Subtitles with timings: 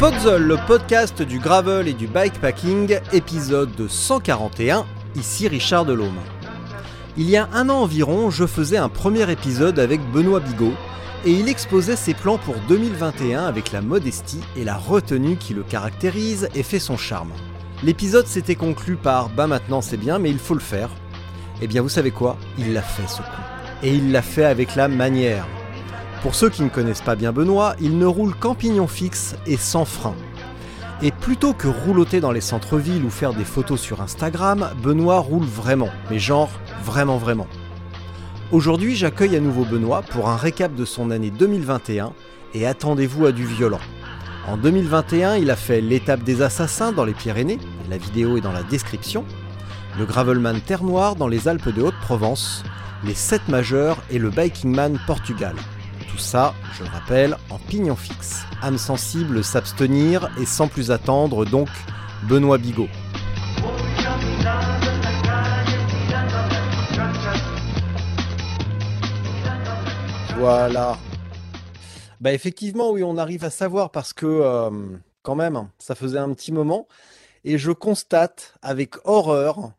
[0.00, 6.16] Spotzol, le podcast du gravel et du bikepacking, épisode 141, ici Richard Delhomme.
[7.18, 10.72] Il y a un an environ, je faisais un premier épisode avec Benoît Bigot,
[11.26, 15.64] et il exposait ses plans pour 2021 avec la modestie et la retenue qui le
[15.64, 17.32] caractérise et fait son charme.
[17.82, 20.88] L'épisode s'était conclu par Bah maintenant c'est bien, mais il faut le faire.
[21.60, 22.38] Eh bien vous savez quoi?
[22.56, 23.82] Il l'a fait ce coup.
[23.82, 25.46] Et il l'a fait avec la manière.
[26.22, 29.56] Pour ceux qui ne connaissent pas bien Benoît, il ne roule qu'en pignon fixe et
[29.56, 30.14] sans frein.
[31.00, 35.46] Et plutôt que rouloter dans les centres-villes ou faire des photos sur Instagram, Benoît roule
[35.46, 36.50] vraiment, mais genre
[36.84, 37.46] vraiment vraiment.
[38.52, 42.12] Aujourd'hui, j'accueille à nouveau Benoît pour un récap de son année 2021
[42.52, 43.80] et attendez-vous à du violent.
[44.46, 48.52] En 2021, il a fait l'étape des assassins dans les Pyrénées, la vidéo est dans
[48.52, 49.24] la description,
[49.98, 52.62] le Gravelman Terre Noire dans les Alpes de Haute-Provence,
[53.04, 55.54] les 7 majeurs et le Bikingman Portugal.
[56.10, 58.42] Tout ça, je le rappelle, en pignon fixe.
[58.62, 61.68] Âme sensible, s'abstenir et sans plus attendre, donc
[62.24, 62.88] Benoît Bigot.
[70.36, 70.98] Voilà.
[72.20, 74.70] Bah effectivement, oui, on arrive à savoir parce que euh,
[75.22, 76.88] quand même, ça faisait un petit moment.
[77.44, 79.72] Et je constate avec horreur,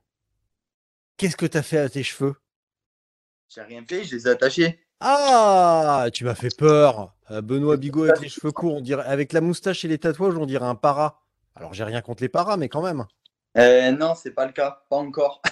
[1.18, 2.36] qu'est-ce que t'as fait à tes cheveux?
[3.50, 4.80] J'ai rien fait, je les ai attachés.
[5.04, 7.14] Ah, tu m'as fait peur.
[7.32, 10.38] Euh, Benoît Bigot avec les cheveux courts, on dirait, avec la moustache et les tatouages,
[10.38, 11.20] on dirait un para.
[11.56, 13.06] Alors j'ai rien contre les paras, mais quand même.
[13.58, 15.42] Euh, non, c'est pas le cas, pas encore.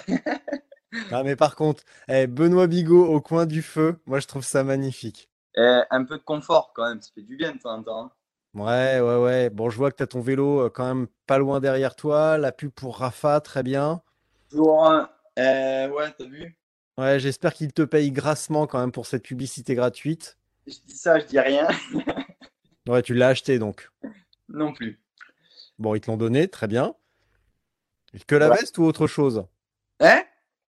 [1.12, 4.64] Ah, mais par contre, eh, Benoît Bigot au coin du feu, moi je trouve ça
[4.64, 5.30] magnifique.
[5.56, 8.04] Euh, un peu de confort quand même, ça fait du bien de temps en temps.
[8.06, 8.10] hein.
[8.54, 9.50] Ouais, ouais, ouais.
[9.50, 12.38] Bon, je vois que tu as ton vélo euh, quand même pas loin derrière toi.
[12.38, 14.02] La pub pour Rafa, très bien.
[14.50, 14.84] Toujours.
[15.38, 16.56] Euh, ouais, t'as vu?
[17.00, 20.36] Ouais, j'espère qu'il te paye grassement quand même pour cette publicité gratuite.
[20.66, 21.66] Je dis ça, je dis rien.
[22.88, 23.88] Ouais, tu l'as acheté donc.
[24.48, 25.00] non plus.
[25.78, 26.94] Bon, ils te l'ont donné, très bien.
[28.26, 28.56] Que la Ouais.
[28.56, 29.44] veste ou autre chose?
[30.00, 30.22] Hein?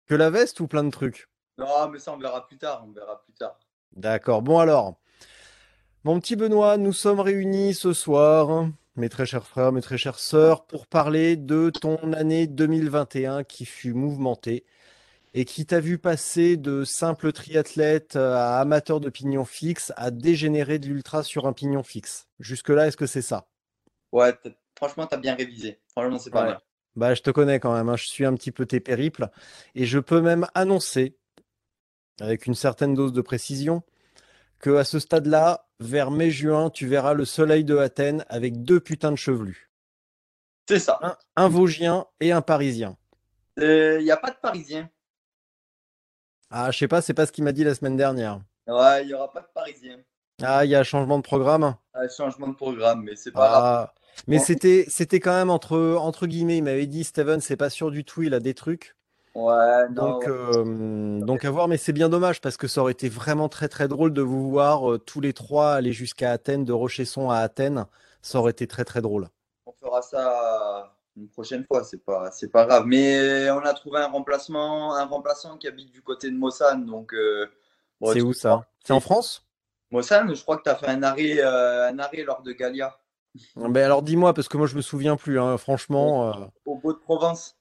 [0.06, 1.28] Que la veste ou plein de trucs?
[1.58, 3.58] Non, mais ça on verra plus tard, on verra plus tard.
[3.96, 4.42] D'accord.
[4.42, 5.00] Bon alors,
[6.04, 10.18] mon petit Benoît, nous sommes réunis ce soir, mes très chers frères, mes très chères
[10.18, 14.64] sœurs, pour parler de ton année 2021 qui fut mouvementée
[15.34, 20.78] et qui t'a vu passer de simple triathlète à amateur de pignon fixe à dégénérer
[20.78, 22.28] de l'ultra sur un pignon fixe.
[22.38, 23.48] Jusque-là, est-ce que c'est ça?
[24.12, 24.34] Ouais,
[24.76, 25.80] franchement, t'as bien révisé.
[25.88, 26.46] Franchement, c'est pas Ouais.
[26.48, 26.60] mal.
[26.94, 29.30] Bah, je te connais quand même, hein, je suis un petit peu tes périples
[29.74, 31.16] et je peux même annoncer,
[32.20, 33.82] avec une certaine dose de précision,
[34.58, 39.10] que à ce stade-là, vers mai-juin, tu verras le soleil de Athènes avec deux putains
[39.10, 39.70] de chevelus.
[40.68, 40.98] C'est ça.
[41.00, 42.98] Un, un Vosgien et un Parisien.
[43.56, 44.90] Il n'y a pas de Parisien.
[46.52, 48.40] Ah, je sais pas, c'est pas ce qu'il m'a dit la semaine dernière.
[48.66, 49.96] Ouais, il n'y aura pas de Parisien.
[50.42, 51.74] Ah, il y a changement de programme.
[51.94, 53.62] Ah, changement de programme, mais c'est pas grave.
[53.64, 53.94] Ah,
[54.26, 54.44] mais Bon.
[54.44, 58.04] c'était c'était quand même entre entre guillemets, il m'avait dit Steven, c'est pas sûr du
[58.04, 58.96] tout, il a des trucs.
[59.34, 60.10] Ouais, non.
[60.10, 60.30] Donc, ouais.
[60.30, 63.68] euh, donc à voir, mais c'est bien dommage parce que ça aurait été vraiment très
[63.68, 67.38] très drôle de vous voir euh, tous les trois aller jusqu'à Athènes, de Rochesson à
[67.38, 67.86] Athènes.
[68.20, 69.28] Ça aurait été très très drôle.
[69.66, 72.84] On fera ça une prochaine fois, c'est pas, c'est pas grave.
[72.86, 77.12] Mais on a trouvé un remplacement, un remplaçant qui habite du côté de Mossane, donc.
[77.14, 77.46] euh,
[78.00, 78.66] bon, c'est où ça?
[78.84, 79.46] C'est en France?
[79.90, 82.98] Mossane, je crois que tu as fait un arrêt, euh, un arrêt lors de Galia,
[83.56, 86.28] Ben alors dis-moi parce que moi je me souviens plus, hein, franchement.
[86.30, 87.56] euh, au Beau de Provence.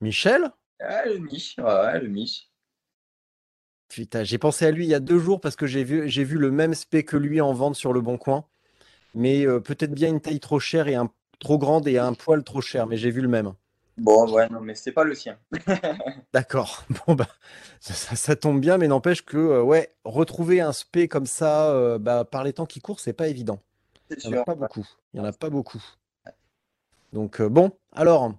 [0.00, 0.50] Michel?
[0.80, 2.50] Ouais, le Mich, ouais, ouais, le Mich.
[3.88, 6.24] Putain, j'ai pensé à lui il y a deux jours parce que j'ai vu, j'ai
[6.24, 8.44] vu le même spé que lui en vente sur le Bon Coin.
[9.14, 12.42] Mais euh, peut-être bien une taille trop chère et un trop grande et un poil
[12.44, 13.52] trop cher, mais j'ai vu le même.
[13.96, 15.38] Bon, ouais, non, mais c'est pas le sien.
[16.32, 16.84] D'accord.
[17.06, 17.28] Bon bah
[17.80, 21.70] ça, ça- ça tombe bien, mais n'empêche que euh, ouais, retrouver un spé comme ça
[21.70, 23.60] euh, bah, par les temps qui courent, c'est pas évident.
[24.10, 24.86] Il n'y en a pas beaucoup.
[25.12, 25.82] Il y en a pas beaucoup.
[27.12, 28.34] Donc euh, bon, alors,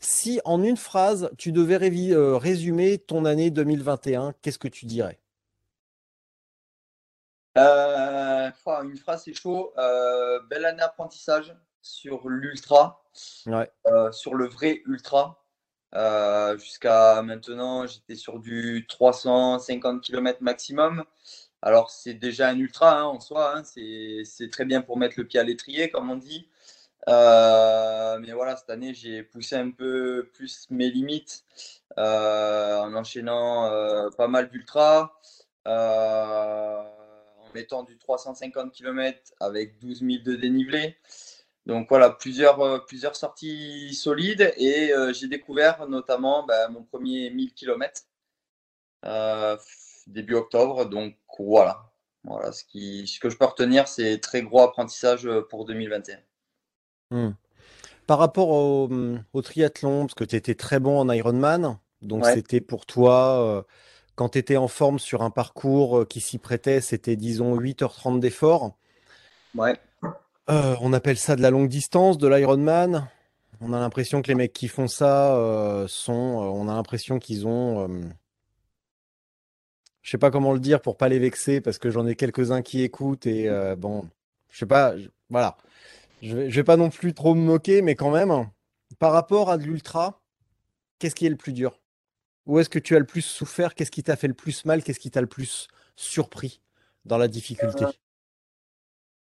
[0.00, 5.19] si en une phrase tu devais résumer ton année 2021, qu'est-ce que tu dirais?
[7.58, 8.50] Euh,
[8.84, 9.72] une phrase, c'est chaud.
[9.78, 13.02] Euh, belle année d'apprentissage sur l'ultra,
[13.86, 15.44] euh, sur le vrai ultra.
[16.58, 21.04] Jusqu'à maintenant, j'étais sur du 350 km maximum.
[21.62, 23.56] Alors, c'est déjà un ultra hein, en soi.
[23.56, 23.62] Hein.
[23.64, 26.48] c'est très bien pour mettre le pied à l'étrier, comme on dit.
[27.08, 31.44] mais voilà, cette année, j'ai poussé un peu plus mes limites
[31.96, 35.20] en enchaînant pas mal d'ultra
[37.54, 40.96] mettant du 350 km avec 12 000 de dénivelé.
[41.66, 47.30] Donc voilà, plusieurs, euh, plusieurs sorties solides et euh, j'ai découvert notamment bah, mon premier
[47.30, 48.02] 1000 km
[49.04, 49.56] euh,
[50.06, 50.86] début octobre.
[50.86, 51.92] Donc voilà,
[52.24, 56.18] voilà ce, qui, ce que je peux retenir, c'est très gros apprentissage pour 2021.
[57.10, 57.34] Hmm.
[58.06, 58.88] Par rapport au,
[59.32, 63.64] au, triathlon, parce que tu étais très bon en Ironman, donc c'était pour toi
[64.20, 68.20] quand tu étais en forme sur un parcours euh, qui s'y prêtait, c'était disons 8h30
[68.20, 68.76] d'effort.
[69.54, 69.78] Ouais.
[70.50, 73.08] Euh, on appelle ça de la longue distance, de l'Ironman.
[73.62, 76.12] On a l'impression que les mecs qui font ça euh, sont.
[76.12, 77.88] on a l'impression qu'ils ont.
[80.02, 82.60] je sais pas comment le dire pour pas les vexer parce que j'en ai quelques-uns
[82.60, 84.06] qui écoutent et bon,
[84.50, 84.92] je sais pas.
[85.30, 85.56] voilà.
[86.20, 88.50] Je vais, je vais pas non plus trop me moquer, mais quand même,
[88.98, 90.20] par rapport à de l'ultra,
[90.98, 91.79] qu'est-ce qui est le plus dur?
[92.50, 93.76] Où est-ce que tu as le plus souffert?
[93.76, 94.82] Qu'est-ce qui t'a fait le plus mal?
[94.82, 96.60] Qu'est-ce qui t'a le plus surpris
[97.04, 97.84] dans la difficulté?
[97.84, 97.92] Euh,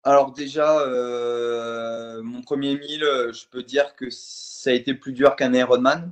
[0.03, 5.13] Alors déjà, euh, mon premier mille, euh, je peux dire que ça a été plus
[5.13, 6.11] dur qu'un Ironman.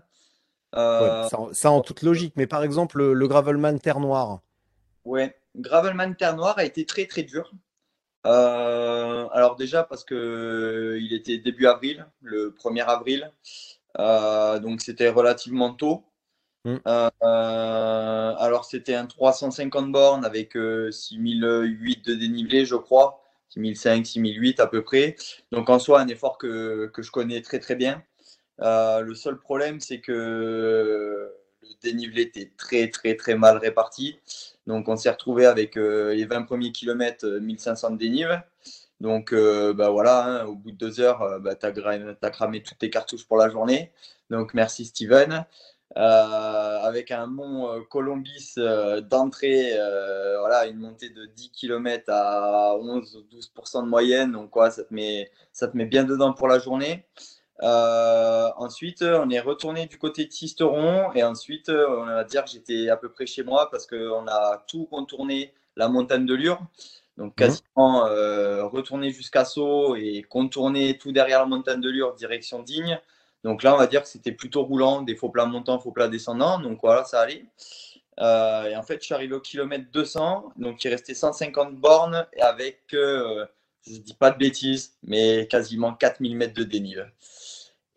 [0.73, 4.39] ça, en toute logique, mais par exemple le, Gravelman Terre Noire.
[5.05, 7.51] Ouais, Gravelman Terre Noire a été très très dur.
[8.23, 13.31] alors déjà parce que il était début avril, le 1er avril,
[14.63, 16.03] donc c'était relativement tôt.
[16.65, 16.77] Mm.
[16.87, 23.21] Euh, alors, c'était un 350 bornes avec 6008 euh, de dénivelé, je crois.
[23.49, 25.15] 6005, 6008 à peu près.
[25.51, 28.03] Donc, en soi, un effort que, je connais très très bien.
[28.61, 34.19] Euh, le seul problème, c'est que le dénivelé était très très très mal réparti.
[34.67, 38.41] Donc, on s'est retrouvé avec les 20 premiers kilomètres, 1500 de dénive.
[39.01, 42.89] Donc, bah voilà, hein, au bout de deux heures, bah, tu as, cramé toutes tes
[42.89, 43.91] cartouches pour la journée.
[44.31, 45.45] Donc, merci Steven.
[45.97, 49.71] Euh, avec un mont euh, Colombis euh, d'entrée,
[50.39, 54.31] voilà, une montée de 10 km à 11-12% de moyenne.
[54.33, 57.05] Donc, quoi, ça, te met, ça te met bien dedans pour la journée.
[57.61, 62.89] ensuite, on est retourné du côté de Sisteron et ensuite, on va dire que j'étais
[62.89, 66.59] à peu près chez moi parce qu'on a tout contourné la montagne de Lure.
[67.17, 67.35] Donc, mmh.
[67.35, 68.01] quasiment
[68.69, 72.99] retourné jusqu'à Sceaux et contourner tout derrière la montagne de Lure, direction Digne.
[73.45, 76.07] Donc là, on va dire que c'était plutôt roulant, des faux plats montants, faux plats
[76.07, 76.57] descendants.
[76.59, 77.45] Donc voilà, ça allait.
[78.19, 80.53] Euh, et en fait, je suis arrivé au kilomètre 200.
[80.57, 83.45] Donc il restait 150 bornes avec, euh,
[83.85, 87.05] je ne dis pas de bêtises, mais quasiment 4000 mètres de dénivelé.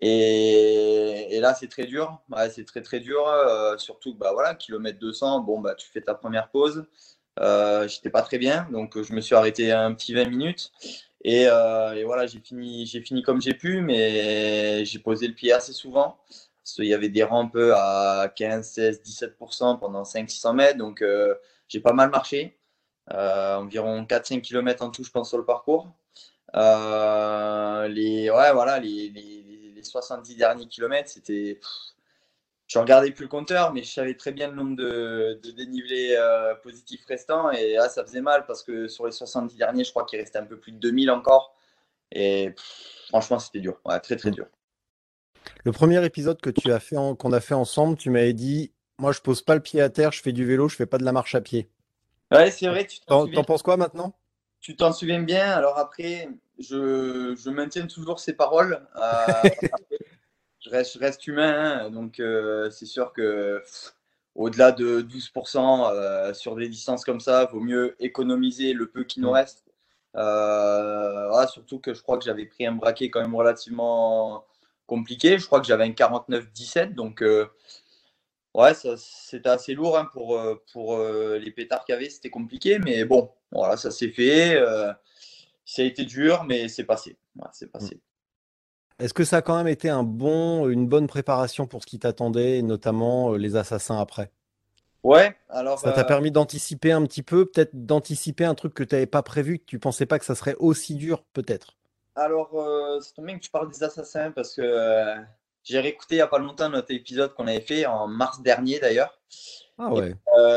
[0.03, 2.21] Et, là, c'est très dur.
[2.51, 3.27] c'est très très dur.
[3.27, 6.85] Euh, surtout que bah, voilà, kilomètre 200, bon, bah, tu fais ta première pause.
[7.87, 10.73] J'étais pas très bien, donc je me suis arrêté un petit 20 minutes.
[11.27, 15.73] Euh, et, voilà, j'ai fini, fini comme j'ai pu, mais j'ai posé le pied assez
[15.73, 16.19] souvent.
[16.29, 20.79] Parce y avait des rampes à 15, 16, 17% pendant 500-600 mètres.
[20.79, 21.35] Donc, euh,
[21.69, 22.59] j'ai pas mal marché.
[23.13, 25.89] Euh, environ 4-5 km en tout, je pense, sur le parcours.
[26.55, 31.59] les, ouais, voilà, les, les, les 70 derniers kilomètres, c'était
[32.69, 36.55] je regardais plus le compteur, mais je savais très bien le nombre de, dénivelés euh,
[36.57, 37.51] positifs restants.
[37.51, 40.39] Et là, ça faisait mal parce que sur les 70 derniers, je crois qu'il restait
[40.39, 41.57] un peu plus de 2000 encore.
[42.13, 42.55] Et
[43.09, 43.81] franchement, c'était dur.
[44.03, 44.47] très, très dur.
[45.65, 49.13] Le premier épisode que tu as fait, qu'on a fait ensemble, tu m'avais dit Moi,
[49.13, 51.05] je pose pas le pied à terre, je fais du vélo, je fais pas de
[51.05, 51.71] la marche à pied.
[52.31, 52.87] Ouais, c'est vrai.
[52.87, 54.15] Tu t'en, penses quoi maintenant?
[54.61, 55.51] Tu t'en souviens bien?
[55.53, 58.87] Alors après, je, maintiens toujours ces paroles.
[58.97, 59.49] Euh,
[60.69, 63.63] je reste, humain, hein, donc euh, c'est sûr que
[64.35, 69.05] au-delà de 12% euh, sur des distances comme ça, il vaut mieux économiser le peu
[69.05, 69.35] qui nous mm.
[69.35, 69.65] reste.
[70.17, 74.45] Euh, surtout que je crois que j'avais pris un braquet quand même relativement
[74.87, 75.39] compliqué.
[75.39, 77.23] Je crois que j'avais un 49-17, donc
[78.55, 80.41] ouais, c'était assez lourd hein, pour,
[80.73, 82.11] pour les pétards qu'il y avait.
[82.11, 84.59] C'était compliqué, mais bon, voilà, ça s'est fait.
[85.65, 87.17] ça a été dur, mais c'est passé.
[87.53, 88.01] c'est passé.
[88.99, 92.01] Est-ce que ça a quand même été un bon, une bonne préparation pour ce qui
[92.01, 94.31] t'attendait, notamment euh, les assassins après?
[95.05, 95.79] Ouais, alors.
[95.79, 99.07] Ça t'a euh, permis d'anticiper un petit peu, peut-être d'anticiper un truc que tu n'avais
[99.07, 101.77] pas prévu, que tu pensais pas que ça serait aussi dur, peut-être?
[102.17, 105.15] Alors, euh, c'est tombé que tu parles des assassins parce que
[105.63, 108.81] j'ai réécouté il n'y a pas longtemps notre épisode qu'on avait fait en mars dernier
[108.81, 109.21] d'ailleurs.
[109.81, 110.13] Ah ouais.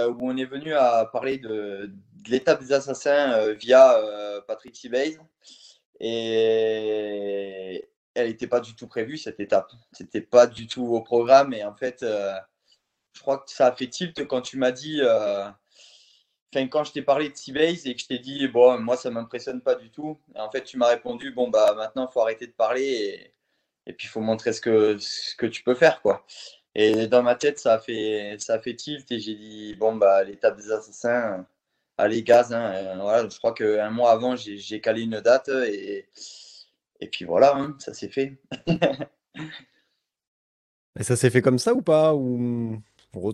[0.07, 1.91] où on est venu à parler de,
[2.27, 3.95] l'étape des assassins via
[4.47, 5.19] Patrick Seabase.
[5.99, 9.71] Et elle n'était pas du tout prévue, cette étape.
[9.91, 11.53] C'était pas du tout au programme.
[11.53, 15.01] Et en fait, je crois que ça a fait tilt quand tu m'as dit
[16.69, 19.61] quand je t'ai parlé de Seabase et que je t'ai dit, bon, moi, ça m'impressionne
[19.61, 20.19] pas du tout.
[20.35, 23.33] en fait, tu m'as répondu, bon, bah, maintenant, il faut arrêter de parler
[23.85, 26.25] et, puis il faut montrer ce que, tu peux faire, quoi.
[26.75, 29.95] Et dans ma tête, ça a fait, ça a fait tilt et j'ai dit, bon,
[29.95, 31.45] bah, l'étape des assassins,
[31.97, 32.53] allez, gaz.
[32.53, 36.07] Hein, je crois qu'un mois avant, j'ai calé une date et,
[37.01, 38.39] et puis voilà, hein, ça s'est fait.
[40.99, 42.13] et ça s'est fait comme ça ou pas?
[42.15, 42.81] Ou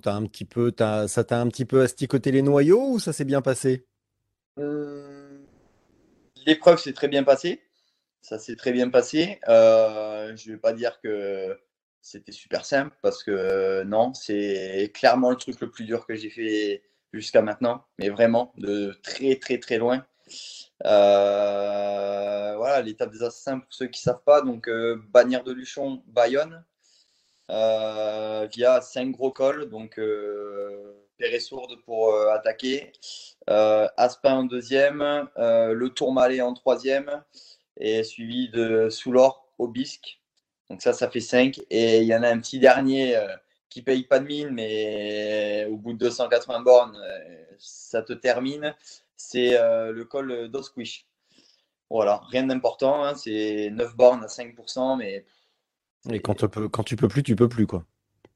[0.05, 3.41] un petit peu, ça t'a un petit peu asticoté les noyaux ou ça s'est bien
[3.41, 3.85] passé?
[4.59, 5.39] Euh,
[6.45, 7.61] L'épreuve s'est très bien passée.
[8.21, 9.39] Ça s'est très bien passé.
[9.47, 11.57] Euh, je ne vais pas dire que
[12.01, 16.15] c'était super simple parce que euh, non, c'est clairement le truc le plus dur que
[16.15, 16.83] j'ai fait
[17.13, 20.05] jusqu'à maintenant, mais vraiment de très très très loin.
[20.83, 24.69] Voilà, l'étape des assassins pour ceux qui ne savent pas, donc
[25.09, 26.63] bannière de Luchon, Bayonne,
[27.49, 30.93] euh, via cinq gros cols, donc euh,
[31.39, 32.91] Sourde pour euh, attaquer,
[33.47, 37.23] Aspin en deuxième, le Tourmalet en troisième,
[37.77, 40.19] et suivi de Soulor au Bisque.
[40.69, 41.61] Donc ça, ça fait 5.
[41.69, 43.17] Et il y en a un petit dernier
[43.69, 46.99] qui paye pas de mine, mais au bout de 280 bornes,
[47.57, 48.75] ça te termine.
[49.17, 51.07] C'est le col d'Osquish.
[51.89, 53.03] Voilà, rien d'important.
[53.03, 55.25] Hein, c'est 9 bornes à 5%, mais
[56.09, 57.85] et quand tu, peux, quand tu peux plus, tu peux plus, quoi.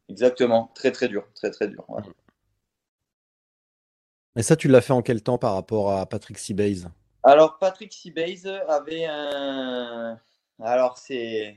[0.09, 1.85] Exactement, très très dur, très très dur.
[4.35, 6.89] Et ça, tu l'as fait en quel temps par rapport à Patrick Seabase?
[7.23, 10.19] Alors, Patrick Seabase avait un.
[10.59, 11.55] Alors, c'est.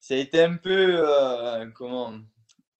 [0.00, 1.02] Ça a été un peu.
[1.02, 2.12] Euh, comment?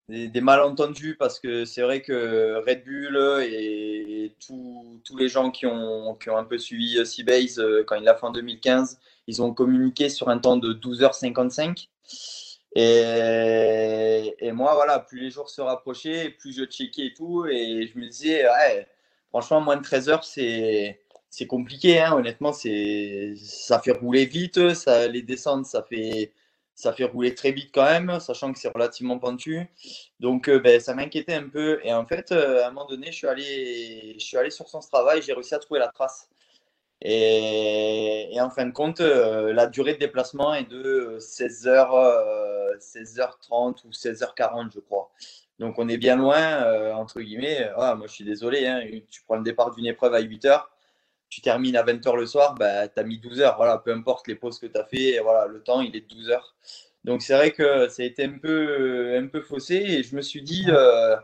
[0.08, 6.14] Des, malentendus parce que c'est vrai que Red Bull et, tous les gens qui ont,
[6.16, 9.54] qui ont un peu suivi Seabase euh, quand il l'a fait en 2015, ils ont
[9.54, 11.88] communiqué sur un temps de 12h55.
[12.76, 17.46] Et, moi, voilà, plus les jours se rapprochaient, plus je checkais et tout.
[17.46, 18.44] Et je me disais,
[19.28, 22.00] franchement, moins de 13 heures, c'est, c'est compliqué.
[22.00, 22.14] Hein.
[22.14, 24.75] Honnêtement, ça fait rouler vite.
[24.75, 26.32] Ça, les descentes, ça fait,
[26.74, 29.66] ça fait rouler très vite quand même, sachant que c'est relativement pentu.
[30.20, 31.80] Donc, euh, ben, ça m'inquiétait un peu.
[31.84, 34.68] Et en fait, euh, à un moment donné, je suis allé, je suis allé sur
[34.68, 36.28] son travail, j'ai réussi à trouver la trace.
[37.02, 43.90] Et, en fin de compte, euh, la durée de déplacement est de 16h, 16h30 ou
[43.90, 45.10] 16h40, je crois.
[45.60, 47.70] Donc on est bien loin, entre guillemets.
[47.76, 50.64] Ah, moi je suis désolé, hein, tu prends le départ d'une épreuve à 8h,
[51.28, 54.28] tu termines à 20h le soir, bah, tu as mis 12 h Voilà, peu importe
[54.28, 56.40] les pauses que tu as fait, voilà, le temps il est de 12 h
[57.04, 60.22] Donc c'est vrai que ça a été un peu, un peu faussé et je me
[60.22, 61.16] suis dit euh,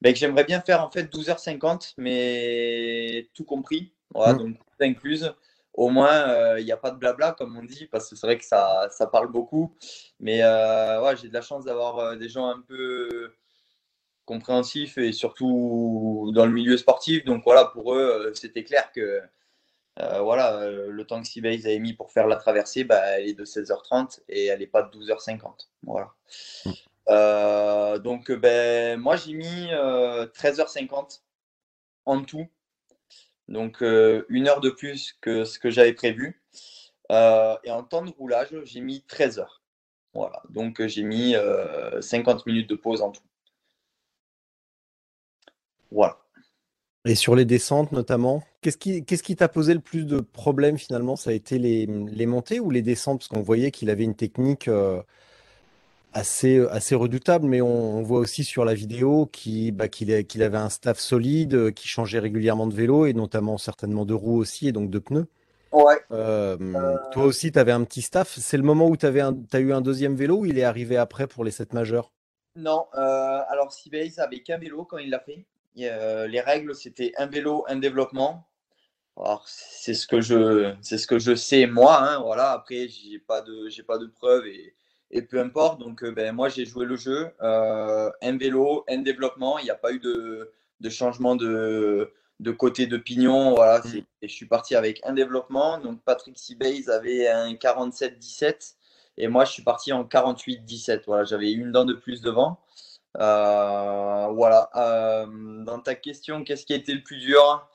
[0.00, 3.92] ben, que j'aimerais bien faire en fait 12h50, mais tout compris.
[4.14, 4.38] Voilà, mmh.
[4.38, 5.32] donc incluse.
[5.74, 8.26] Au moins, euh, il n'y a pas de blabla, comme on dit, parce que c'est
[8.26, 9.74] vrai que ça, ça, parle beaucoup.
[10.20, 13.32] Mais euh, ouais, j'ai de la chance d'avoir des gens un peu
[14.24, 17.24] compréhensifs et surtout dans le milieu sportif.
[17.24, 19.20] Donc voilà, pour eux, c'était clair que
[20.20, 23.44] voilà, le temps que Seabase a mis pour faire la traversée, bah, elle est de
[23.44, 25.68] 16h30 et elle n'est pas de 12h50.
[25.82, 26.12] Voilà.
[26.64, 27.98] Mmh.
[27.98, 31.20] donc ben, moi, j'ai mis 13h50
[32.06, 32.48] en tout
[33.48, 36.42] donc euh, une heure de plus que ce que j'avais prévu.
[37.10, 39.62] Euh, et en temps de roulage, j'ai mis 13 heures.
[40.14, 41.34] Voilà, donc euh, j'ai mis
[42.00, 43.22] 50 minutes de pause en tout.
[45.92, 46.18] Voilà.
[47.04, 51.16] Et sur les descentes notamment, qu'est-ce qui t'a posé le plus de problèmes finalement?
[51.16, 53.20] Ça a été les, les montées ou les descentes?
[53.20, 54.68] Parce qu'on voyait qu'il avait une technique
[56.12, 59.30] assez, assez redoutable, mais on, voit aussi sur la vidéo
[59.72, 64.04] bah, qu'il avait un staff solide, euh, qui changeait régulièrement de vélo et notamment certainement
[64.04, 65.26] de roues aussi et donc de pneus.
[65.72, 65.98] Ouais.
[66.10, 66.56] Euh,
[67.12, 68.36] toi aussi, tu avais un petit staff.
[68.38, 71.26] C'est le moment où tu as eu un deuxième vélo ou il est arrivé après
[71.26, 72.12] pour les 7 majeurs?
[72.56, 75.46] Non, euh, alors Seabase avait qu'un vélo quand il l'a fait.
[75.74, 78.48] Les règles, c'était un vélo, un développement.
[79.16, 82.02] Alors, c'est ce que je, c'est ce que je sais moi.
[82.02, 82.52] Hein, voilà.
[82.52, 84.74] Après, j'ai pas de, j'ai pas de preuves et
[85.12, 85.78] et peu importe.
[85.78, 87.30] Donc, euh, ben, moi, j'ai joué le jeu.
[87.42, 89.58] Euh, un vélo, un développement.
[89.58, 90.50] Il n'y a pas eu de,
[90.88, 92.12] changement de,
[92.58, 93.54] côté de pignon.
[93.54, 93.98] Voilà, mm.
[94.22, 95.78] et je suis parti avec un développement.
[95.78, 98.74] Donc, Patrick Seabase avait un 47-17
[99.18, 101.02] et moi, je suis parti en 48-17.
[101.06, 102.58] Voilà, j'avais une dent de plus devant.
[103.18, 104.70] Euh, voilà.
[105.64, 107.68] dans ta question, qu'est-ce qui a été le plus dur?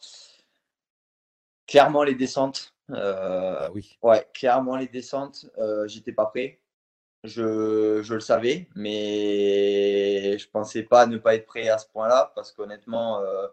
[1.68, 2.74] Clairement, les descentes.
[2.94, 3.98] Ah oui.
[4.02, 5.46] Ouais, clairement, les descentes.
[5.88, 6.60] J'étais pas prêt
[7.24, 12.32] je, je, le savais, mais je pensais pas ne pas être prêt à ce point-là
[12.36, 13.48] parce qu'honnêtement, euh,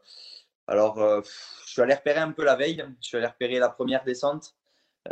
[0.66, 2.84] Alors, je suis allé repérer un peu la veille.
[3.00, 4.54] Je suis allé repérer la première descente,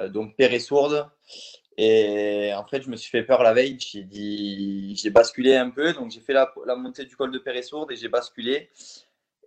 [0.09, 1.11] donc Péré sourde.
[1.85, 3.77] Et en fait, je me suis fait peur la veille.
[3.81, 5.93] J'ai basculé un peu.
[5.93, 8.71] Donc, j'ai fait la, montée du col de Péré-Sourde et j'ai basculé.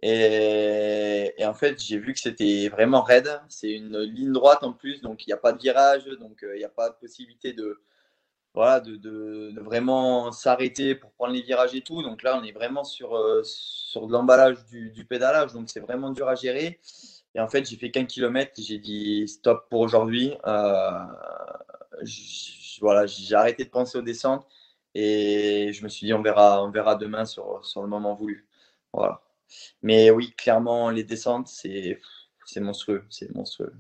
[0.02, 3.42] Et, en fait, j'ai vu que c'était vraiment raide.
[3.48, 6.56] C'est une ligne droite en plus, donc il n'y a pas de virage, donc euh,
[6.56, 7.82] il n'y a pas de possibilité de,
[8.54, 12.04] voilà, de, vraiment s'arrêter pour prendre les virages et tout.
[12.04, 15.80] Donc là, on est vraiment sur, euh, sur de l'emballage du, du, pédalage, donc c'est
[15.80, 16.80] vraiment dur à gérer.
[17.34, 20.34] Et en fait, j'ai fait qu'un kilomètre, j'ai dit stop pour aujourd'hui.
[20.46, 20.92] Euh,
[22.82, 24.48] voilà, j'ai arrêté de penser aux descentes
[24.94, 28.48] et je me suis dit on verra, on verra demain sur, sur le moment voulu.
[28.94, 29.22] Voilà.
[29.82, 32.00] Mais oui, clairement, les descentes, c'est
[32.58, 33.06] monstrueux.
[33.10, 33.74] C'est monstrueux.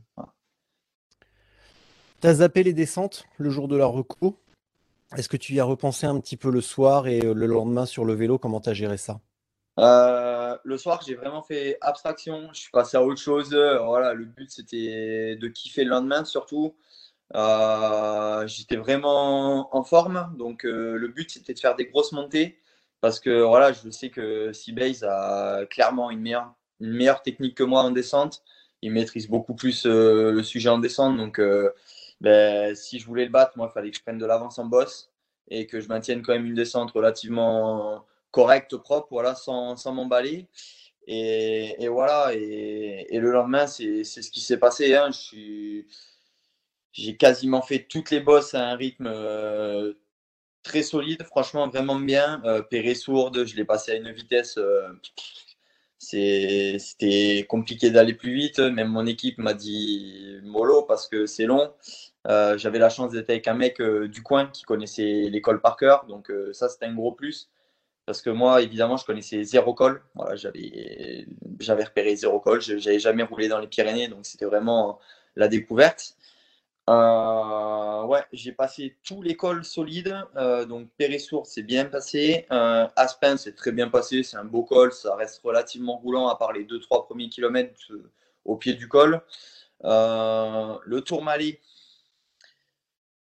[2.21, 4.39] Tu as zappé les descentes le jour de la reco?
[5.15, 7.85] Est-ce que tu y as repensé un petit peu le soir et euh, le lendemain
[7.85, 8.37] sur le vélo?
[8.37, 9.21] Comment tu as géré ça?
[9.79, 12.49] Euh, Le soir, j'ai vraiment fait abstraction.
[12.53, 13.53] Je suis passé à autre chose.
[13.53, 16.75] Voilà, le but, c'était de kiffer le lendemain surtout.
[17.33, 22.59] Euh, j'étais vraiment en forme, donc euh, le but c'était de faire des grosses montées
[23.01, 27.63] parce que voilà, je sais que Seabase a clairement une meilleure, une meilleure technique que
[27.63, 28.43] moi en descente.
[28.81, 31.41] Il maîtrise beaucoup plus euh, le sujet en descente, donc
[32.21, 34.65] ben, si je voulais le battre, moi il fallait que je prenne de l'avance en
[34.65, 35.11] boss
[35.49, 40.47] et que je maintienne quand même une descente relativement correcte, propre, voilà, sans, sans m'emballer.
[41.07, 44.95] Et, et, voilà, et, et le lendemain, c'est ce qui s'est passé.
[44.95, 45.11] Hein.
[45.11, 45.87] Je suis
[46.95, 49.93] j'ai quasiment fait toutes les bosses à un rythme euh,
[50.63, 52.41] très solide, franchement vraiment bien.
[52.45, 54.57] Euh, Péré sourde, je l'ai passé à une vitesse.
[54.57, 54.87] Euh,
[55.99, 58.59] c'était compliqué d'aller plus vite.
[58.59, 61.73] Même mon équipe m'a dit mollo parce que c'est long.
[62.25, 66.05] J'avais la chance d'être avec un mec du coin qui connaissait l'école par cœur.
[66.05, 67.49] Donc ça, c'était un gros plus.
[68.05, 70.03] Parce que moi, évidemment, je connaissais zéro col.
[70.13, 72.61] Voilà, J'avais repéré zéro col.
[72.61, 74.07] Je n'avais jamais roulé dans les Pyrénées.
[74.07, 74.99] Donc c'était vraiment
[75.35, 76.15] la découverte.
[76.87, 80.15] Euh, ouais, j'ai passé tout l'école solide.
[80.35, 82.45] Euh, donc Périssour, c'est bien passé.
[82.51, 84.23] Euh, Aspen, c'est très bien passé.
[84.23, 84.91] C'est un beau col.
[84.91, 87.91] Ça reste relativement roulant à part les 2-3 premiers kilomètres
[88.45, 89.21] au pied du col.
[89.83, 91.59] le Tourmalet,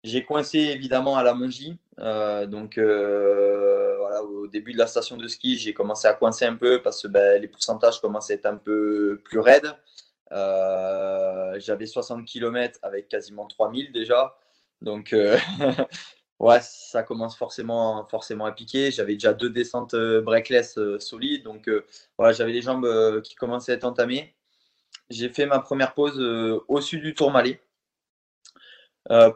[0.04, 1.78] j'ai coincé évidemment à la Mongie.
[1.98, 6.82] donc voilà, au début de la station de ski, j'ai commencé à coincer un peu
[6.82, 9.72] parce que ben, les pourcentages commençaient à être un peu plus raides.
[10.32, 14.36] Euh, j'avais 60 km avec quasiment 3000 déjà.
[14.80, 15.38] Donc, euh,
[16.40, 18.90] ouais, ça commence forcément, forcément à piquer.
[18.90, 21.44] J'avais déjà deux descentes euh, breakless solides.
[21.44, 21.70] Donc,
[22.18, 24.34] voilà, j'avais les jambes qui commençaient à être entamées.
[25.10, 26.18] J'ai fait ma première pause
[26.68, 27.60] au sud du Tourmalet.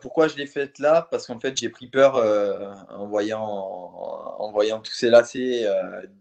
[0.01, 1.07] pourquoi je l'ai faite là?
[1.11, 2.17] Parce qu'en fait, j'ai pris peur
[2.89, 5.67] en, voyant, en, voyant tous ces lacets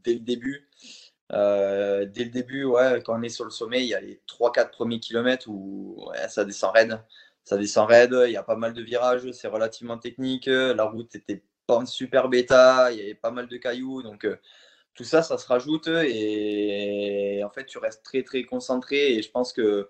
[0.03, 0.67] dès le début.
[1.31, 2.67] Euh, dès le début,
[3.05, 6.45] quand on est sur le sommet, il y a les 3-4 premiers kilomètres où ça
[6.45, 7.01] descend raide.
[7.43, 10.47] Ça descend il y a pas mal de virages, c'est relativement technique.
[10.47, 14.01] La route était pas en super bêta, il y avait pas mal de cailloux.
[14.01, 14.37] Donc euh,
[14.95, 19.15] tout ça, ça se rajoute et en fait, tu restes très très concentré.
[19.15, 19.89] Et je pense que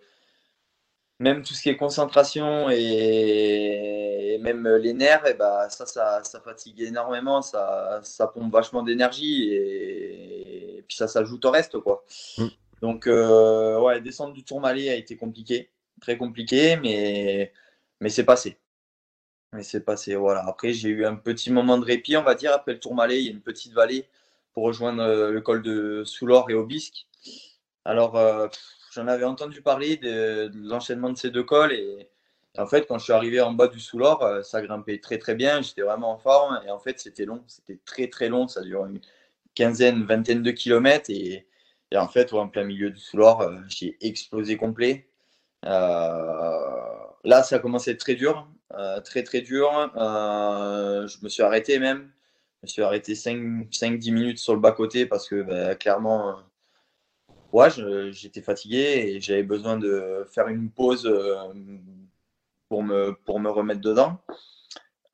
[1.19, 6.81] même tout ce qui est concentration et, même les nerfs, bah, ça, ça, ça, fatigue
[6.81, 10.44] énormément, ça, ça pompe vachement d'énergie et,
[10.87, 11.79] puis ça s'ajoute au reste.
[11.79, 12.03] Quoi.
[12.37, 12.47] Mm.
[12.81, 15.71] Donc, euh, ouais, descendre du Tourmalet a été compliqué,
[16.01, 17.53] très compliqué, mais,
[18.01, 18.57] mais c'est passé.
[19.53, 20.45] Mais c'est passé, voilà.
[20.47, 23.25] Après, j'ai eu un petit moment de répit, on va dire, après le Tourmalet, il
[23.25, 24.07] y a une petite vallée
[24.53, 27.07] pour rejoindre euh, le col de Soulor et Obisque.
[27.85, 28.47] Alors, euh,
[28.91, 32.09] j'en avais entendu parler de, l'enchaînement de ces deux cols et,
[32.57, 35.35] en fait, quand je suis arrivé en bas du Soulor, euh, ça grimpait très très
[35.35, 38.61] bien, j'étais vraiment en forme et en fait, c'était long, c'était très très long, ça
[38.61, 38.99] dure une
[39.55, 41.47] quinzaine, vingtaine de kilomètres et,
[41.95, 45.07] en fait, en plein milieu du Soulor, euh, j'ai explosé complet.
[45.65, 45.69] Euh,
[47.23, 48.47] là, ça a commencé à être très dur,
[49.03, 49.71] très très dur.
[49.95, 52.11] je me suis arrêté même.
[52.61, 56.35] Je me suis arrêté 5-10 minutes sur le bas-côté parce que bah, clairement,
[58.11, 61.51] j'étais fatigué et j'avais besoin de faire une pause euh,
[62.69, 64.19] pour me, remettre dedans.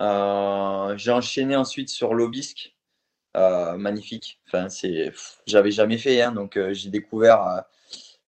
[0.01, 2.75] Euh, j'ai enchaîné ensuite sur l'Obisque.
[3.37, 4.39] Euh, magnifique.
[4.47, 5.13] Enfin, c'est,
[5.47, 7.63] j'avais jamais fait, hein, donc j'ai découvert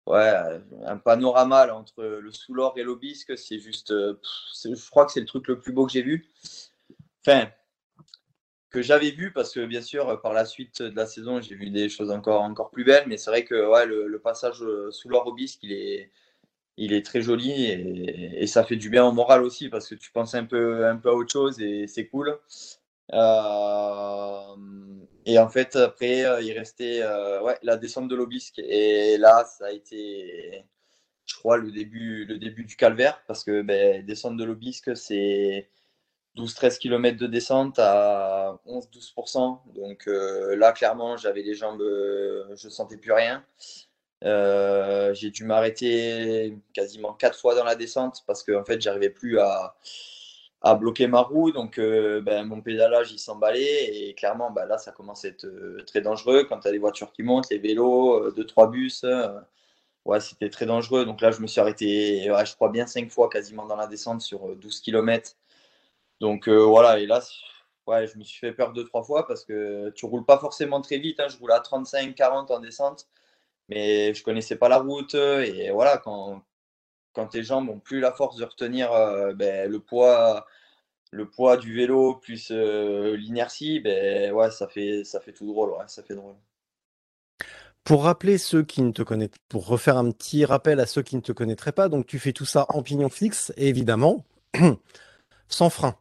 [0.07, 3.37] ouais, un panorama entre le Soulor et l'Obisque.
[3.37, 6.31] C'est juste, je crois que c'est le truc le plus beau que j'ai vu.
[7.27, 7.49] Enfin,
[8.77, 11.71] que j'avais vu parce que bien sûr par la suite de la saison j'ai vu
[11.71, 15.09] des choses encore encore plus belles mais c'est vrai que ouais, le, passage euh, sous
[15.09, 16.11] l'orobisque il est
[16.77, 20.11] il est très joli et, ça fait du bien au moral aussi parce que tu
[20.13, 22.37] penses un peu un peu à autre chose et c'est cool euh,
[25.29, 27.03] Et en fait, après, il restait
[27.43, 28.59] ouais, la descente de l'Obisque.
[28.59, 30.65] Et là, ça a été,
[31.25, 33.23] je crois, le début, le début du calvaire.
[33.27, 35.69] Parce que ben, descendre de l'Obisque, c'est
[36.37, 39.61] 12-13 km de descente à 11-12%.
[39.75, 43.45] Donc là, clairement, j'avais les jambes, je ne sentais plus rien.
[44.25, 49.11] Euh, j'ai dû m'arrêter quasiment quatre fois dans la descente parce que en fait, j'arrivais
[49.11, 49.77] plus à,
[50.71, 51.53] à, bloquer ma roue.
[51.53, 54.09] Donc, euh, ben, mon pédalage, il s'emballait.
[54.09, 56.79] Et clairement, ben, là, ça commence à être euh, très dangereux quand tu as les
[56.79, 59.05] voitures qui montent, les vélos, deux, trois bus.
[60.05, 61.05] ouais, c'était très dangereux.
[61.05, 64.21] Donc là, je me suis arrêté, je crois, bien cinq fois quasiment dans la descente
[64.23, 65.33] sur 12 km.
[66.21, 67.21] Donc voilà, et là,
[67.87, 70.81] ouais, je me suis fait peur deux, trois fois parce que tu roules pas forcément
[70.81, 71.21] très vite.
[71.21, 71.29] Hein.
[71.29, 73.09] Je roule à 35, 40 en descente
[73.69, 75.15] mais je connaissais pas la route.
[75.15, 76.43] Et voilà, quand,
[77.17, 80.47] quand tes jambes n'ont plus la force de retenir euh, ben, le, poids,
[81.11, 85.71] le poids du vélo plus euh, l'inertie, ben, ouais, ça, fait, ça fait tout drôle.
[85.71, 86.35] Ouais, ça fait drôle.
[87.85, 91.17] Pour rappeler ceux qui ne te connaissent, pour refaire un petit rappel à ceux qui
[91.17, 94.25] ne te connaîtraient pas, donc tu fais tout ça en pignon fixe évidemment
[95.49, 95.97] sans frein.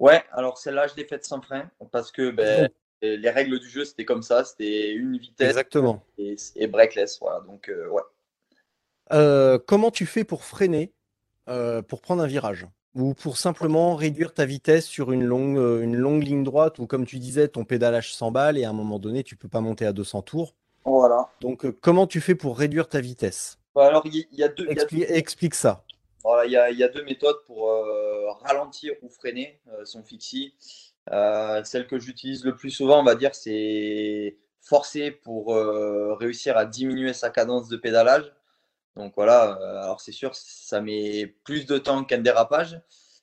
[0.00, 2.68] Ouais, alors celle-là, je l'ai faite sans frein parce que ben,
[3.02, 6.02] les règles du jeu, c'était comme ça, c'était une vitesse Exactement.
[6.18, 7.20] Et, et breakless.
[7.20, 8.02] Voilà, donc euh, ouais.
[9.12, 10.92] Euh, comment tu fais pour freiner
[11.48, 12.66] euh, pour prendre un virage?
[12.94, 17.04] Ou pour simplement réduire ta vitesse sur une longue, une longue ligne droite ou comme
[17.04, 19.92] tu disais, ton pédalage s'emballe et à un moment donné, tu peux pas monter à
[19.92, 20.54] 200 tours.
[20.84, 21.28] Voilà.
[21.42, 23.58] Donc comment tu fais pour réduire ta vitesse?
[23.74, 24.66] Bah, Alors il y, a deux.
[24.70, 25.84] Explique ça.
[26.24, 27.70] Voilà, il y, y, a deux méthodes pour
[28.42, 30.54] ralentir ou freiner son fixie.
[31.12, 36.56] Euh, celle que j'utilise le plus souvent, on va dire, c'est forcer pour euh, réussir
[36.56, 38.32] à diminuer sa cadence de pédalage.
[38.96, 42.80] Donc voilà, euh, alors c'est sûr, ça met plus de temps qu'un dérapage,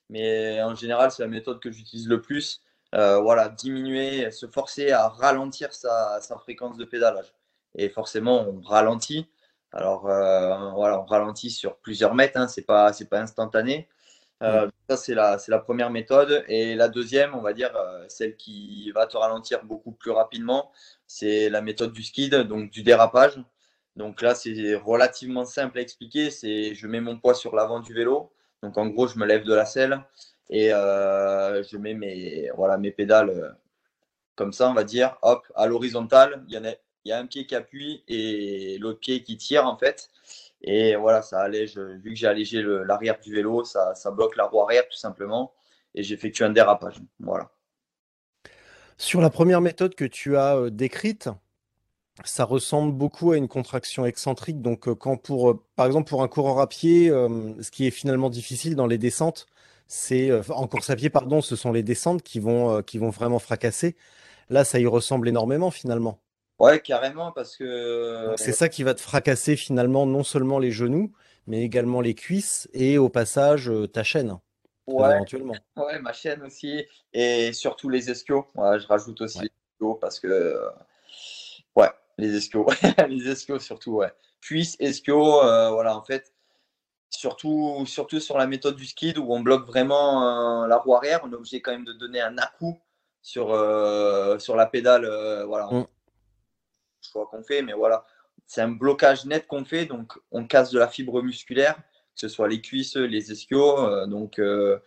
[0.08, 2.62] mais en général, c'est la méthode que j'utilise le plus.
[2.92, 7.34] voilà, diminuer, se forcer à ralentir sa, fréquence de pédalage.
[7.76, 9.28] Et forcément, on ralentit.
[9.72, 13.88] Alors voilà, on ralentit sur plusieurs mètres, hein, c'est pas, pas instantané.
[14.42, 16.44] Euh, ça, c'est la, la, première méthode.
[16.48, 20.72] Et la deuxième, on va dire, euh, celle qui va te ralentir beaucoup plus rapidement,
[21.06, 23.42] c'est la méthode du skid, donc du dérapage.
[23.96, 26.30] Donc là, c'est relativement simple à expliquer.
[26.30, 28.32] C'est je mets mon poids sur l'avant du vélo.
[28.62, 30.00] Donc en gros, je me lève de la selle
[30.50, 33.56] et euh, je mets mes, voilà, mes pédales
[34.36, 36.44] comme ça, on va dire, hop, à l'horizontale.
[36.48, 39.66] Il y, a, il y a un pied qui appuie et l'autre pied qui tire
[39.66, 40.10] en fait.
[40.62, 44.62] Et voilà, ça allège, vu que j'ai allégé l'arrière du vélo, ça, bloque la roue
[44.62, 45.52] arrière tout simplement.
[45.94, 46.96] Et j'effectue un dérapage.
[47.20, 47.50] Voilà.
[48.96, 51.28] Sur la première méthode que tu as euh, décrite,
[52.24, 54.62] ça ressemble beaucoup à une contraction excentrique.
[54.62, 57.90] Donc, euh, quand pour, euh, par exemple, pour un coureur à pied, ce qui est
[57.90, 59.46] finalement difficile dans les descentes,
[59.86, 63.38] c'est en course à pied, pardon, ce sont les descentes qui vont, qui vont vraiment
[63.38, 63.96] fracasser.
[64.48, 66.20] Là, ça y ressemble énormément finalement.
[66.58, 68.34] Ouais, carrément, parce que.
[68.36, 71.12] C'est ça qui va te fracasser finalement non seulement les genoux,
[71.46, 74.38] mais également les cuisses et au passage euh, ta chaîne.
[74.86, 75.54] Ouais, éventuellement.
[75.76, 76.86] ouais, ma chaîne aussi.
[77.12, 78.46] Et surtout les esquios.
[78.54, 80.60] je rajoute aussi les esquios parce que.
[81.74, 82.66] Ouais, les esquios.
[83.08, 84.12] les esquios surtout, ouais.
[84.40, 86.32] Cuisses, esquios, euh, voilà, en fait.
[87.10, 91.20] Surtout, surtout sur la méthode du skid où on bloque vraiment euh, la roue arrière,
[91.22, 92.80] on est obligé quand même de donner un à-coup
[93.22, 93.48] sur,
[94.40, 95.06] sur la pédale.
[95.46, 95.66] voilà.
[95.70, 95.86] Mm
[97.08, 98.04] choix qu'on fait, mais voilà,
[98.46, 102.28] c'est un blocage net qu'on fait, donc on casse de la fibre musculaire, que ce
[102.28, 104.78] soit les cuisses, les euh, donc euh,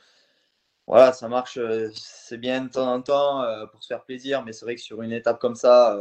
[0.87, 4.53] voilà, ça marche, euh, c'est bien de temps en temps pour se faire plaisir, mais
[4.53, 5.95] c'est vrai que sur une étape comme ça,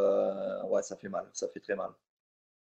[0.69, 1.91] ouais, ça fait mal, ça fait très mal.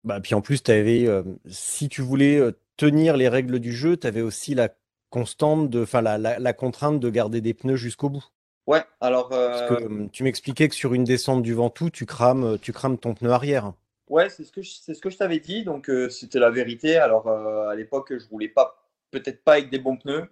[0.05, 1.09] Bah, puis en plus, avais,
[1.47, 2.41] si tu voulais
[2.77, 4.69] tenir les règles du jeu, tu avais aussi la
[5.11, 8.25] constante, de, la, la, la contrainte de garder des pneus jusqu'au bout.
[8.67, 9.29] Ouais, alors.
[9.29, 12.99] Parce que euh, tu m'expliquais que sur une descente du Ventoux, tu crames, tu crames
[12.99, 13.73] ton pneu arrière.
[14.09, 16.51] Ouais, c'est ce que je, c'est ce que je t'avais dit, donc euh, c'était la
[16.51, 16.97] vérité.
[16.97, 18.82] Alors euh, à l'époque, je roulais pas,
[19.13, 20.29] peut-être pas avec des bons pneus,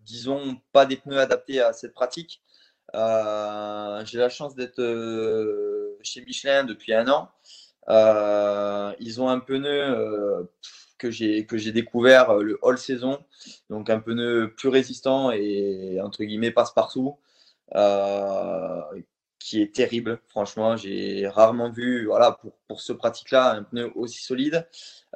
[0.00, 2.42] disons pas des pneus adaptés à cette pratique.
[2.92, 4.82] j'ai la chance d'être
[6.02, 7.30] chez Michelin depuis un an.
[8.98, 10.48] ils ont un pneu
[10.98, 13.24] que j'ai que j'ai découvert le all saison,
[13.70, 17.18] donc un pneu plus résistant et entre guillemets passe partout.
[19.48, 20.20] Euh, qui est terrible.
[20.28, 24.66] Franchement, j'ai rarement vu, voilà, pour, pour ce pratique-là, un pneu aussi solide.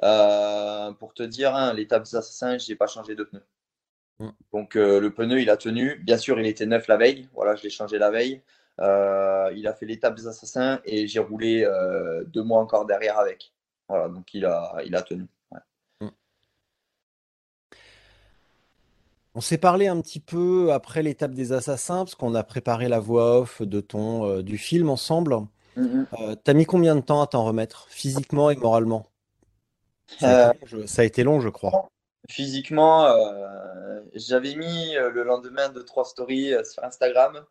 [0.03, 3.43] Euh, pour te dire, hein, l'étape des assassins, je n'ai pas changé de pneu.
[4.19, 4.29] Mm.
[4.51, 5.97] Donc euh, le pneu, il a tenu.
[6.03, 7.29] Bien sûr, il était neuf la veille.
[7.33, 8.41] Voilà, je l'ai changé la veille.
[8.79, 11.67] il a fait l'étape des assassins et j'ai roulé
[12.27, 13.53] deux mois encore derrière avec.
[13.89, 15.27] Voilà, donc il a, il a tenu.
[19.35, 22.99] On s'est parlé un petit peu après l'étape des assassins, parce qu'on a préparé la
[22.99, 25.35] voix off de ton, euh, du film ensemble.
[25.75, 26.35] Mm, mm.
[26.43, 29.07] T'as mis combien de temps à t'en remettre, physiquement et moralement?
[30.19, 30.53] Ça
[30.97, 31.89] a, été long, je crois.
[32.29, 33.07] Physiquement,
[34.13, 37.43] j'avais mis le lendemain de trois stories sur Instagram.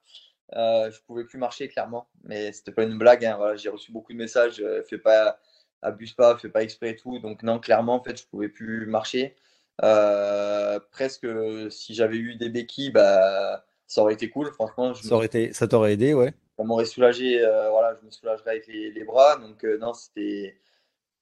[0.53, 3.25] je pouvais plus marcher clairement, mais c'était pas une blague.
[3.25, 4.63] Hein, voilà, j'ai reçu beaucoup de messages.
[4.89, 5.41] fais pas,
[5.83, 7.19] abuse pas, fais pas exprès et tout.
[7.19, 9.35] Donc non, clairement, en fait, je pouvais plus marcher.
[9.83, 11.27] Euh, presque,
[11.71, 14.53] si j'avais eu des béquilles, bah, ça aurait été cool.
[14.53, 16.35] Franchement, ça, aurait été, ça t'aurait aidé, ouais.
[16.57, 17.45] Ça m'aurait soulagé.
[17.45, 19.37] Euh, voilà, je me soulagerais avec les, bras.
[19.37, 20.59] Donc euh, non, c'était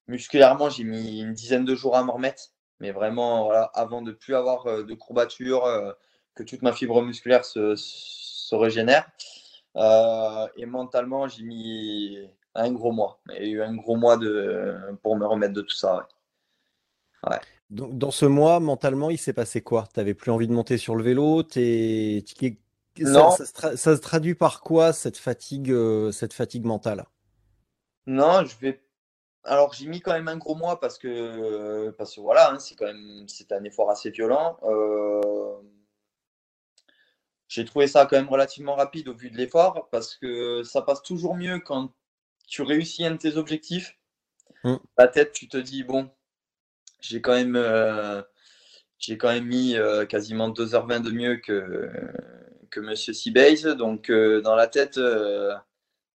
[0.08, 2.50] musculairement, j'ai mis une dizaine de jours à m'en remettre.
[2.80, 5.64] Mais vraiment, voilà, avant de plus avoir de courbatures,
[6.34, 9.06] que toute ma fibre musculaire se, se régénère.
[9.76, 12.18] et mentalement, j'ai mis
[12.54, 13.20] un gros mois.
[13.28, 16.08] Il y a eu un gros mois de, pour me remettre de tout ça.
[17.28, 17.38] Ouais.
[17.70, 19.88] Donc, dans ce mois, mentalement, il s'est passé quoi?
[19.94, 21.42] Tu n'avais plus envie de monter sur le vélo?
[21.54, 22.24] Es...
[23.02, 27.06] Ça, ça, se traduit par quoi cette fatigue, euh, cette fatigue mentale?
[28.06, 28.82] Non, je vais.
[29.44, 32.74] Alors j'ai mis quand même un gros mois parce que parce que voilà, hein, c'est
[32.74, 34.58] quand même c'est un effort assez violent.
[34.64, 35.54] Euh,
[37.48, 41.02] j'ai trouvé ça quand même relativement rapide au vu de l'effort parce que ça passe
[41.02, 41.90] toujours mieux quand
[42.48, 43.98] tu réussis un de tes objectifs.
[44.64, 44.76] Mmh.
[44.98, 46.10] La tête, tu te dis bon,
[47.00, 48.22] j'ai quand même, euh,
[48.98, 51.90] j'ai quand même mis euh, quasiment 2h20 de mieux que,
[52.70, 53.64] que Monsieur Seabase.
[53.64, 54.98] Donc, euh, dans la tête,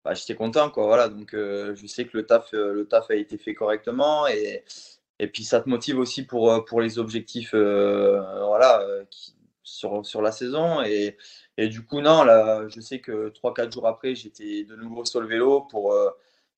[0.04, 0.70] bah, j'étais content.
[0.70, 4.26] Quoi, voilà, donc, je sais que le taf, le taf a été fait correctement.
[4.28, 4.64] Et,
[5.18, 8.86] et puis, ça te motive aussi pour, pour les objectifs voilà,
[9.62, 10.82] sur, sur la saison.
[10.82, 11.16] Et,
[11.56, 15.20] et du coup, non, là, je sais que 3-4 jours après, j'étais de nouveau sur
[15.20, 15.94] le vélo pour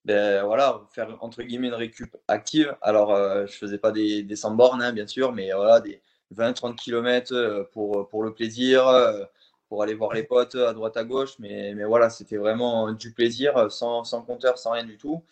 [0.07, 2.75] ben, voilà, faire entre guillemets une récup active.
[2.81, 6.01] Alors, euh, je faisais pas des, des 100 bornes, hein, bien sûr, mais voilà, des
[6.33, 9.25] 20-30 km euh, pour, pour le plaisir, euh,
[9.67, 11.33] pour aller voir les potes à droite à gauche.
[11.39, 15.23] Mais, mais voilà, c'était vraiment du plaisir, sans, sans, compteur, sans rien du tout.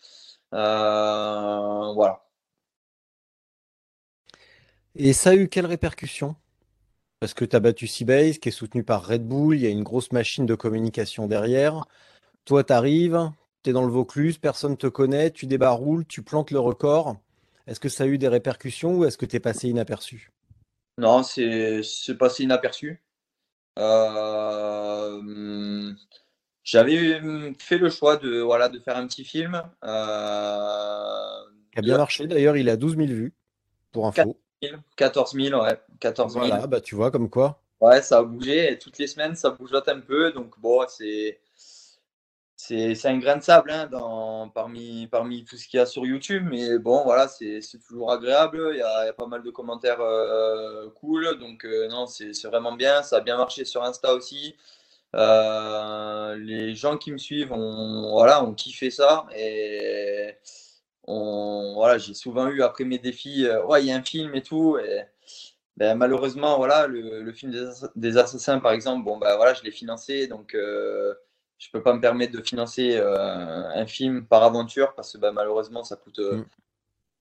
[0.52, 2.22] voilà.
[4.96, 6.36] Et ça a eu quelle répercussion?
[7.22, 9.70] Parce que tu as battu Seabase, qui est soutenu par Red Bull, il y a
[9.70, 11.86] une grosse machine de communication derrière.
[12.46, 13.32] Toi, tu arrives,
[13.66, 17.18] tu es dans le Vaucluse, personne te connaît, tu débarroules, tu plantes le record.
[17.66, 20.32] Est-ce que ça a eu des répercussions ou est-ce que tu es passé inaperçu?
[21.00, 21.82] Non, c'est
[22.18, 23.02] passé inaperçu.
[23.80, 25.22] Euh,
[26.64, 27.20] j'avais
[27.58, 29.64] fait le choix de, voilà, de faire un petit film.
[29.84, 31.40] Euh,
[31.74, 33.34] qui a bien marché d'ailleurs, il a 12 000 vues
[33.92, 34.40] pour info.
[34.96, 35.80] 14 000, ouais.
[36.00, 36.46] 14 000.
[36.46, 37.62] Voilà, bah tu vois comme quoi.
[37.82, 38.72] Ouais, ça a bougé.
[38.72, 40.32] Et toutes les semaines, ça bougeote un peu.
[40.32, 41.40] Donc bon, c'est
[42.68, 46.06] c'est un grain de sable hein, dans, parmi, parmi tout ce qu'il y a sur
[46.06, 46.48] YouTube.
[46.50, 48.72] Mais bon, voilà, c'est toujours agréable.
[48.74, 51.38] Il y, a, pas mal de commentaires euh, cool.
[51.40, 53.04] Donc, euh, non, c'est vraiment bien.
[53.04, 54.56] Ça a bien marché sur Insta aussi.
[55.16, 59.28] Euh, les gens qui me suivent ont, voilà, ont kiffé ça.
[59.36, 60.36] Et
[61.08, 64.78] voilà, j'ai souvent eu après mes défis, ouais, il y a un film et tout.
[64.80, 65.04] Et,
[65.78, 67.54] ben, malheureusement, voilà, le, film
[67.96, 70.28] des, assassins, par exemple, bon, ben, voilà, je l'ai financé.
[70.28, 70.56] Donc,
[71.58, 75.32] je peux pas me permettre de financer euh, un film par aventure parce que bah,
[75.32, 76.46] malheureusement ça coûte euh, mm.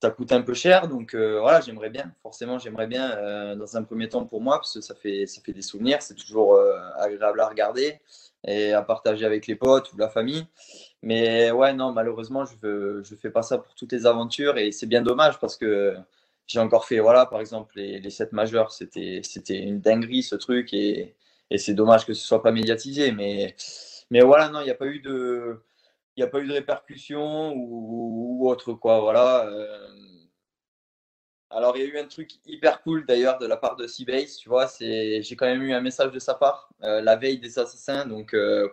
[0.03, 0.89] ça coûte un peu cher.
[0.89, 4.75] Donc euh, voilà j'aimerais bien forcément j'aimerais bien dans un premier temps pour moi parce
[4.75, 6.59] que ça fait ça fait des souvenirs c'est toujours
[6.99, 8.01] agréable à regarder
[8.47, 10.47] et à partager avec les potes ou la famille.
[11.03, 14.73] Mais ouais non malheureusement je veux, je fais pas ça pour toutes les aventures et
[14.73, 15.97] c'est bien dommage parce que
[16.47, 20.35] j'ai encore fait voilà par exemple les, les 7 majeurs c'était c'était une dinguerie ce
[20.35, 21.15] truc et,
[21.51, 23.13] et c'est dommage que ce soit pas médiatisé.
[23.13, 23.55] Mais
[24.11, 25.61] mais voilà, non, il n'y a pas eu de,
[26.17, 29.01] il a pas eu de répercussions ou, autre quoi.
[29.01, 29.47] Voilà.
[29.47, 29.89] Euh.
[31.51, 34.37] Alors il y a eu un truc hyper cool d'ailleurs de la part de Seabase,
[34.37, 37.39] tu vois, c'est, j'ai quand même eu un message de sa part euh, la veille
[37.39, 38.69] des assassins, donc euh,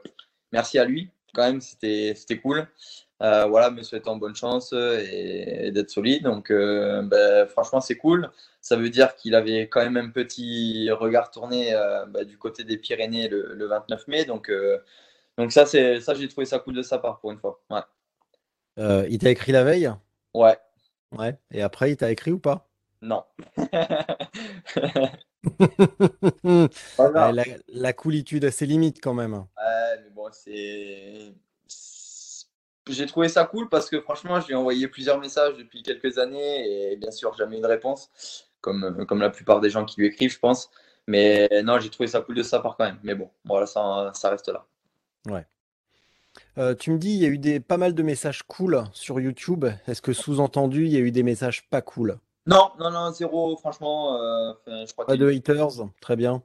[0.51, 1.09] merci à lui.
[1.33, 2.67] Quand même, c'était, c'était cool.
[3.19, 6.23] voilà, me souhaitant bonne chance et, d'être solide.
[6.23, 8.29] Donc, ben, franchement, c'est cool.
[8.59, 11.71] Ça veut dire qu'il avait quand même un petit regard tourné
[12.09, 14.25] ben, du côté des Pyrénées le, le 29 mai.
[14.25, 14.51] Donc,
[15.41, 17.59] donc ça, c'est ça, j'ai trouvé ça cool de sa part pour une fois.
[17.71, 17.81] Ouais.
[18.77, 19.91] Euh, il t'a écrit la veille?
[20.35, 20.55] Ouais.
[21.17, 21.35] Ouais.
[21.49, 22.69] Et après, il t'a écrit ou pas?
[23.01, 23.23] Non.
[26.99, 27.31] la,
[27.69, 29.33] la, coolitude a ses limites quand même.
[29.33, 31.33] Ouais, mais bon, c'est.
[32.87, 36.19] J'ai trouvé ça cool parce que franchement, je lui ai envoyé plusieurs messages depuis quelques
[36.19, 40.07] années et bien sûr, jamais une réponse, comme, comme la plupart des gens qui lui
[40.07, 40.69] écrivent, je pense.
[41.07, 42.99] Mais non, j'ai trouvé ça cool de sa part quand même.
[43.01, 44.67] Mais bon, voilà, ça, ça reste là.
[45.27, 45.45] Ouais.
[46.57, 49.19] Euh, tu me dis, il y a eu des pas mal de messages cool sur
[49.19, 49.65] YouTube.
[49.87, 52.17] Est-ce que sous-entendu, il y a eu des messages pas cool?
[52.45, 54.53] Non, non, non, 0 franchement, euh,
[55.05, 55.87] Pas de haters?
[55.99, 56.41] Très bien.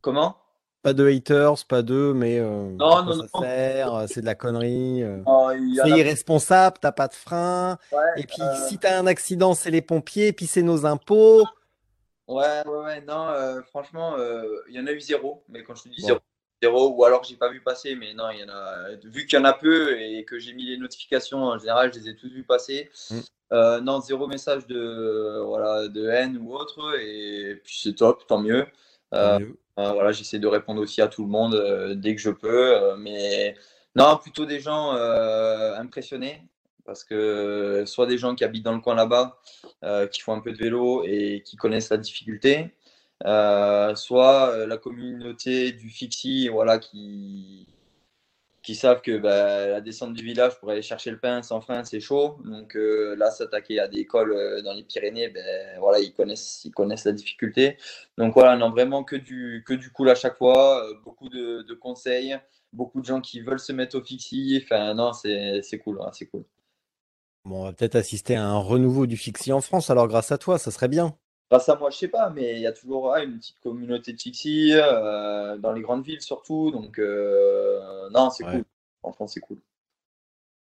[0.00, 0.36] Comment?
[0.82, 3.40] Pas de haters, pas de mais, euh, Non, non, ça non.
[3.40, 4.04] sert?
[4.08, 5.04] C'est de la connerie,
[5.76, 7.78] c'est irresponsable, T'as pas de frein
[8.16, 11.44] et puis si t'as un accident, c'est les pompiers puis c'est nos impôts.
[12.28, 13.28] Ouais, ouais, ouais, non,
[13.68, 14.14] franchement,
[14.68, 15.44] il y en a eu zéro.
[15.48, 16.24] mais quand je te dis 0, Bon.
[16.62, 19.38] Zéro ou alors j'ai pas vu passer, mais non, il y en a, vu qu'il
[19.38, 22.16] y en a peu et que j'ai mis les notifications en général, je les ai
[22.16, 22.90] tous vus passer.
[23.10, 23.18] Mm.
[23.52, 28.40] Euh, non, zéro message de, voilà, de haine ou autre, et puis c'est top, tant
[28.40, 28.66] mieux.
[29.12, 29.40] Euh,
[29.78, 33.56] euh, voilà, j'essaie de répondre aussi à tout le monde dès que je peux, mais
[33.96, 36.42] non, plutôt des gens impressionnés.
[36.86, 39.40] Parce que soit des gens qui habitent dans le coin là-bas,
[40.10, 42.74] qui font un peu de vélo et qui connaissent la difficulté,
[43.26, 47.66] euh, soit euh, la communauté du Fixie, voilà, qui,
[48.62, 51.84] qui savent que bah, la descente du village pour aller chercher le pain sans frein,
[51.84, 52.38] c'est chaud.
[52.44, 56.72] Donc euh, là, s'attaquer à des écoles dans les Pyrénées, ben, voilà, ils connaissent, ils
[56.72, 57.76] connaissent la difficulté.
[58.16, 61.74] Donc voilà, non, vraiment que du, que du cool à chaque fois, beaucoup de, de,
[61.74, 62.38] conseils,
[62.72, 64.62] beaucoup de gens qui veulent se mettre au Fixie.
[64.64, 66.44] Enfin, non, c'est cool, hein, c'est cool.
[67.44, 70.38] Bon, on va peut-être assister à un renouveau du Fixie en France, alors grâce à
[70.38, 71.16] toi, ça serait bien
[71.50, 74.20] grâce à moi, je sais pas, mais il y a toujours une petite communauté de
[74.20, 76.70] Fixie, euh, dans les grandes villes surtout.
[76.70, 78.64] Donc, euh, non, c'est cool.
[79.00, 79.58] Franchement, c'est cool.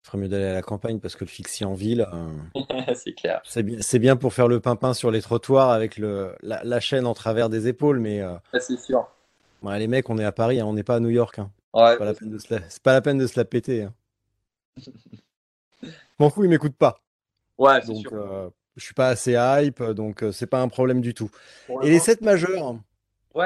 [0.03, 3.13] Il ferait mieux d'aller à la campagne parce que le Fixie en ville, euh, c'est
[3.13, 3.43] clair.
[3.45, 7.15] C'est bien, bien, pour faire le pimpin sur les trottoirs avec le, la, chaîne en
[7.15, 8.23] travers des épaules, mais.
[8.59, 9.09] c'est sûr.
[9.63, 11.39] les mecs, on est à Paris, hein, on n'est pas à New York.
[11.39, 11.51] Hein.
[11.75, 12.61] Ouais, c'est pas, la peine de se la...
[12.83, 13.83] pas la peine de se la péter.
[13.83, 13.95] Hein.
[16.19, 17.01] M'en fous, il m'écoute pas.
[17.59, 21.31] Ouais, c'est sûr je suis pas assez hype, donc c'est pas un problème du tout.
[21.83, 22.77] Et les 7 majeurs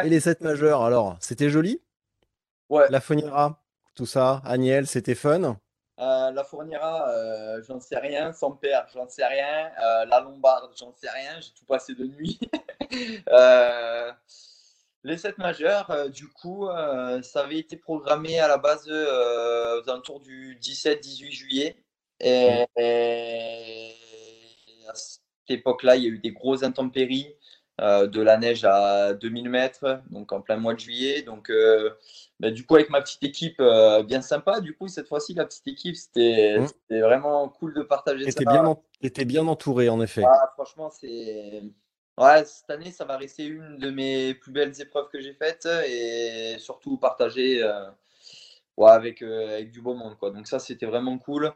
[0.05, 1.81] Et les 7 majeurs, alors, c'était joli?
[2.69, 2.87] Ouais.
[2.91, 3.63] La Fonira,
[3.95, 5.57] tout ça, Agnel, c'était fun?
[6.01, 8.33] Euh, La Fournira, euh, j'en sais rien.
[8.33, 9.71] Sans père, j'en sais rien.
[9.83, 11.41] Euh, la Lombarde, j'en sais rien.
[11.41, 12.41] J'ai tout passé de nuit.
[15.05, 16.67] les 7 majeurs, du coup,
[17.23, 21.77] ça avait été programmé à la base aux alentours du 17-18 juillet.
[22.21, 24.04] et à
[24.95, 27.35] cette époque-là, il y a eu des grosses intempéries,
[27.81, 31.23] euh, de la neige à 2000 mètres, donc en plein mois de juillet.
[31.23, 31.91] Donc, euh,
[32.39, 34.61] bah, du coup, avec ma petite équipe, euh, bien sympa.
[34.61, 37.01] Du coup, cette fois-ci, la petite équipe, c'était mmh.
[37.01, 38.39] vraiment cool de partager ça.
[38.45, 40.23] Bien était bien entouré, en effet.
[40.55, 41.65] franchement, c'est.
[42.17, 45.67] Ouais, cette année, ça va rester une de mes plus belles épreuves que j'ai faites
[45.89, 47.61] et surtout partager
[48.77, 50.17] ouais, avec, avec du beau monde.
[50.17, 50.31] Quoi.
[50.31, 51.53] Donc, ça, c'était vraiment cool.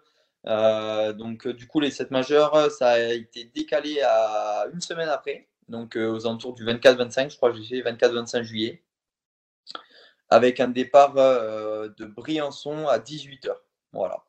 [0.49, 4.81] Euh, donc, euh, du coup, les 7 majeurs, euh, ça a été décalé à une
[4.81, 8.83] semaine après, donc aux alentours du 24-25, je crois que j'ai fait 24-25 juillet,
[10.31, 13.55] avec un départ de Briançon à 18h.
[13.93, 14.25] Voilà.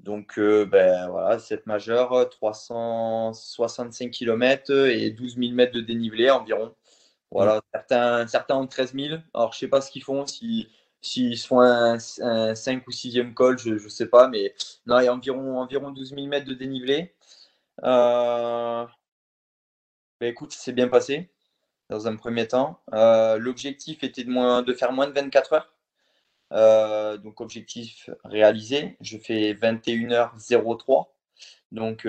[0.00, 6.74] Donc, ben voilà, 7 majeurs, 365 km et 12 000 mètres de dénivelé environ.
[7.30, 9.18] Voilà, certains, certains ont 13 000.
[9.34, 10.68] Alors, je sais pas ce qu'ils font, si
[11.04, 14.54] S'ils font un, 5 ou 6e col, je ne sais pas, mais
[14.86, 17.14] non, il y a environ, environ 12 000 mètres de dénivelé.
[17.84, 18.86] Euh,
[20.20, 21.30] ben, écoute, c'est bien passé
[21.90, 22.80] dans un premier temps.
[22.94, 25.74] Euh, l'objectif était de, faire moins de 24 heures.
[26.52, 28.96] Euh, donc, objectif réalisé.
[29.02, 31.08] Je fais 21h03.
[31.72, 32.08] Donc,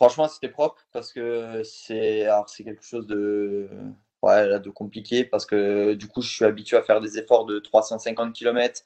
[0.00, 2.26] franchement, c'était propre parce que c'est
[2.64, 3.68] quelque chose de
[4.24, 7.58] ouais, de compliqué parce que du coup, je suis habitué à faire des efforts de
[7.58, 8.82] 350 km,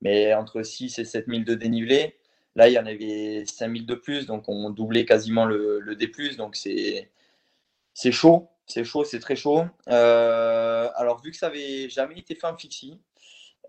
[0.00, 2.16] mais entre 6 et 7000 de dénivelé.
[2.56, 6.10] Là, il y en avait 5000 de plus, donc on doublait quasiment le, le D.
[6.36, 9.64] Donc c'est chaud, c'est chaud, c'est très chaud.
[9.88, 13.00] Euh, alors, vu que ça avait jamais été fait en fixie,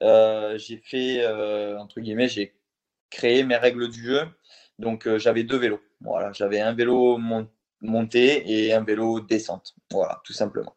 [0.03, 2.55] euh, j'ai fait, euh, entre guillemets, j'ai
[3.09, 4.27] créé mes règles du jeu.
[4.79, 5.81] Donc, j'avais deux vélos.
[6.01, 7.17] Voilà, j'avais un vélo
[7.81, 9.75] monté et un vélo descente.
[9.91, 10.75] Voilà, tout simplement.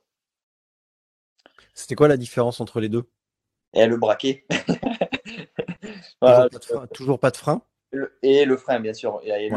[1.74, 3.04] C'était quoi la différence entre les deux?
[3.74, 4.44] Et le braquet.
[6.92, 7.62] toujours, pas de frein,
[8.22, 9.20] Et le frein, bien sûr.
[9.24, 9.50] Et,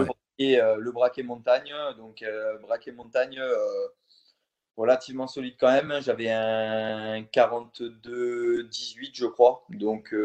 [0.59, 1.73] euh, le, braquet, montagne.
[1.97, 3.87] Donc, euh, braquet montagne, euh,
[4.77, 5.93] relativement solide quand même.
[6.01, 9.65] J'avais un 42-18, je crois.
[9.69, 10.15] Donc.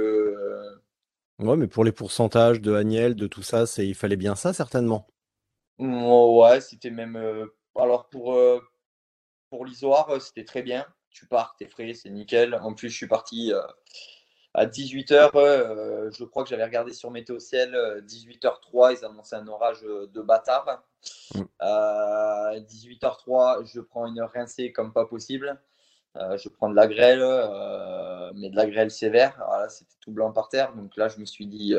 [1.39, 5.07] Ouais, mais pour les pourcentages de Agnel, de tout ça, il fallait bien ça, certainement.
[5.79, 7.19] Ouais, c'était même.
[7.75, 8.39] alors, pour,
[9.49, 12.55] pour l'isoire, c'était très bien tu pars, t'es frais, c'est nickel.
[12.55, 13.61] En plus, je suis parti euh,
[14.55, 15.31] à 18h.
[15.35, 17.75] Euh, je crois que j'avais regardé sur Météo Ciel,
[18.07, 20.85] 18h03, euh, ils annonçaient un orage de bâtard.
[21.61, 25.61] 18h03, je prends une heure rincée comme pas possible.
[26.15, 27.25] je prends de la grêle,
[28.35, 29.35] mais de la grêle sévère.
[29.47, 30.75] Voilà, c'était tout blanc par terre.
[30.75, 31.75] Donc là, je me suis dit,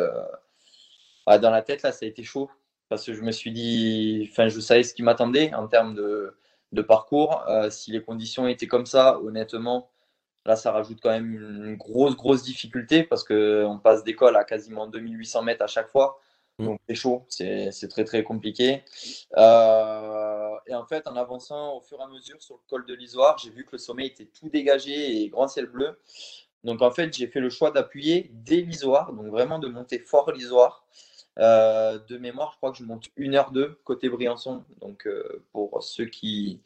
[1.25, 2.49] dans la tête, là, ça a été chaud.
[2.89, 6.35] Parce que je me suis dit, enfin, je savais ce qui m'attendait en termes de,
[6.71, 7.43] de parcours.
[7.69, 9.89] si les conditions étaient comme ça, honnêtement,
[10.45, 14.87] là, ça rajoute quand même une grosse, grosse difficulté parce qu'on passe d'école à quasiment
[14.87, 16.19] 2800 mètres à chaque fois.
[16.59, 16.65] Mm.
[16.65, 18.83] Donc c'est chaud, c'est très très compliqué.
[19.37, 22.93] Euh, et en fait, en avançant au fur et à mesure sur le col de
[22.93, 25.99] l'Isoire, j'ai vu que le sommet était tout dégagé et grand ciel bleu.
[26.63, 30.31] Donc en fait, j'ai fait le choix d'appuyer dès l'Isoire, donc vraiment de monter fort
[30.31, 30.85] l'Isoire.
[31.39, 34.63] Euh, de mémoire, je crois que je monte 1h2 côté Briançon.
[34.81, 36.61] Donc euh, pour ceux qui,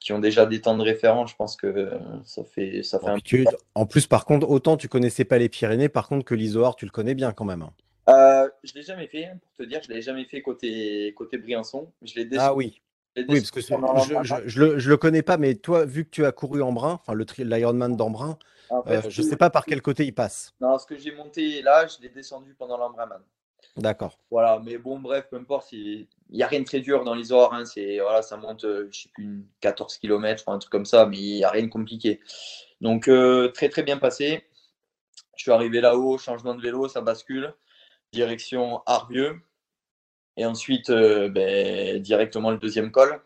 [0.00, 1.90] qui ont déjà des temps de référence, je pense que
[2.24, 3.44] ça fait, ça fait un peu...
[3.74, 6.86] En plus, par contre, autant tu connaissais pas les Pyrénées, par contre que l'Isoire, tu
[6.86, 7.62] le connais bien quand même.
[7.62, 7.72] Hein.
[8.08, 11.12] Euh, je ne l'ai jamais fait, pour te dire, je ne l'ai jamais fait côté,
[11.16, 11.90] côté Briançon.
[12.02, 12.80] Je ah oui.
[13.16, 16.32] Oui, parce que je, je, le, le connais pas, mais toi, vu que tu as
[16.32, 18.38] couru en brun, enfin l'Ironman d'Embrun,
[18.70, 20.52] euh, je ne sais pas par quel côté il passe.
[20.60, 23.22] Non, ce que j'ai monté là, je l'ai descendu pendant l'Embrunman.
[23.76, 24.18] D'accord.
[24.30, 27.32] Voilà, mais bon, bref, peu importe, il n'y a rien de très dur dans les
[27.32, 30.86] Hein, c'est, voilà, ça monte, euh, je sais plus, une 14 km, un truc comme
[30.86, 32.20] ça, mais il n'y a rien de compliqué.
[32.80, 33.10] Donc,
[33.54, 34.44] très, très bien passé.
[35.36, 37.54] Je suis arrivé là-haut, changement de vélo, ça bascule
[38.12, 39.40] direction Arvieux.
[40.36, 43.20] Et ensuite, euh, ben, directement le deuxième col.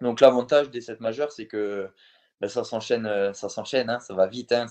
[0.00, 1.88] Donc l'avantage des 7 majeurs, c'est que
[2.40, 4.52] ben, ça s'enchaîne, euh, ça s'enchaîne, hein, ça va vite.
[4.52, 4.66] Hein,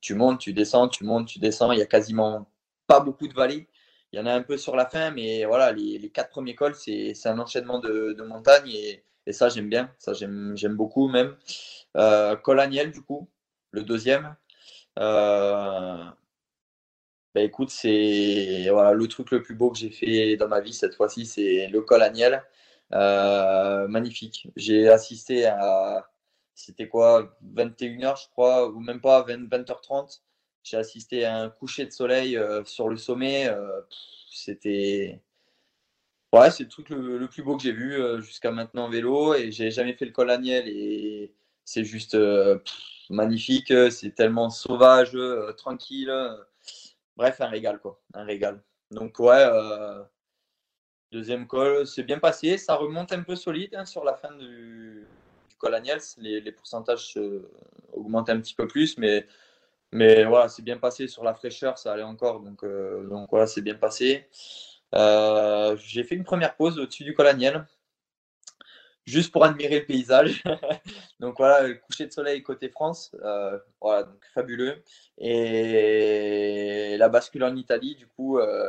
[0.00, 1.72] tu montes, tu descends, tu montes, tu descends.
[1.72, 2.50] Il y a quasiment
[2.86, 3.68] pas beaucoup de vallées.
[4.14, 6.76] Il y en a un peu sur la fin, mais voilà, les, quatre premiers cols,
[6.76, 9.02] c'est, un enchaînement de, montagnes et,
[9.32, 9.90] ça, j'aime bien.
[9.98, 11.36] Ça, j'aime, beaucoup même.
[11.96, 13.28] Euh, col Agnel, du coup,
[13.72, 14.36] le deuxième.
[15.00, 16.04] Euh,
[17.34, 20.94] bah, écoute, c'est le truc le plus beau que j'ai fait dans ma vie cette
[20.94, 22.44] fois-ci, c'est le col Agnel.
[22.92, 24.46] Euh, magnifique.
[24.54, 26.08] J'ai assisté à,
[26.54, 30.22] c'était quoi, 21h je crois, ou même pas, 20, h 30
[30.64, 33.46] J'ai assisté à un coucher de soleil euh, sur le sommet.
[33.48, 33.80] Euh,
[34.30, 35.22] c'était.
[36.32, 39.52] Ouais, c'est le truc le, plus beau que j'ai vu jusqu'à maintenant en vélo et
[39.52, 41.32] j'ai jamais fait le col Agnel et
[41.64, 42.16] c'est juste
[43.08, 43.72] magnifique.
[43.92, 45.16] C'est tellement sauvage,
[45.56, 46.12] tranquille.
[47.16, 48.00] Bref, un régal, quoi.
[48.14, 48.62] Un régal.
[48.90, 50.02] Donc, ouais, euh,
[51.12, 52.58] deuxième col, c'est bien passé.
[52.58, 55.06] Ça remonte un peu solide hein, sur la fin du,
[55.58, 56.00] col Agnels.
[56.18, 57.50] Les, pourcentages euh,
[57.92, 59.26] augmentent un petit peu plus, mais,
[59.94, 62.40] mais voilà, c'est bien passé sur la fraîcheur, ça allait encore.
[62.40, 64.28] Donc, euh, donc voilà, c'est bien passé.
[64.92, 67.66] J'ai fait une première pause au-dessus du col Agnel
[69.06, 70.42] juste pour admirer le paysage.
[71.20, 74.82] donc voilà, le coucher de soleil côté France, euh, voilà, donc fabuleux.
[75.18, 78.66] Et la bascule en Italie, du coup, euh,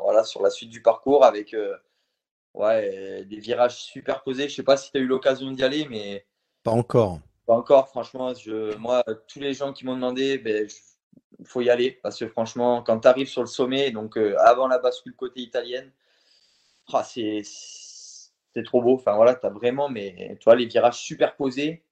[0.00, 1.76] voilà, sur la suite du parcours avec euh,
[2.54, 4.48] ouais, des virages superposés.
[4.48, 6.26] Je sais pas si tu as eu l'occasion d'y aller, mais.
[6.62, 7.20] Pas encore.
[7.48, 8.34] Pas encore, franchement.
[8.34, 10.68] Je, moi, tous les gens qui m'ont demandé, ben,
[11.44, 14.78] faut y aller parce que franchement, quand tu arrives sur le sommet, donc avant la
[14.78, 15.90] bascule côté italienne,
[16.92, 17.42] ah, c'est
[18.64, 18.96] trop beau.
[18.96, 21.84] Enfin voilà, tu as vraiment mais, tu vois, les virages superposés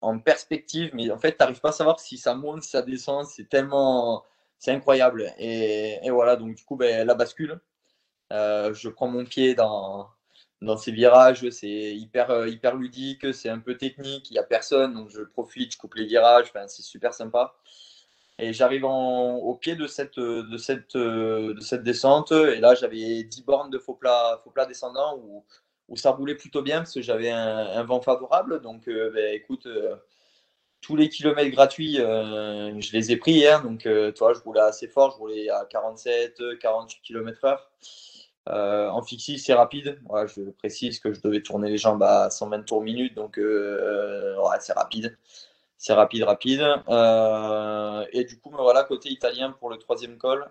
[0.00, 2.82] en perspective, mais en fait, tu n'arrives pas à savoir si ça monte, si ça
[2.82, 3.26] descend.
[3.26, 4.24] C'est tellement.
[4.58, 5.32] C'est incroyable.
[5.38, 7.60] Et, voilà, donc du coup, ben, la bascule.
[8.32, 10.08] Euh, je prends mon pied dans,
[10.64, 11.48] dans ces virages.
[11.50, 14.30] C'est hyper, euh, hyper ludique, c'est un peu technique.
[14.30, 16.52] Il n'y a personne, donc je profite, je coupe les virages.
[16.68, 17.54] C'est super sympa.
[18.38, 22.32] Et j'arrive au pied de cette, de, cette, de cette descente.
[22.32, 25.44] Et là, j'avais 10 bornes de faux plat, faux plat descendant où
[25.88, 28.60] où ça roulait plutôt bien parce que j'avais un, vent favorable.
[28.60, 29.96] Donc, euh, ben, écoute, euh,
[30.80, 33.62] tous les kilomètres gratuits, je les ai pris hier.
[33.62, 35.12] Donc, toi, je roulais assez fort.
[35.12, 37.58] Je roulais à 47, 48 km/h.
[38.46, 40.00] En fixie, c'est rapide.
[40.26, 43.14] je précise que je devais tourner les jambes à 120 tours minute.
[43.14, 45.16] Donc, ouais, c'est rapide.
[45.76, 46.60] C'est rapide, rapide.
[48.12, 50.46] et du coup, me voilà côté italien pour le troisième col.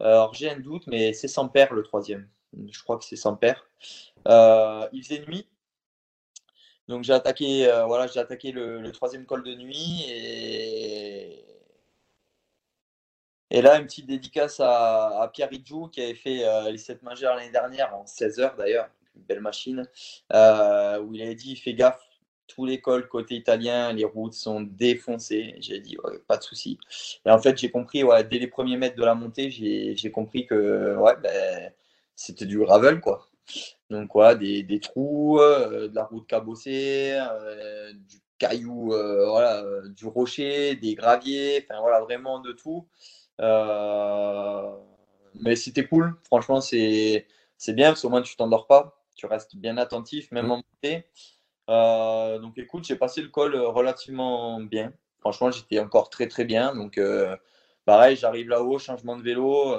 [0.00, 2.28] Alors, j'ai un doute, mais c'est sans père le troisième.
[2.70, 3.38] Je crois que c'est sans.
[4.28, 5.46] Euh, il faisait nuit.
[6.86, 11.43] Donc j'ai attaqué, euh, voilà, j'ai attaqué le, troisième col de nuit et,
[13.56, 17.36] et là une petite dédicace à, Pierre Ridjou qui avait fait euh, les 7 majeurs
[17.36, 19.88] l'année dernière en 16 heures d'ailleurs, une belle machine,
[20.30, 22.00] où il avait dit fais gaffe,
[22.46, 25.54] tous les cols côté italien, les routes sont défoncées.
[25.60, 25.96] J'ai dit
[26.26, 26.78] pas de souci.
[27.24, 30.46] Et en fait j'ai compris, ouais, dès les premiers mètres de la montée, j'ai compris
[30.46, 31.72] que ouais, ben,
[32.16, 33.28] c'était du gravel quoi.
[33.90, 40.76] Donc voilà, des, trous, euh, de la route cabossée, euh, du caillou, euh, du rocher,
[40.76, 42.86] des graviers, enfin voilà, vraiment de tout.
[45.40, 47.26] Mais c'était cool, franchement, c'est
[47.68, 51.04] bien parce qu'au moins tu t'endors pas, tu restes bien attentif, même en montée.
[51.68, 54.92] donc écoute, j'ai passé le col relativement bien.
[55.20, 56.74] Franchement, j'étais encore très très bien.
[56.74, 57.00] Donc
[57.84, 59.74] pareil, j'arrive là-haut, changement de vélo.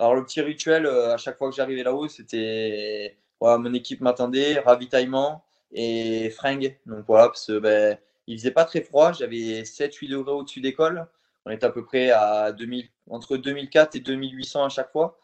[0.00, 4.00] Alors, le petit rituel, euh, à chaque fois que j'arrivais là-haut, c'était voilà, mon équipe
[4.00, 5.44] m'attendait, ravitaillement.
[5.72, 6.78] et fringues.
[6.86, 9.12] Donc voilà, parce que ben, il faisait pas très froid.
[9.12, 11.06] J'avais 7-8 degrés au-dessus d'école.
[11.48, 15.18] On est à peu près à 2000, entre 2004 et 2800 à chaque fois.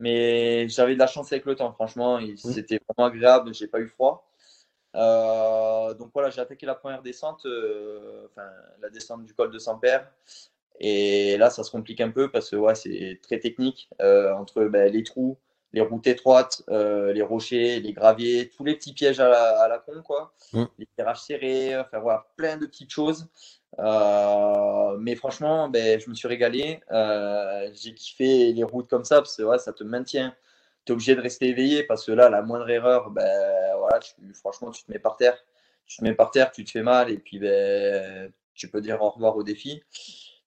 [0.00, 2.20] Mais j'avais de la chance avec le temps, franchement.
[2.20, 2.36] Mmh.
[2.36, 3.54] C'était vraiment agréable.
[3.54, 4.28] J'ai pas eu froid.
[4.96, 8.48] Euh, donc voilà, j'ai attaqué la première descente, euh, enfin
[8.80, 10.10] la descente du col de Saint-Père.
[10.80, 14.64] Et là, ça se complique un peu parce que ouais, c'est très technique euh, entre
[14.64, 15.38] ben, les trous,
[15.72, 19.78] les routes étroites, les rochers, les graviers, tous les petits pièges à la, à la
[19.78, 20.32] con, quoi.
[20.52, 20.64] Mmh.
[20.78, 23.28] Les virages serrés, enfin voilà, plein de petites choses.
[23.76, 26.80] Mais franchement, ben, je me suis régalé.
[27.74, 30.34] j'ai kiffé les routes comme ça parce que ça te maintient
[30.90, 34.00] obligé de rester éveillé parce que là, la moindre erreur, ben, voilà,
[34.34, 35.36] franchement, tu te mets par terre.
[35.86, 39.00] Tu te mets par terre, tu te fais mal et puis ben, tu peux dire
[39.00, 39.82] au revoir au défi.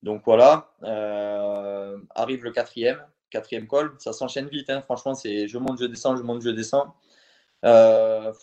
[0.03, 4.69] Donc voilà, euh, arrive le quatrième, quatrième col, ça s'enchaîne vite.
[4.69, 4.81] Hein.
[4.81, 6.95] franchement, c'est je monte, je descends, je monte, je descends.
[7.65, 8.33] Euh,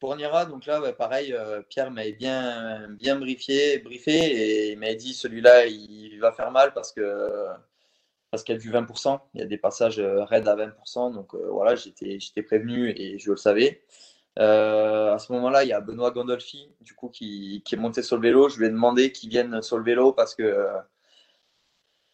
[0.00, 0.30] Fournira.
[0.30, 5.14] Fournira, donc là, pareil, euh, Pierre m'avait bien, bien briefé, briefé et il m'a dit
[5.14, 7.46] celui-là, il va faire mal parce que
[8.30, 11.34] parce qu'il a du 20%, il y a des passages euh, raides à 20%, donc
[11.34, 13.82] euh, voilà, j'étais prévenu et je le savais.
[14.36, 18.22] À ce moment-là, il y a Benoît Gandolfi, du coup, qui, est monté sur le
[18.22, 18.48] vélo.
[18.50, 20.66] Je lui ai demandé qu'il vienne sur le vélo parce que,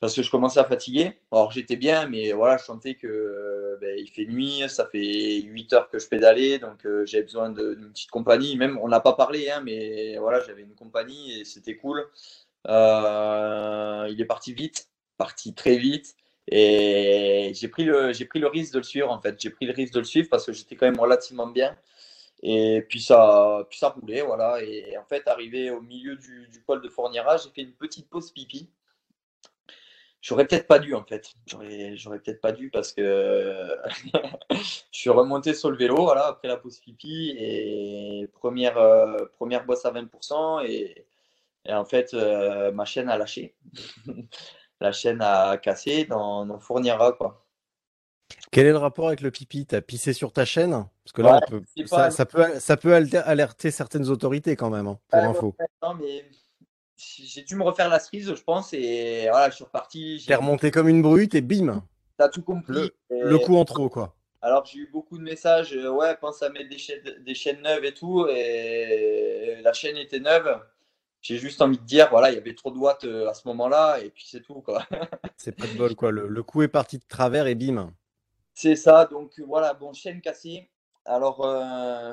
[0.02, 1.18] parce que je commençais à fatiguer.
[1.32, 5.72] Alors, j'étais bien, mais voilà, je sentais que ben, il fait nuit, ça fait 8
[5.72, 8.56] heures que je pédalais, donc j'avais besoin d'une petite compagnie.
[8.56, 12.04] Même, on n'a pas parlé, hein, mais voilà, j'avais une compagnie et c'était cool.
[12.66, 14.88] il est parti vite
[15.22, 16.16] parti très vite.
[16.48, 19.40] Et j'ai pris, le, pris le risque de le suivre, en fait.
[19.40, 21.76] J'ai pris le risque de le suivre parce que j'étais quand même relativement bien.
[22.42, 24.60] Et puis ça, puis ça roulait, voilà.
[24.62, 28.08] Et en fait, arrivé au milieu du, du col de Fourniera, j'ai fait une petite
[28.08, 28.68] pause pipi.
[30.22, 31.34] J'aurais peut-être pas dû, en fait.
[31.46, 33.76] J'aurais, peut-être pas dû parce que
[34.50, 34.56] je
[34.92, 37.34] suis remonté sur le vélo, voilà, après la pause pipi.
[37.36, 40.64] Et première, euh, première bosse à 20%.
[40.64, 41.06] Et,
[41.66, 43.56] et en fait, euh, ma chaîne a lâché.
[44.80, 47.44] la chaîne a cassé, on fournira quoi.
[48.50, 49.66] Quel est le rapport avec le pipi?
[49.66, 50.70] T'as pissé sur ta chaîne?
[50.70, 51.40] Parce que là,
[52.10, 55.56] ça, peut, ça peut alerter certaines autorités quand même, hein, pour info.
[55.82, 56.24] Non, mais
[57.02, 60.24] j'ai dû me refaire la cerise, je pense, et voilà, je suis reparti.
[60.26, 61.82] T'es remonté comme une brute et bim
[62.16, 62.92] T'as tout compris.
[63.10, 64.14] Le, coup en trop, quoi.
[64.40, 67.62] Alors, j'ai eu beaucoup de messages, euh, ouais, pense à mettre des chaînes, des chaînes
[67.62, 70.60] neuves et tout, et la chaîne était neuve
[71.22, 73.46] j'ai juste envie de dire, voilà, il y avait trop de watts euh, à ce
[73.48, 74.84] moment-là, et puis c'est tout, quoi.
[75.36, 76.10] c'est pas de bol, quoi.
[76.10, 77.92] Le, coup est parti de travers et bim.
[78.54, 80.68] C'est ça, donc voilà, bon, chaîne cassée.
[81.04, 82.12] Alors, euh,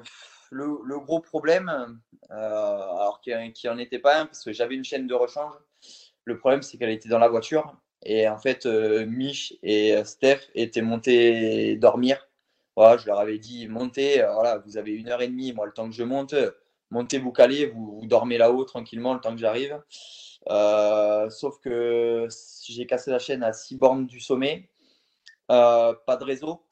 [0.49, 1.99] le, gros problème,
[2.31, 3.31] euh, alors qui
[3.67, 5.53] n'en était pas un, parce que j'avais une chaîne de rechange,
[6.25, 10.81] le problème, c'est qu'elle était dans la voiture, et en fait, Mich et Steph étaient
[10.81, 12.27] montés dormir.
[12.75, 15.73] Voilà, je leur avais dit, montez, voilà, vous avez une heure et demie, moi, le
[15.73, 16.35] temps que je monte
[16.91, 19.81] montez, vous calez, vous, dormez là-haut tranquillement le temps que j'arrive.
[20.49, 22.27] Euh, sauf que
[22.67, 24.69] j'ai cassé la chaîne à 6 bornes du sommet.
[25.51, 26.63] Euh, pas de réseau.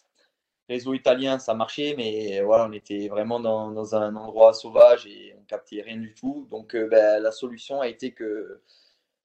[0.70, 5.44] Réseau italien, ça marchait, mais voilà, on était vraiment dans, un endroit sauvage et on
[5.46, 6.48] captait rien du tout.
[6.52, 8.62] Donc euh, ben, la solution a été que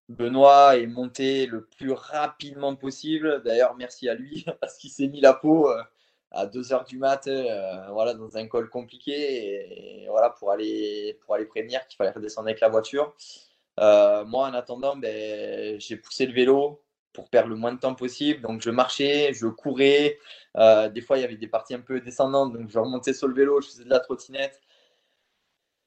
[0.09, 3.43] Benoît est monté le plus rapidement possible.
[3.45, 5.69] D'ailleurs, merci à lui parce qu'il s'est mis la peau
[6.33, 11.35] à 2 heures du mat, euh, voilà, dans un col compliqué, voilà, pour aller, pour
[11.35, 13.15] aller prévenir qu'il fallait redescendre avec la voiture.
[13.81, 16.82] Euh, moi, en attendant, ben, j'ai poussé le vélo
[17.13, 18.41] pour perdre le moins de temps possible.
[18.43, 20.19] Donc, je marchais, je courais.
[20.57, 23.29] Euh, des fois, il y avait des parties un peu descendantes, donc je remontais sur
[23.29, 24.61] le vélo, je faisais de la trottinette.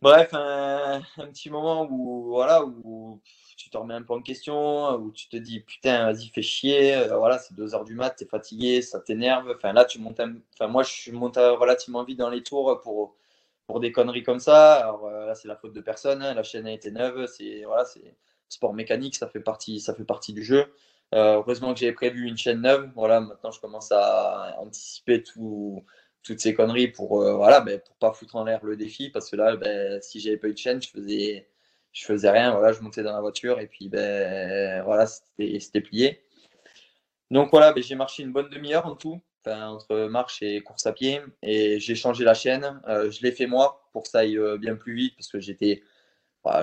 [0.02, 1.02] Bref, un,
[1.32, 3.22] petit moment où, voilà, où
[3.58, 6.96] tu te remets un peu en question, où tu te dis putain, vas-y, fais chier,
[6.96, 9.52] euh, voilà, c'est 2 heures du mat, t'es fatigué, ça t'énerve.
[9.56, 10.22] Enfin là, tu montes,
[10.54, 13.16] enfin moi, je monté relativement vite dans les tours pour,
[13.68, 14.76] pour des conneries comme ça.
[14.76, 16.34] Alors euh, là, c'est la faute de personne, hein.
[16.34, 18.16] la chaîne a été neuve, c'est voilà, c'est
[18.50, 20.72] sport mécanique, ça fait partie, ça fait partie du jeu.
[21.14, 22.92] Euh, heureusement que j'avais prévu une chaîne neuve.
[22.96, 25.86] Voilà, maintenant je commence à anticiper tout,
[26.24, 29.36] toutes ces conneries pour voilà, ben, pour pas foutre en l'air le défi parce que
[29.36, 31.48] là, ben, si j'avais pas eu de chaîne, je faisais
[31.94, 36.22] je faisais rien, voilà, je montais dans la voiture et puis ben voilà, c'était plié.
[37.32, 40.94] Donc voilà, ben, j'ai marché une bonne demi-heure en tout, entre marche et course à
[40.94, 42.82] pied, et j'ai changé la chaîne.
[42.88, 45.40] Euh, je l'ai fait moi pour que ça aille euh, bien plus vite parce que
[45.40, 45.84] j'étais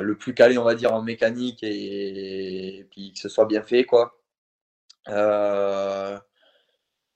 [0.01, 3.85] le plus calé, on va dire, en mécanique et, puis que ce soit bien fait,
[3.85, 4.17] quoi.
[5.09, 6.19] Euh,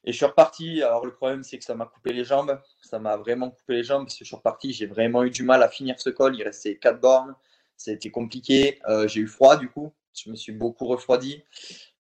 [0.04, 0.82] et je suis reparti.
[0.82, 2.60] Alors le problème, c'est que ça m'a coupé les jambes.
[2.82, 4.72] Ça m'a vraiment coupé les jambes parce que je suis reparti.
[4.72, 6.36] J'ai vraiment eu du mal à finir ce col.
[6.36, 7.34] Il restait quatre bornes.
[7.76, 8.80] C'était compliqué.
[8.88, 9.92] Euh, j'ai eu froid du coup.
[10.14, 11.42] Je me suis beaucoup refroidi.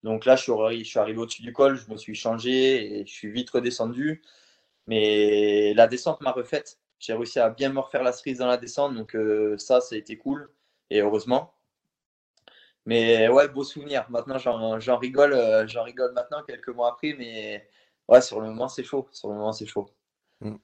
[0.02, 3.30] Donc là, je suis, arrivé au-dessus du col, je me suis changé et je suis
[3.30, 4.22] vite redescendu.
[4.86, 6.78] Mais la descente m'a refaite.
[6.98, 8.94] j'ai réussi à bien me refaire la cerise dans la descente.
[8.94, 9.16] Donc
[9.58, 10.50] ça, ça a été cool.
[10.90, 11.55] Et heureusement.
[12.86, 14.06] Mais ouais, beau souvenir.
[14.10, 17.14] Maintenant, j'en rigole, j'en rigole maintenant, quelques mois après.
[17.18, 17.68] Mais
[18.08, 19.08] ouais, sur le moment, c'est chaud.
[19.12, 19.90] Sur le moment, c'est chaud.
[20.40, 20.56] Mm.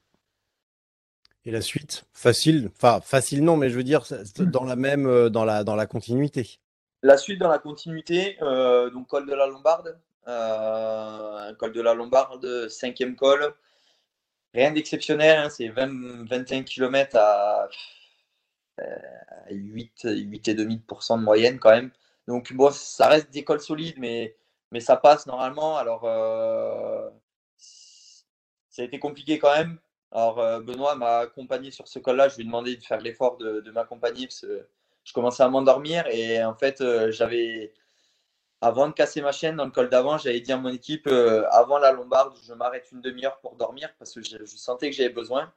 [1.45, 2.05] Et la suite?
[2.13, 4.03] Facile Enfin, facile non, mais je veux dire,
[4.39, 6.59] dans la même, euh, dans la, dans la continuité.
[7.01, 11.93] La suite dans la continuité, euh, donc col de la Lombarde, euh, col de la
[11.93, 13.53] Lombarde, cinquième col.
[14.53, 17.67] Rien d'exceptionnel, hein, c'est 21 km à,
[19.51, 21.91] 8, 8,5% de moyenne quand même.
[22.27, 24.35] Donc bon, ça reste des cols solides, mais,
[24.71, 25.77] mais ça passe normalement.
[25.77, 26.03] Alors,
[28.73, 29.77] ça a été compliqué quand même.
[30.11, 32.27] Alors, euh, Benoît m'a accompagné sur ce col-là.
[32.27, 34.67] Je lui ai demandé de faire l'effort de, m'accompagner parce que
[35.03, 36.07] je commençais à m'endormir.
[36.07, 37.73] Et en fait, euh, j'avais,
[38.61, 41.47] avant de casser ma chaîne dans le col d'avant, j'avais dit à mon équipe, euh,
[41.51, 45.09] avant la lombarde, je m'arrête une demi-heure pour dormir parce que je, sentais que j'avais
[45.09, 45.53] besoin.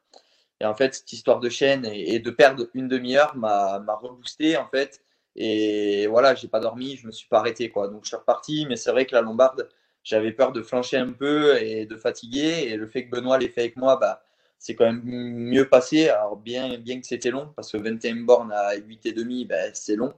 [0.61, 4.69] Et en fait, cette histoire de chaîne et, de perdre une demi-heure m'a, reboosté en
[4.69, 5.03] fait.
[5.37, 7.89] Et voilà, j'ai pas dormi, je me suis pas arrêté quoi.
[7.89, 9.69] Donc je suis reparti, mais c'est vrai que la lombarde,
[10.03, 12.69] j'avais peur de flancher un peu et de fatiguer.
[12.69, 14.23] Et le fait que Benoît l'ait fait avec moi, bah,
[14.59, 16.09] c'est quand même mieux passé.
[16.09, 20.15] Alors, bien, bien que c'était long, parce que 21 bornes à 8,5, ben, c'est long.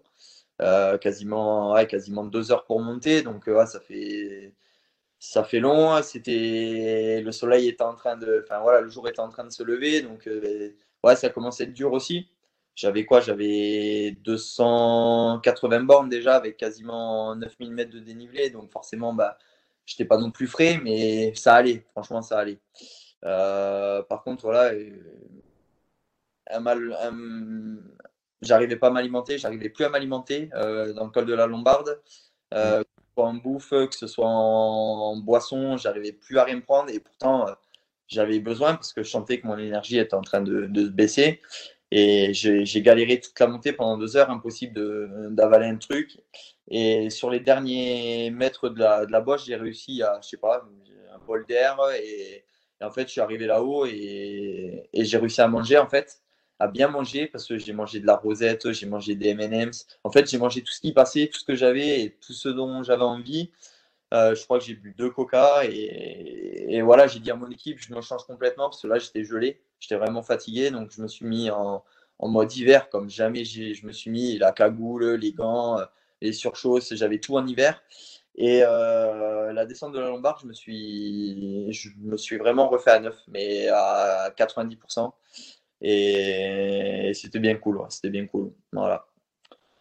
[0.62, 3.22] Euh, quasiment, ouais, quasiment deux heures pour monter.
[3.22, 4.54] Donc, euh, ça fait.
[5.20, 9.20] Ça fait long, c'était le soleil était en train de, enfin voilà, le jour était
[9.20, 10.70] en train de se lever, donc euh,
[11.04, 12.28] ouais, ça commençait à être dur aussi.
[12.78, 13.20] J'avais quoi?
[13.20, 19.36] J'avais 280 bornes déjà avec quasiment 9000 mètres de dénivelé, donc forcément, bah,
[19.84, 21.84] j'étais pas non plus frais, mais ça allait.
[21.90, 22.60] Franchement, ça allait.
[23.24, 24.78] Euh, par contre, voilà,
[26.52, 26.96] un mal,
[28.42, 32.00] j'arrivais pas à m'alimenter, j'arrivais plus à m'alimenter euh, dans le col de la Lombarde.
[32.54, 36.60] Euh, que ce soit en bouffe, que ce soit en, boisson, j'arrivais plus à rien
[36.60, 37.46] prendre et pourtant
[38.06, 41.40] j'avais besoin parce que je sentais que mon énergie était en train de, de baisser.
[41.90, 46.18] Et j'ai galéré toute la montée pendant deux heures, impossible d'avaler un truc.
[46.68, 50.36] Et sur les derniers mètres de la, de la bosse, j'ai réussi à, je sais
[50.36, 50.68] pas,
[51.14, 52.44] un bol d'air et
[52.80, 56.20] et en fait, je suis arrivé là-haut et, j'ai réussi à manger, en fait,
[56.58, 59.86] à bien manger parce que j'ai mangé de la rosette, j'ai mangé des M&M's.
[60.04, 62.48] En fait, j'ai mangé tout ce qui passait, tout ce que j'avais et tout ce
[62.48, 63.50] dont j'avais envie.
[64.14, 67.78] Euh, je crois que j'ai bu deux coca et, voilà, j'ai dit à mon équipe,
[67.78, 70.70] je me change complètement parce que là, j'étais gelé, j'étais vraiment fatigué.
[70.70, 71.84] Donc, je me suis mis en,
[72.20, 75.78] mode hiver comme jamais je me suis mis la cagoule, les gants,
[76.20, 77.82] les surchausses, j'avais tout en hiver.
[78.36, 82.92] Et euh, la descente de la Lombarde, je me suis, je me suis vraiment refait
[82.92, 85.12] à neuf, mais à 90%.
[85.80, 88.52] Et c'était bien cool, c'était bien cool.
[88.72, 89.06] Voilà.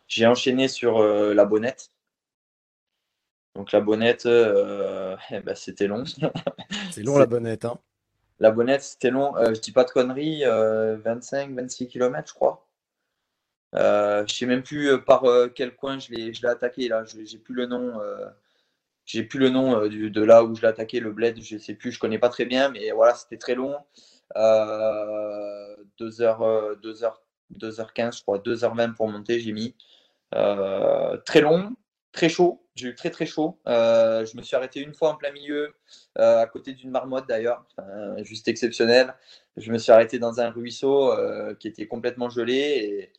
[0.08, 1.92] J'ai enchaîné sur euh, la bonnette.
[3.58, 6.06] Donc la bonnette, euh, eh ben, c'était long.
[6.92, 7.66] C'est long la bonnette.
[7.66, 7.78] Hein.
[8.40, 9.34] La bonnette, c'était long.
[9.36, 12.68] je dis pas de conneries, 25, 26 km, je crois.
[13.74, 15.24] je sais même plus par
[15.56, 17.04] quel coin je l'ai attaqué là.
[17.06, 18.00] J'ai plus le nom.
[19.08, 21.74] J'ai plus le nom euh, de là où je l'ai attaqué, le bled, je sais
[21.74, 23.78] plus, je connais pas très bien, mais voilà, c'était très long.
[24.36, 27.14] 2h, 2h,
[27.54, 29.76] 2h15, je crois, 2h20 pour monter, j'ai mis.
[30.36, 31.72] Euh, très long,
[32.18, 33.60] très chaud, j'ai eu très très chaud.
[33.68, 35.74] Euh, je me suis arrêté une fois en plein milieu,
[36.16, 37.66] à côté d'une marmotte d'ailleurs,
[38.24, 39.14] juste exceptionnel.
[39.56, 41.14] Je me suis arrêté dans un ruisseau
[41.60, 43.12] qui était complètement gelé et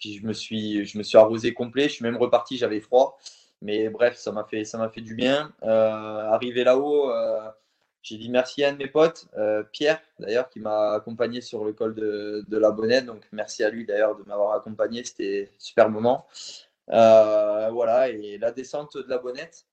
[0.00, 1.84] je me suis, je me suis arrosé complet.
[1.84, 3.18] Je suis même reparti, j'avais froid.
[3.62, 5.52] Mais bref, ça m'a fait, ça m'a fait du bien.
[5.62, 7.40] Euh, arrivé là-haut, euh,
[8.02, 11.64] j'ai dit merci à un de mes potes, euh, Pierre, d'ailleurs, qui m'a accompagné sur
[11.64, 13.04] le col de, de, la Bonnette.
[13.04, 15.04] Donc merci à lui d'ailleurs de m'avoir accompagné.
[15.04, 16.26] C'était super moment.
[16.90, 19.66] Voilà, et la descente de la Bonnette.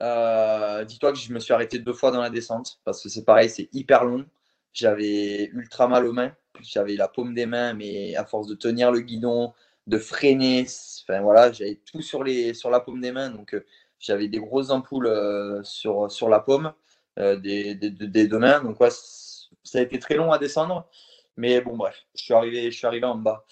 [0.00, 3.50] Dis-toi que je me suis arrêté deux fois dans la descente parce que c'est pareil,
[3.50, 4.26] c'est hyper long.
[4.72, 6.32] J'avais ultra mal aux mains.
[6.60, 9.52] J'avais la paume des mains, mais à force de tenir le guidon,
[9.86, 10.66] de freiner.
[11.02, 13.30] Enfin voilà, j'avais tout sur, les, sur la paume des mains.
[13.30, 13.64] Donc euh,
[13.98, 16.72] j'avais des grosses ampoules euh, sur, sur la paume
[17.18, 18.62] euh, des, des, des, deux mains.
[18.62, 20.88] Donc ouais, ça a été très long à descendre.
[21.36, 23.44] Mais bon, bref, je suis arrivé, je suis arrivé en bas.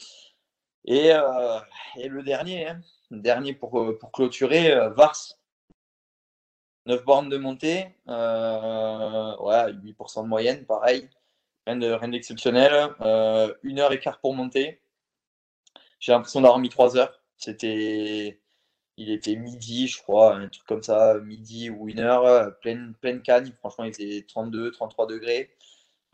[0.86, 1.10] Et,
[1.96, 2.80] et le dernier, hein,
[3.10, 5.36] dernier pour, pour clôturer, Vars.
[6.86, 8.12] 9 bornes de montée, ouais,
[9.72, 11.10] 8% de moyenne, pareil.
[11.66, 12.94] Rien d'exceptionnel.
[13.62, 14.80] une heure et quart pour monter.
[15.98, 17.20] J'ai l'impression d'avoir mis 3 heures.
[17.36, 18.40] C'était,
[18.96, 23.22] il était midi, je crois, un truc comme ça, midi ou une heure, pleine, pleine
[23.22, 23.52] canne.
[23.58, 25.50] Franchement, il faisait 32, 33 degrés.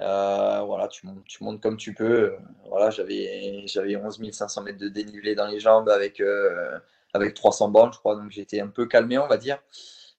[0.03, 2.37] Euh, voilà, tu montes, comme tu peux.
[2.67, 6.79] Voilà, j'avais, j'avais 11 500 mètres de dénivelé dans les jambes avec, euh,
[7.15, 8.17] avec 300 bornes, je crois.
[8.17, 9.59] Donc j'étais un peu calmé, on va dire.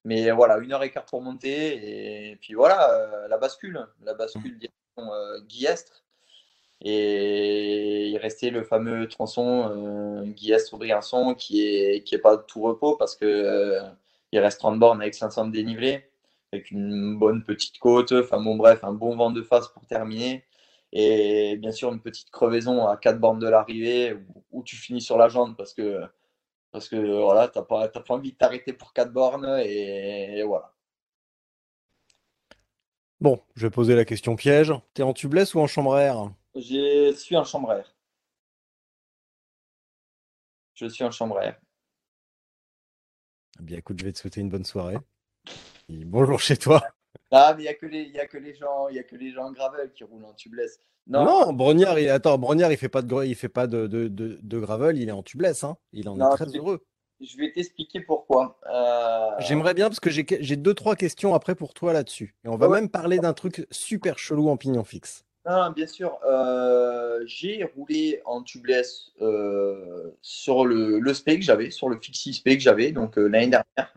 [0.06, 2.32] Mais voilà, une heure et quart pour monter.
[2.32, 3.86] Et puis voilà, euh, la bascule.
[4.04, 4.58] La bascule
[5.48, 6.04] Guillestre.
[6.82, 13.16] Et il restait le fameux tronçon Guillestre-Briançon qui est, qui est pas tout repos parce
[13.16, 13.80] que
[14.34, 16.10] il reste 30 bornes avec 500 de dénivelé,
[16.54, 20.46] avec une bonne petite côte, enfin bon bref, un bon vent de face pour terminer.
[20.92, 24.16] Et bien sûr, une petite crevaison à 4 bornes de l'arrivée
[24.52, 26.04] où, tu finis sur la jambe parce que,
[26.72, 30.72] parce que voilà, tu n'as pas, pas, envie de t'arrêter pour 4 bornes et, voilà.
[33.20, 34.74] Bon, je vais poser la question piège.
[34.94, 36.32] Tu es en tubeless ou en chambre air?
[36.56, 37.96] Je suis en chambre air.
[40.76, 41.60] Je suis en chambre air.
[43.60, 44.98] Eh bien, écoute, je vais te souhaiter une bonne soirée.
[45.90, 46.84] Bonjour chez toi.
[47.32, 49.16] Ah, mais il n'y a, que les, y a que les gens, y a que
[49.16, 50.80] les gens gravel qui roulent en tubeless.
[51.08, 54.08] Non, non Brognard, il, attends, Brognard, il fait pas de, il fait pas de, de,
[54.08, 55.78] de, gravel, il est en tubeless, hein.
[55.92, 56.86] Il en est très heureux.
[57.20, 58.60] Je vais t'expliquer pourquoi.
[58.72, 62.36] Euh, J'aimerais bien parce que j'ai deux trois questions après pour toi là-dessus.
[62.44, 65.24] Et on va même parler d'un truc super chelou en pignon fixe.
[65.46, 66.20] Non, bien sûr.
[66.26, 72.34] Euh, j'ai roulé en tubeless euh, sur le, le spec que j'avais, sur le fixie
[72.34, 73.94] spec que j'avais, donc l'année dernière.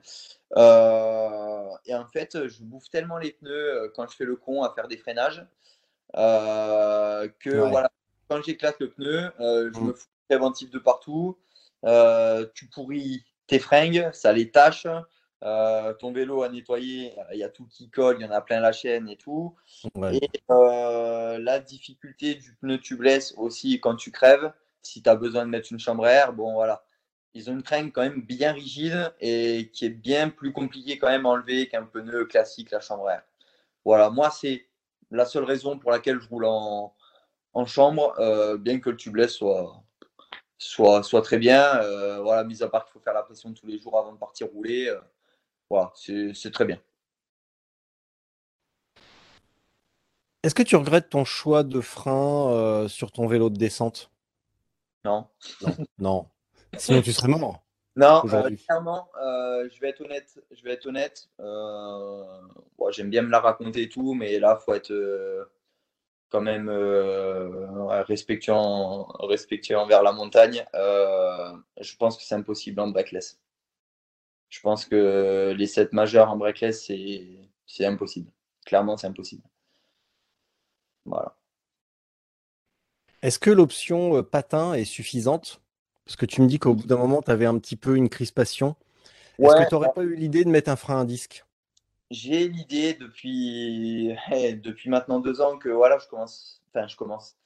[0.57, 1.46] Euh,
[1.85, 4.73] et en fait, je bouffe tellement les pneus euh, quand je fais le con à
[4.75, 5.45] faire des freinages
[6.17, 7.91] euh, que voilà,
[8.29, 9.95] quand j'éclate le pneu, je me mmh.
[9.95, 11.39] fous préventif de partout.
[12.55, 14.87] tu pourris tes fringues, ça les tâche.
[15.41, 18.61] ton vélo à nettoyer, il y a tout qui colle, il y en a plein
[18.61, 19.55] la chaîne et tout.
[20.13, 24.53] Et la difficulté du pneu tubeless aussi quand tu crèves,
[24.83, 26.85] si tu as besoin de mettre une chambre à air, bon voilà,
[27.37, 31.09] ils ont une crème quand même bien rigide et qui est bien plus compliqué quand
[31.09, 33.23] même à enlever qu'un pneu classique, la chambre air.
[33.85, 34.67] Voilà, moi, c'est
[35.11, 36.95] la seule raison pour laquelle je roule en,
[37.67, 39.83] chambre, euh, bien que le tubeless soit,
[40.57, 41.77] soit, soit très bien.
[41.83, 44.19] Euh, voilà, mis à part qu'il faut faire la pression tous les jours avant de
[44.19, 44.89] partir rouler.
[44.89, 45.01] Euh,
[45.69, 46.81] voilà, c'est très bien.
[50.43, 54.11] Est-ce que tu regrettes ton choix de frein sur ton vélo de descente?
[55.05, 55.29] Non.
[55.61, 55.77] Non.
[55.99, 56.31] non.
[56.79, 57.67] Sinon, tu serais mort.
[57.97, 60.39] Non, euh, clairement, euh, je vais être honnête.
[60.51, 61.31] Je vais être honnête.
[61.41, 62.23] Euh,
[62.91, 64.93] j'aime bien me la raconter et tout, mais là, faut être
[66.29, 66.69] quand même
[68.09, 70.65] respectueux, envers la montagne.
[70.75, 73.41] je pense que c'est impossible en breakless.
[74.51, 78.31] Je pense que les 7 majeurs en breakless, c'est impossible.
[78.67, 79.43] Clairement, c'est impossible.
[81.07, 81.35] Voilà.
[83.23, 85.63] Est-ce que l'option patin est suffisante?
[86.07, 88.09] Parce que tu me dis qu'au bout d'un moment, tu avais un petit peu une
[88.09, 88.77] crispation.
[89.39, 91.45] Est-ce que tu n'aurais pas eu l'idée de mettre un frein à disque?
[92.11, 96.63] J'ai l'idée depuis, eh, depuis maintenant deux ans que voilà, je commence.
[96.71, 97.37] Enfin, je commence.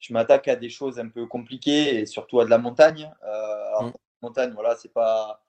[0.00, 3.10] Je m'attaque à des choses un peu compliquées et surtout à de la montagne.
[3.22, 3.92] Euh, mmh.
[4.22, 5.42] montagne, voilà, c'est pas.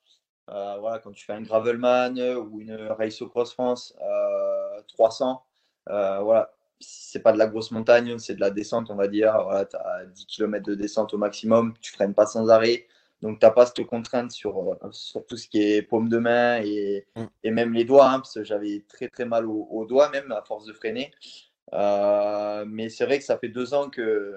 [0.49, 3.95] Euh, voilà, quand tu fais un Gravelman ou une Race Cross France
[4.89, 5.43] 300,
[5.89, 9.41] euh, voilà, c'est pas de la grosse montagne, c'est de la descente, on va dire.
[9.43, 12.87] Voilà, tu as 10 km de descente au maximum, tu freines pas sans arrêt.
[13.21, 16.17] Donc, tu n'as pas cette contrainte sur, euh, sur, tout ce qui est paume de
[16.17, 17.25] main et, mm.
[17.43, 20.41] et même les doigts, hein, parce que j'avais très très mal aux, doigts, même à
[20.41, 21.11] force de freiner.
[21.73, 24.35] Euh, mais c'est vrai que ça fait deux ans que,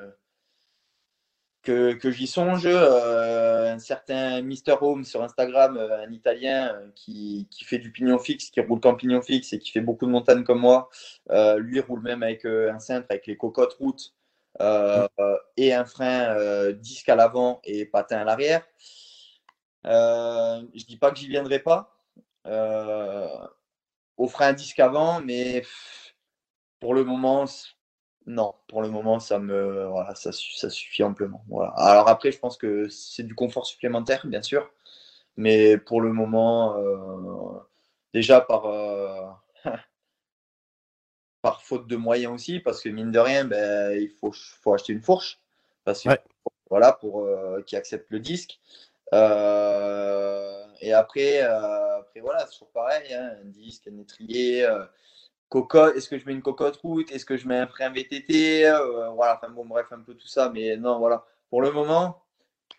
[1.64, 2.66] que, j'y songe.
[2.66, 8.18] Euh, un certain Mister Home sur Instagram, euh, un Italien euh, qui, fait du pignon
[8.18, 10.90] fixe, qui roule qu'en pignon fixe et qui fait beaucoup de montagnes comme moi.
[11.58, 14.14] lui roule même avec un cintre, avec les cocottes routes
[15.56, 18.64] et un frein disque à l'avant et patin à l'arrière.
[19.84, 21.90] je dis pas que j'y viendrai pas
[24.16, 25.64] au frein disque avant, mais
[26.80, 27.46] pour le moment,
[28.26, 31.44] non, pour le moment, ça me, voilà, ça, ça suffit amplement.
[31.48, 31.70] Voilà.
[31.76, 34.70] Alors après, je pense que c'est du confort supplémentaire, bien sûr,
[35.36, 37.58] mais pour le moment, euh,
[38.14, 39.28] déjà par, euh,
[41.42, 44.92] par faute de moyens aussi, parce que mine de rien, ben, il faut, faut acheter
[44.94, 45.40] une fourche,
[45.84, 46.10] parce que,
[46.70, 48.58] voilà, pour euh, qui accepte le disque.
[49.12, 54.66] et après, après voilà, c'est toujours pareil, hein, un disque, un étrier
[55.48, 58.66] cocotte, est-ce que je mets une cocotte route, est-ce que je mets un frein VTT,
[58.66, 62.22] euh, voilà, enfin bon, bref, un peu tout ça, mais non, voilà, pour le moment,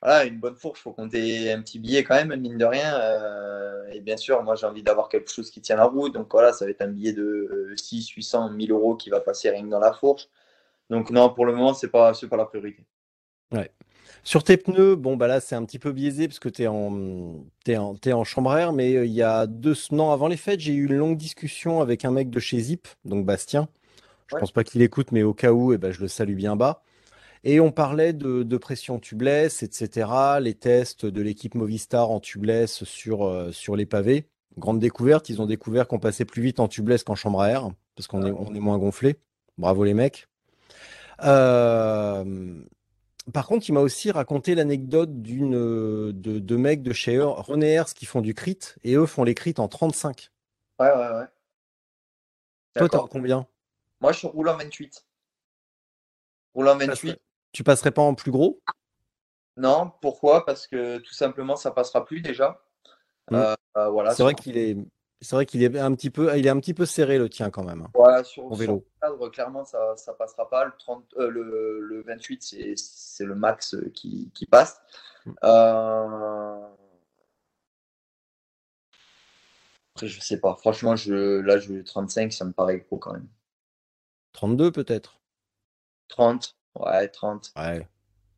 [0.01, 2.99] voilà, une bonne fourche, il faut compter un petit billet quand même, mine de rien,
[2.99, 6.27] euh, et bien sûr, moi j'ai envie d'avoir quelque chose qui tient la route, donc
[6.31, 9.63] voilà, ça va être un billet de 6, 800, 1000 euros qui va passer rien
[9.63, 10.27] que dans la fourche,
[10.89, 12.85] donc non, pour le moment, c'est pas, pas la priorité.
[13.51, 13.71] Ouais.
[14.25, 16.67] Sur tes pneus, bon, bah là, c'est un petit peu biaisé parce que tu es
[16.67, 17.77] en, es
[18.11, 20.73] en, chambre à air, mais euh, il y a deux non, avant les fêtes, j'ai
[20.73, 23.69] eu une longue discussion avec un mec de chez Zip, donc Bastien.
[24.25, 26.33] Je ne pense pas qu'il écoute, mais au cas où, eh ben, je le salue
[26.33, 26.81] bien bas.
[27.43, 30.09] Et on parlait de, pression tubeless, etc.,
[30.41, 34.25] les tests de l'équipe Movistar en tubeless sur, euh, sur les pavés.
[34.57, 37.69] Grande découverte, ils ont découvert qu'on passait plus vite en tubeless qu'en chambre à air,
[37.95, 39.17] parce qu'on est, on est moins gonflé.
[39.59, 40.27] Bravo les mecs.
[41.23, 42.63] Euh,
[43.33, 47.73] par contre, il m'a aussi raconté l'anecdote d'une de, de mecs de chez eux, René
[47.73, 50.31] Hers, qui font du crit, et eux font les crits en 35.
[50.79, 52.87] Ouais, ouais, ouais.
[52.87, 53.47] Toi, en combien?
[54.01, 55.05] Moi, je suis roulant 28.
[56.53, 57.17] Roulant 28.
[57.53, 58.61] Tu passerais pas en plus gros?
[59.57, 60.45] Non, pourquoi?
[60.45, 62.61] Parce que tout simplement, ça passera plus déjà.
[63.31, 63.35] Mmh.
[63.35, 64.13] Euh, euh, voilà.
[64.13, 64.77] C'est vrai qu'il est
[65.25, 67.49] c'est vrai qu'il est un petit peu, il est un petit peu serré le tien
[67.49, 67.81] quand même.
[67.81, 68.85] Hein, voilà, sur, vélo.
[69.01, 70.65] le cadre, clairement, ça, ça passera pas.
[70.65, 74.79] Le, 30, euh, le, le 28, c'est le max qui, qui passe.
[75.25, 75.31] Mm.
[75.43, 76.67] Euh...
[79.95, 80.55] Après, je sais pas.
[80.57, 83.27] Franchement, je, là, je 35, ça me paraît gros quand même.
[84.33, 85.21] 32 peut-être
[86.09, 87.51] 30, ouais, 30.
[87.55, 87.87] Ouais.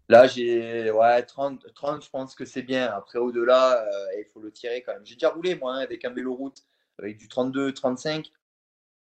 [0.08, 2.86] Là, j'ai ouais, 30, 30, je pense que c'est bien.
[2.86, 5.06] Après, au-delà, euh, il faut le tirer quand même.
[5.06, 6.64] J'ai déjà roulé, moi, hein, avec un vélo route,
[7.00, 8.32] avec du 32, 35.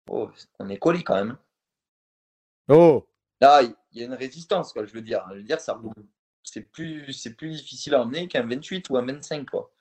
[0.09, 0.29] Oh,
[0.59, 1.37] on est collé quand même.
[2.67, 3.07] Oh
[3.41, 5.25] Là, il y a une résistance, quoi, je veux dire.
[5.31, 5.79] Je veux dire, ça
[6.43, 9.71] c'est plus, c'est plus difficile à emmener qu'un 28 ou un 25, quoi.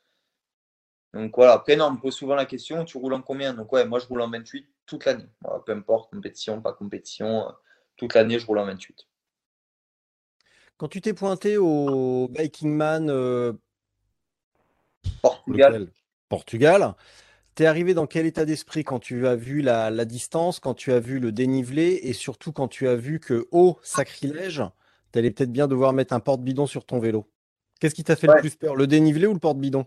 [1.12, 3.54] Donc voilà, après, non, on me pose souvent la question, tu roules en combien?
[3.54, 5.28] Donc ouais, moi, je roule en 28 toute l'année.
[5.64, 7.52] peu importe, compétition, pas compétition, euh,
[7.96, 9.06] toute l'année, je roule en 28.
[10.76, 13.52] Quand tu t'es pointé au Biking Man euh,
[15.22, 15.88] Portugal,
[16.28, 16.94] Portugal
[17.54, 20.98] T'es arrivé dans quel état d'esprit quand tu as vu la, distance, quand tu as
[20.98, 24.62] vu le dénivelé et surtout quand tu as vu que, oh, sacrilège,
[25.12, 27.30] tu allais peut-être bien devoir mettre un porte-bidon sur ton vélo?
[27.78, 29.86] Qu'est-ce qui t'a fait le plus peur, le dénivelé ou le porte-bidon?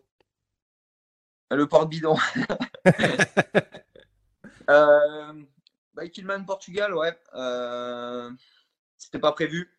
[1.51, 2.15] Le porte-bidon.
[4.69, 5.33] euh,
[6.23, 7.17] Man Portugal, ouais.
[7.33, 8.29] Euh,
[8.97, 9.77] c'était pas prévu.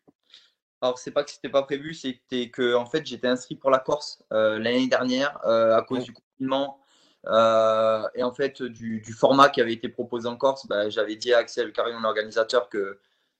[0.81, 3.79] Alors, c'est pas que c'était pas prévu, c'est que en fait, j'étais inscrit pour la
[3.79, 6.79] Corse euh, l'année dernière euh, à cause du confinement
[7.27, 10.67] euh, et en fait du, format qui avait été proposé en Corse.
[10.67, 12.99] Bah, j'avais dit à Axel Carrion, l'organisateur, que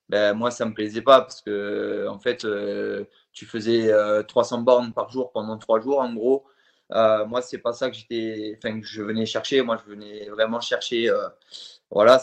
[0.09, 2.45] ben, moi ça me plaisait pas parce que en fait
[3.33, 3.91] tu faisais
[4.27, 6.45] 300 bornes par jour pendant trois jours en gros.
[6.91, 9.61] moi, c'est pas ça que je venais chercher.
[9.61, 11.11] Moi, je venais vraiment chercher
[11.91, 12.19] voilà,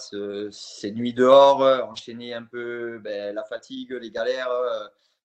[0.50, 4.50] ces nuits dehors, enchaîner un peu ben, la fatigue, les galères,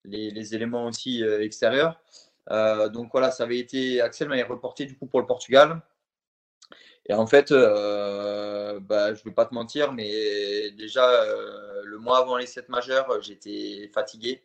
[0.05, 1.99] les, éléments aussi euh, extérieurs.
[2.49, 5.81] Euh, donc voilà, ça avait été, Axel m'avait reporté du coup pour le Portugal.
[7.07, 11.09] Et en fait, euh, bah, je ne vais pas te mentir, mais déjà,
[11.83, 14.43] le mois avant les 7 majeurs, j'étais fatigué,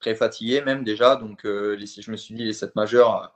[0.00, 1.16] très fatigué même déjà.
[1.16, 3.34] Donc, je me suis dit, les 7 majeurs,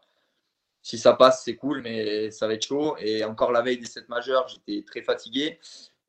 [0.82, 2.96] si ça passe, c'est cool, mais ça va être chaud.
[2.98, 5.58] Et encore la veille des 7 majeurs, j'étais très fatigué.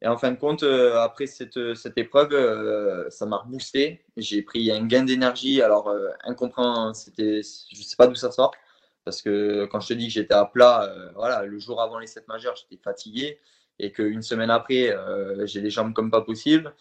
[0.01, 4.03] Et en fin de compte, euh, après cette, euh, cette épreuve, euh, ça m'a boosté.
[4.17, 5.61] J'ai pris un gain d'énergie.
[5.61, 5.93] Alors,
[6.93, 7.41] c'était,
[7.71, 8.51] je ne sais pas d'où ça sort.
[9.05, 12.07] Parce que quand je te dis que j'étais à plat, voilà, le jour avant les
[12.07, 13.39] 7 majeurs, j'étais fatigué.
[13.79, 14.95] Et qu'une semaine après,
[15.45, 16.73] j'ai les jambes comme pas possible.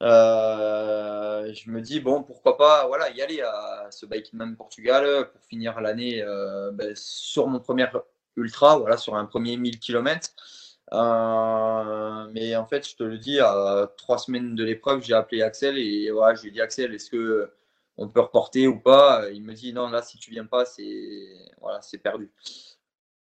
[0.00, 5.44] je me dis, bon, pourquoi pas voilà, y aller à ce Biking Man Portugal pour
[5.44, 6.24] finir l'année
[6.72, 7.86] ben, sur mon premier
[8.36, 10.30] ultra, voilà, sur un premier 1000 km.
[10.92, 15.42] Euh, mais en fait, je te le dis, à trois semaines de l'épreuve, j'ai appelé
[15.42, 17.50] Axel et ouais, je lui ai dit Axel, est-ce que
[17.98, 21.28] on peut reporter ou pas Il me dit non, là, si tu viens pas, c'est
[21.60, 22.30] voilà, c'est perdu.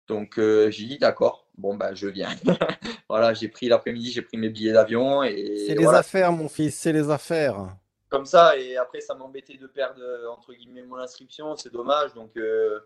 [0.08, 2.30] Donc euh, j'ai dit d'accord, bon bah je viens.
[3.10, 5.66] voilà, j'ai pris l'après-midi, j'ai pris mes billets d'avion et.
[5.68, 7.76] C'est les affaires, mon fils, c'est les affaires.
[8.10, 10.02] Comme ça et après ça m'embêtait de perdre
[10.32, 12.36] entre guillemets mon inscription, c'est dommage donc.
[12.38, 12.80] Euh,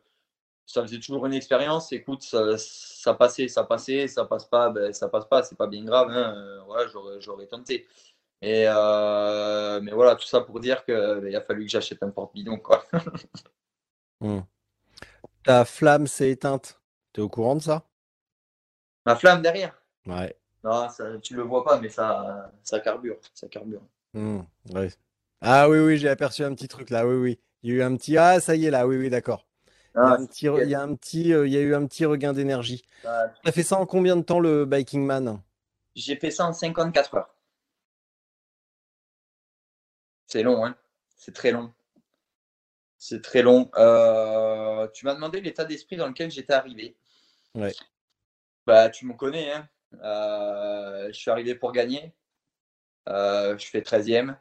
[0.67, 1.93] ça faisait toujours une expérience.
[1.93, 5.65] Écoute, ça, ça, passait, ça passait, ça passe pas, ben, ça passe pas, c'est pas
[5.65, 6.09] bien grave.
[6.09, 6.35] Hein.
[6.35, 7.87] Euh, voilà, j'aurais tenté.
[8.41, 12.09] Et euh, mais voilà, tout ça pour dire qu'il ben, a fallu que j'achète un
[12.09, 12.57] porte-bidon.
[12.57, 12.83] Quoi.
[14.19, 14.39] Hmm.
[15.43, 16.81] Ta flamme s'est éteinte.
[17.13, 17.83] Tu es au courant de ça?
[19.05, 19.79] Ma flamme derrière?
[20.07, 20.35] Ouais.
[20.63, 23.17] Non, ça, tu le vois pas, mais ça, ça carbure.
[23.35, 23.83] Ça carbure.
[24.13, 24.39] Hmm,
[25.41, 27.05] ah oui, oui, j'ai aperçu un petit truc là.
[27.05, 27.39] Oui, oui.
[27.61, 28.17] Il y a eu un petit.
[28.17, 28.87] Ah, ça y est là.
[28.87, 29.45] Oui, oui, d'accord.
[29.93, 32.83] Ah, il, y a un petit, euh, il y a eu un petit regain d'énergie.
[33.03, 35.41] Bah, tu as fait ça en combien de temps le Biking Man?
[35.95, 37.35] J'ai fait ça en 54 heures.
[40.27, 40.77] C'est long, hein
[41.15, 41.73] C'est très long.
[42.99, 43.71] C'est très long.
[43.77, 46.95] Euh, tu m'as demandé l'état d'esprit dans lequel j'étais arrivé.
[47.55, 47.73] Ouais.
[48.65, 49.67] Bah, tu me connais, hein
[50.03, 52.13] euh, je suis arrivé pour gagner.
[53.07, 54.35] je fais 13e.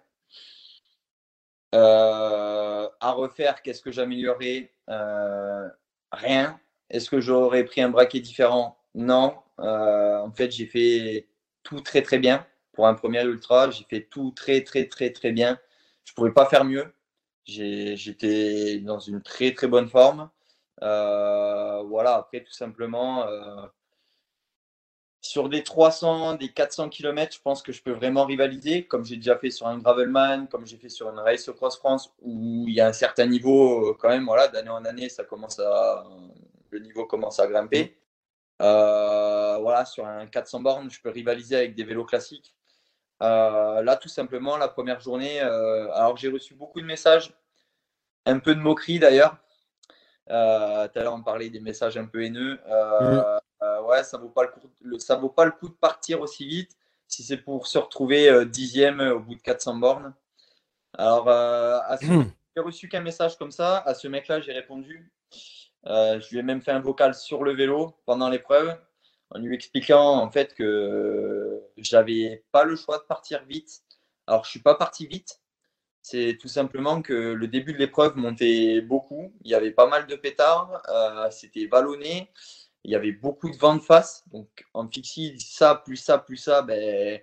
[1.74, 5.68] Euh, à refaire, qu'est-ce que j'améliorerais euh,
[6.12, 6.58] Rien.
[6.88, 8.78] Est-ce que j'aurais pris un braquet différent?
[8.94, 9.36] Non.
[9.60, 11.28] Euh, en fait, j'ai fait
[11.62, 12.46] tout très très bien.
[12.72, 15.58] Pour un premier ultra, j'ai fait tout très très très très bien.
[16.06, 16.94] Je pouvais pas faire mieux.
[17.44, 20.30] J'étais dans une très très bonne forme.
[20.80, 23.26] voilà, après tout simplement,
[25.26, 29.16] sur des 300, des 400 km, je pense que je peux vraiment rivaliser, comme j'ai
[29.16, 32.74] déjà fait sur un Gravelman, comme j'ai fait sur une Race Cross France, où il
[32.74, 36.04] y a un certain niveau, quand même, voilà, d'année en année, ça commence à,
[36.70, 37.96] le niveau commence à grimper.
[38.62, 42.54] Euh, voilà, sur un 400 bornes, je peux rivaliser avec des vélos classiques.
[43.22, 47.32] Euh, là, tout simplement, la première journée, euh, alors j'ai reçu beaucoup de messages,
[48.26, 49.38] un peu de moqueries d'ailleurs.
[50.26, 52.58] tout à l'heure, on parlait des messages un peu haineux.
[53.84, 56.76] ouais, ça vaut pas le coup, ça vaut pas le coup de partir aussi vite
[57.08, 60.14] si c'est pour se retrouver dixième au bout de 400 bornes.
[60.94, 61.26] Alors.
[62.02, 62.24] Hmm.
[62.54, 63.78] j'ai reçu qu'un message comme ça.
[63.78, 65.12] À ce mec-là, j'ai répondu
[65.86, 68.76] euh, je lui ai même fait un vocal sur le vélo pendant l'épreuve,
[69.30, 73.82] en lui expliquant en fait que j'avais pas le choix de partir vite.
[74.26, 75.40] Alors je suis pas parti vite,
[76.02, 79.32] c'est tout simplement que le début de l'épreuve montait beaucoup.
[79.42, 82.30] Il y avait pas mal de pétards, euh, c'était vallonné,
[82.84, 84.24] il y avait beaucoup de vent de face.
[84.30, 87.20] Donc en fixie, ça, plus ça, plus ça, ben,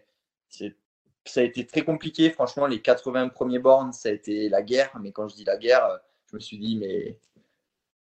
[0.50, 2.30] ça a été très compliqué.
[2.32, 4.92] Franchement, les 80 premiers bornes, ça a été la guerre.
[5.02, 6.00] Mais quand je dis la guerre,
[6.30, 7.18] je me suis dit, mais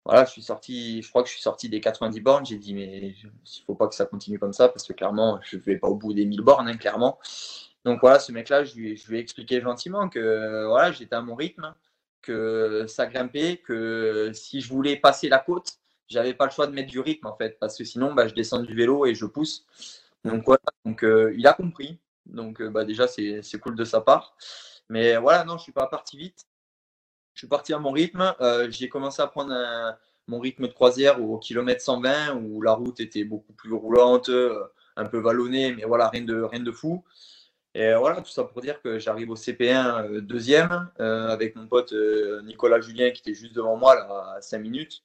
[0.06, 2.46] voilà, je suis sorti, je crois que je suis sorti des 90 bornes.
[2.46, 5.40] J'ai dit, mais il ne faut pas que ça continue comme ça parce que clairement,
[5.44, 7.20] je ne vais pas au bout des 1000 bornes, hein, clairement.
[7.86, 11.74] Donc voilà, ce mec-là, je lui, ai expliqué gentiment que voilà, j'étais à mon rythme,
[12.22, 16.74] que ça grimpait, que si je voulais passer la côte, j'avais pas le choix de
[16.74, 19.26] mettre du rythme en fait, parce que sinon, bah, je descends du vélo et je
[19.26, 19.66] pousse.
[20.26, 20.62] Donc voilà,
[21.04, 22.00] euh, il a compris.
[22.26, 24.36] Donc euh, bah, déjà, c'est cool de sa part.
[24.90, 26.46] Mais voilà, non, je suis pas parti vite.
[27.34, 28.34] Je suis parti à mon rythme.
[28.42, 29.54] Euh, j'ai commencé à prendre
[30.28, 34.64] mon rythme de croisière au kilomètre 120 où la route était beaucoup plus roulante, euh,
[34.96, 37.04] un peu vallonnée, mais voilà, rien de, rien de fou.
[37.74, 41.94] Et voilà, tout ça pour dire que j'arrive au CP1 euh, deuxième avec mon pote
[42.44, 45.04] Nicolas Julien qui était juste devant moi là, à 5 minutes.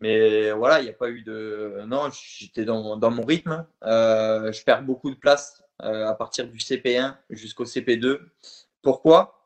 [0.00, 1.82] Mais voilà, il n'y a pas eu de.
[1.86, 3.66] Non, j'étais dans, dans, mon rythme.
[3.82, 8.18] je perds beaucoup de place à partir du CP1 jusqu'au CP2.
[8.82, 9.39] Pourquoi?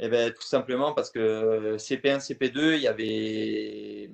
[0.00, 4.10] Eh bien, tout simplement parce que CP1, CP2, il y avait.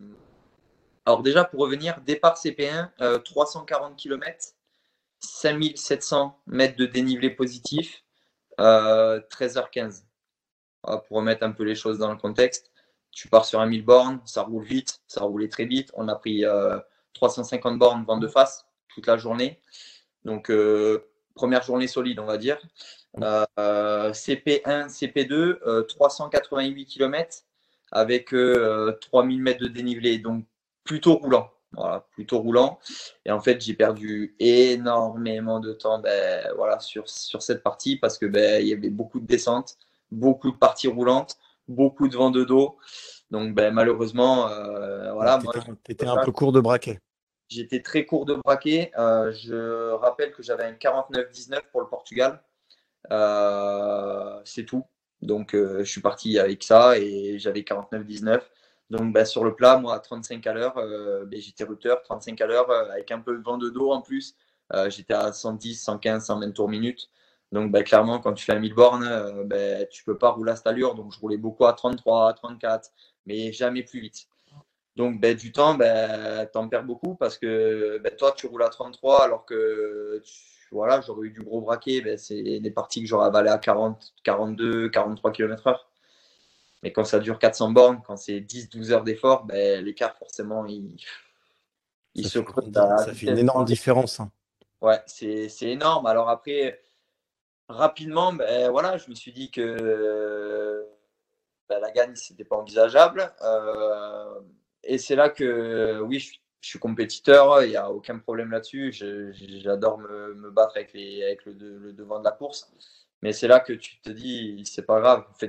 [1.07, 4.55] Alors, déjà, pour revenir, départ CP1, 340 km,
[5.21, 8.05] 5700 mètres de dénivelé positif,
[8.59, 10.05] 13h15.
[10.89, 12.71] Euh, pour remettre un peu les choses dans le contexte,
[13.11, 15.91] tu pars sur un 1000 bornes, ça roule vite, ça roulait très vite.
[15.95, 16.45] On a pris
[17.15, 19.61] 350 euh, bornes vent de face toute la journée.
[20.25, 22.59] Donc, euh, première journée solide, on va dire.
[23.17, 27.45] CP1, CP2, 388 km
[27.95, 30.45] avec 3000 euh, mètres de dénivelé, donc
[30.83, 31.51] plutôt roulant.
[31.73, 32.79] Voilà, plutôt roulant.
[33.25, 38.17] Et en fait, j'ai perdu énormément de temps ben, voilà, sur, sur cette partie parce
[38.17, 39.77] que ben, il y avait beaucoup de descentes,
[40.13, 41.37] beaucoup de parties roulantes,
[41.67, 42.79] beaucoup de vent de dos.
[43.31, 45.41] Donc ben, malheureusement, euh, voilà.
[45.85, 47.01] Tu étais, un peu court de braquet.
[47.49, 48.93] J'étais très court de braquet.
[48.97, 52.41] Euh, je rappelle que j'avais un 49-19 pour le Portugal.
[53.11, 54.85] Euh, c'est tout.
[55.23, 58.41] Donc, euh, je suis parti avec ça et j'avais 49-19.
[58.91, 62.41] Donc, bah, sur le plat, moi, à 35 à l'heure, euh, ben, j'étais routeur, 35
[62.41, 64.37] à l'heure, avec un peu de vent de dos en plus.
[64.89, 67.11] j'étais à 110, 115, 120 tours minute.
[67.53, 70.53] Donc, bah, clairement, quand tu fais un 1000 bornes, tu ben, tu peux pas rouler
[70.53, 70.95] à cette allure.
[70.95, 72.91] Donc, je roulais beaucoup à 33, à 34,
[73.27, 74.29] mais jamais plus vite.
[74.97, 79.25] Donc, ben, du temps, tu en perds beaucoup parce que toi, tu roules à 33
[79.25, 83.27] alors que tu voilà, j'aurais eu du gros braquet, ben, c'est des parties que j'aurais
[83.27, 85.77] avalé à 40, 42, 43 km/h.
[86.83, 90.97] Mais quand ça dure 400 bornes, quand c'est 10-12 heures d'effort, ben, l'écart, forcément, il,
[92.15, 92.71] il se creuse.
[92.73, 94.21] Ça fait une énorme différence.
[94.21, 94.31] Hein.
[94.81, 96.07] Ouais, c'est énorme.
[96.07, 96.83] Alors après,
[97.69, 100.87] rapidement, ben, voilà, je me suis dit que
[101.69, 103.33] ben, la gagne, c'était pas envisageable.
[103.43, 104.41] Euh,
[104.83, 108.51] et c'est là que, oui, je suis je suis compétiteur, il n'y a aucun problème
[108.51, 108.91] là-dessus.
[108.91, 112.73] J'adore me, battre avec, les, avec le, devant de la course.
[113.21, 115.27] Mais c'est là que tu te dis, c'est pas grave.
[115.29, 115.47] En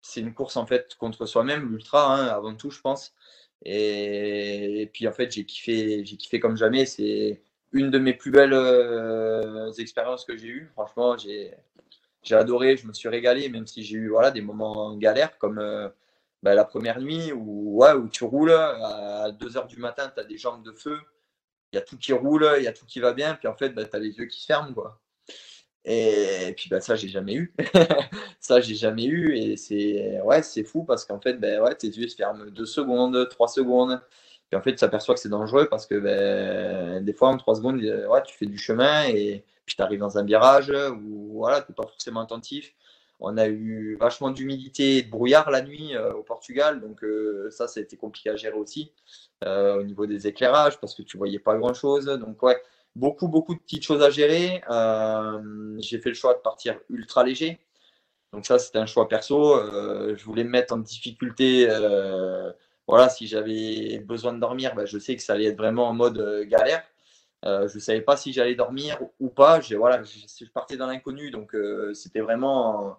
[0.00, 3.14] c'est une course en fait contre soi-même, l'ultra, hein, avant tout, je pense.
[3.66, 6.86] Et, puis en fait, j'ai kiffé, kiffé comme jamais.
[6.86, 7.42] C'est
[7.72, 10.70] une de mes plus belles euh, expériences que j'ai eues.
[10.72, 11.52] Franchement, j'ai,
[12.22, 15.58] j'ai adoré, je me suis régalé, même si j'ai eu voilà, des moments galères comme.
[15.58, 15.90] Euh,
[16.42, 20.38] bah, la première nuit où, ouais, tu roules, à 2h du matin, tu as des
[20.38, 20.98] jambes de feu,
[21.72, 23.54] il y a tout qui roule, il y a tout qui va bien, puis en
[23.54, 24.72] fait, bah, tu as les yeux qui se ferment.
[24.72, 25.00] Quoi.
[25.86, 27.54] Et, puis bah, ça, j'ai jamais eu.
[28.40, 29.36] ça, j'ai jamais eu.
[29.36, 33.28] Et c'est ouais, fou parce qu'en fait, ben ouais, tes yeux se ferment 2 secondes,
[33.28, 34.00] 3 secondes.
[34.50, 37.56] Puis en fait, tu t'aperçois que c'est dangereux parce que ben, des fois, en 3
[37.56, 41.62] secondes, ouais, tu fais du chemin et puis tu arrives dans un virage où voilà,
[41.62, 42.74] tu n'es pas forcément attentif.
[43.18, 47.50] On a eu vachement d'humidité et de brouillard la nuit euh, au Portugal, donc euh,
[47.50, 48.92] ça, ça a été compliqué à gérer aussi
[49.44, 52.06] euh, au niveau des éclairages parce que tu voyais pas grand chose.
[52.06, 52.60] Donc ouais,
[52.94, 54.62] beaucoup, beaucoup de petites choses à gérer.
[55.80, 57.58] j'ai fait le choix de partir ultra léger.
[58.32, 59.56] Donc ça, c'était un choix perso.
[60.14, 61.68] je voulais me mettre en difficulté.
[62.86, 65.94] voilà, si j'avais besoin de dormir, ben, je sais que ça allait être vraiment en
[65.94, 66.82] mode galère.
[67.42, 69.60] Je ne savais pas si j'allais dormir ou pas.
[69.76, 71.56] Voilà, je, partais dans l'inconnu, donc
[71.94, 72.98] c'était vraiment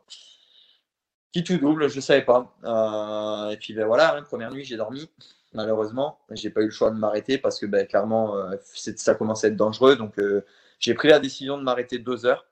[1.32, 2.56] qui tout double, je ne savais pas.
[2.64, 5.10] Euh, et puis ben, voilà, hein, première nuit, j'ai dormi.
[5.54, 9.48] Malheureusement, j'ai pas eu le choix de m'arrêter parce que ben, clairement, euh, ça commençait
[9.48, 9.96] à être dangereux.
[9.96, 10.46] Donc, euh,
[10.80, 12.46] j'ai pris la décision de m'arrêter deux heures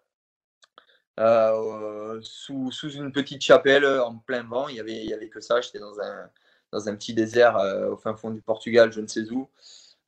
[2.21, 4.67] sous, une petite chapelle en plein vent.
[4.67, 5.61] Il y avait, y avait que ça.
[5.61, 6.29] J'étais dans un,
[6.71, 7.57] dans un petit désert
[7.89, 9.49] au fin fond du Portugal, je ne sais où,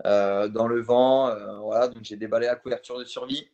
[0.04, 1.34] dans le vent.
[1.62, 3.50] voilà, donc j'ai déballé la couverture de survie.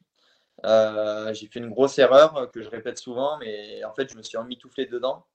[0.65, 4.17] Euh, j'ai fait une grosse erreur euh, que je répète souvent, mais en fait, je
[4.17, 5.25] me suis emmitouflé dedans.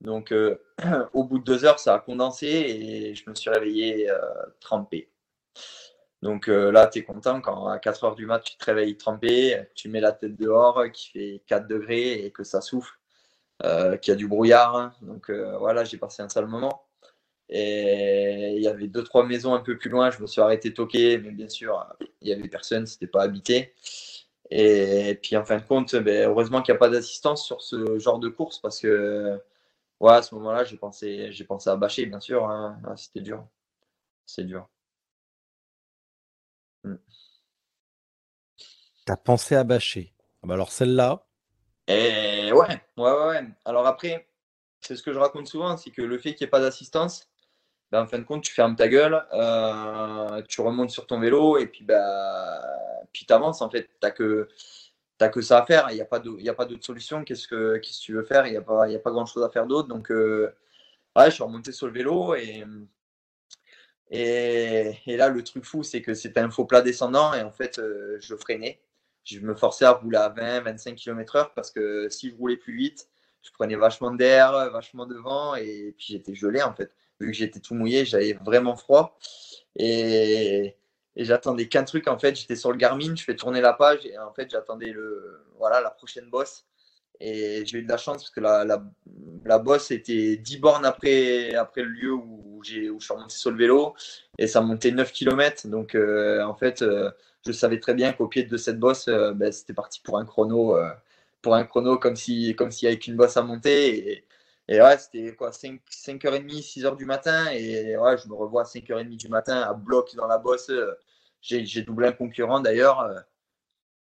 [0.00, 0.58] Donc, euh,
[1.12, 4.10] au bout de deux heures, ça a condensé et je me suis réveillé
[4.60, 5.10] trempé.
[6.22, 9.62] Donc là, tu es content quand à 4 heures du mat, tu te réveilles trempé,
[9.74, 12.94] tu mets la tête dehors, qui fait 4 degrés et que ça souffle,
[13.62, 14.92] qu'il y a du brouillard.
[15.02, 16.86] Donc voilà, j'ai passé un sale moment.
[17.50, 20.72] Et il y avait deux, trois maisons un peu plus loin, je me suis arrêté
[20.72, 21.86] toquer, mais bien sûr,
[22.20, 23.74] il n'y avait personne, c'était pas habité.
[24.50, 27.98] Et puis en fin de compte, ben, heureusement qu'il n'y a pas d'assistance sur ce
[27.98, 29.40] genre de course parce que
[30.00, 32.48] ouais, à ce moment-là, j'ai pensé, j'ai pensé à bâcher, bien sûr.
[32.48, 32.80] Hein.
[32.86, 33.46] Ah, c'était dur.
[34.26, 34.68] C'est dur.
[36.84, 36.96] Hmm.
[39.06, 40.14] T'as pensé à bâcher.
[40.42, 41.26] Ah bah alors celle-là.
[41.88, 43.44] Et ouais, ouais, ouais.
[43.64, 44.28] Alors après,
[44.80, 47.28] c'est ce que je raconte souvent, c'est que le fait qu'il n'y ait pas d'assistance,
[47.92, 51.58] ben, en fin de compte, tu fermes ta gueule, euh, tu remontes sur ton vélo
[51.58, 52.60] et puis bah
[53.12, 53.88] puis avances en fait.
[54.02, 54.48] Tu que,
[55.32, 55.88] que ça à faire.
[55.90, 57.24] Il n'y a pas d'autre solution.
[57.24, 58.46] Qu'est-ce que que tu veux faire?
[58.46, 59.88] Il n'y a pas, pas grand-chose à faire d'autre.
[59.88, 60.52] Donc, euh,
[61.16, 62.64] ouais, je suis remonté sur le vélo et,
[64.10, 67.50] et, et là, le truc fou, c'est que c'était un faux plat descendant et en
[67.52, 68.80] fait, euh, je freinais.
[69.24, 72.76] Je me forçais à rouler à 20, 25 km/h parce que si je roulais plus
[72.76, 73.08] vite,
[73.42, 76.92] je prenais vachement d'air, vachement de vent et puis j'étais gelé en fait.
[77.24, 79.18] Vu que j'étais tout mouillé, j'avais vraiment froid.
[79.76, 80.76] Et,
[81.16, 82.36] j'attendais qu'un truc en fait.
[82.36, 85.80] J'étais sur le Garmin je fais tourner la page et en fait j'attendais le voilà
[85.80, 86.64] la prochaine bosse.
[87.20, 88.64] Et j'ai eu de la chance parce que la,
[89.44, 93.50] la, bosse était 10 bornes après après le lieu où où je suis remonté sur
[93.50, 93.94] le vélo.
[94.38, 97.10] Et ça montait 9 km donc euh, en fait euh,
[97.46, 100.24] je savais très bien qu'au pied de cette bosse euh, ben, c'était parti pour un
[100.24, 100.76] chrono
[101.42, 102.14] pour un chrono comme
[102.56, 104.24] comme s'il n'y avait qu'une bosse à monter
[104.68, 107.50] et ouais, c'était quoi, 5, 5h30, 6h du matin.
[107.52, 110.70] Et ouais, je me revois à 5h30 du matin à bloc dans la bosse.
[111.40, 113.00] J'ai doublé un concurrent d'ailleurs.
[113.00, 113.20] Euh,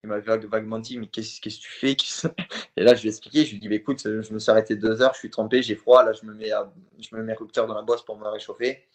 [0.05, 1.97] il m'a vaguement dit Mais qu'est-ce que tu fais?
[2.77, 3.45] Et là, je lui ai expliqué.
[3.45, 5.63] Je lui ai dit bah, Écoute, je me suis arrêté deux heures, je suis trempé,
[5.63, 6.05] j'ai froid.
[6.05, 8.87] Là, je me mets, à, je me mets rupture dans la bosse pour me réchauffer.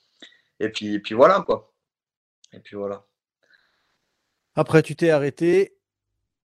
[0.62, 1.74] Et puis, et puis voilà, quoi.
[2.54, 3.06] Et puis voilà.
[4.56, 5.78] Après, tu t'es arrêté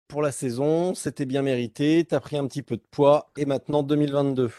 [0.08, 3.44] pour la saison, c'était bien mérité, tu as pris un petit peu de poids et
[3.46, 4.50] maintenant 2022.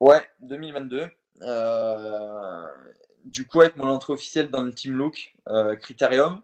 [0.00, 1.10] Ouais, 2022.
[1.42, 2.66] Euh,
[3.24, 6.40] du coup, avec mon entrée officielle dans le Team Look euh, Critérium.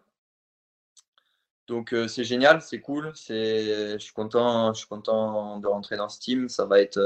[1.66, 3.12] Donc euh, c'est génial, c'est cool.
[3.14, 6.48] je suis content, je suis content de rentrer dans ce team.
[6.48, 7.00] Ça va être,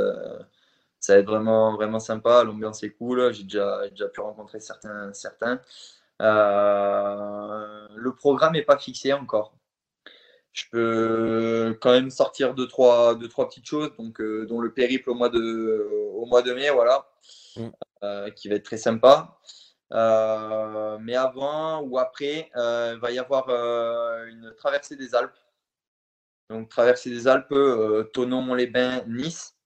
[1.00, 2.44] ça va être vraiment, vraiment sympa.
[2.44, 3.32] L'ambiance est cool.
[3.32, 5.60] J'ai déjà, déjà pu rencontrer certains, certains.
[6.18, 9.54] le programme n'est pas fixé encore
[10.52, 14.72] je peux quand même sortir deux trois, deux, trois petites choses, donc, euh, dont le
[14.72, 17.06] périple au mois de, au mois de mai, voilà,
[17.56, 17.68] mm.
[18.02, 19.38] euh, qui va être très sympa.
[19.92, 23.48] Euh, mais avant ou après, il va y avoir
[24.26, 25.36] une traversée des Alpes.
[26.48, 27.54] Donc, traversée des Alpes,
[28.12, 29.56] Tonon-les-Bains, Nice.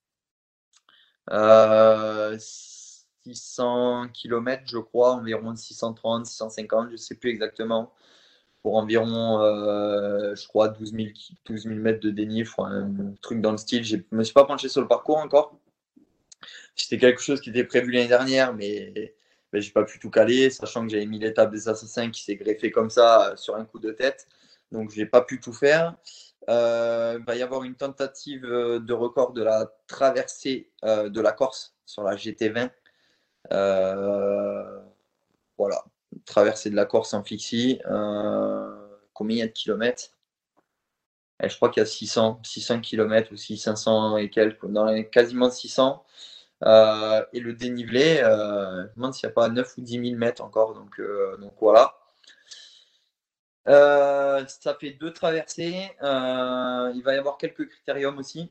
[3.25, 7.93] 600 km, je crois, environ 630, 650, je ne sais plus exactement
[8.65, 11.09] pour environ, euh, je crois, 12 000,
[11.45, 13.85] 12 mètres de dénivelé, un truc dans le style.
[13.85, 15.61] Je me suis pas penché sur le parcours encore.
[16.75, 19.15] C'était quelque chose qui était prévu l'année dernière, mais
[19.53, 22.25] ben, je n'ai pas pu tout caler, sachant que j'avais mis l'étape des assassins qui
[22.25, 24.27] s'est greffée comme ça euh, sur un coup de tête.
[24.73, 25.95] Donc, je n'ai pas pu tout faire.
[26.49, 31.77] Euh, il va y avoir une tentative de record de la traversée de la Corse
[31.85, 32.71] sur la GT20.
[35.59, 35.85] voilà,
[36.25, 37.81] traversée de la Corse en fixie.
[37.91, 38.71] Euh,
[39.13, 40.11] combien il y a de kilomètres?
[41.43, 45.09] Eh, Je crois qu'il y a 600, 600 km ou 500 et quelques, dans les,
[45.09, 46.05] quasiment 600.
[46.65, 49.93] Euh, et le dénivelé, euh, je me demande s'il n'y a pas 9 ou 10
[50.11, 50.75] 000 mètres encore.
[50.75, 51.01] Donc,
[51.41, 51.95] donc voilà.
[53.67, 55.91] ça fait deux traversées.
[56.03, 58.51] il va y avoir quelques critériums aussi.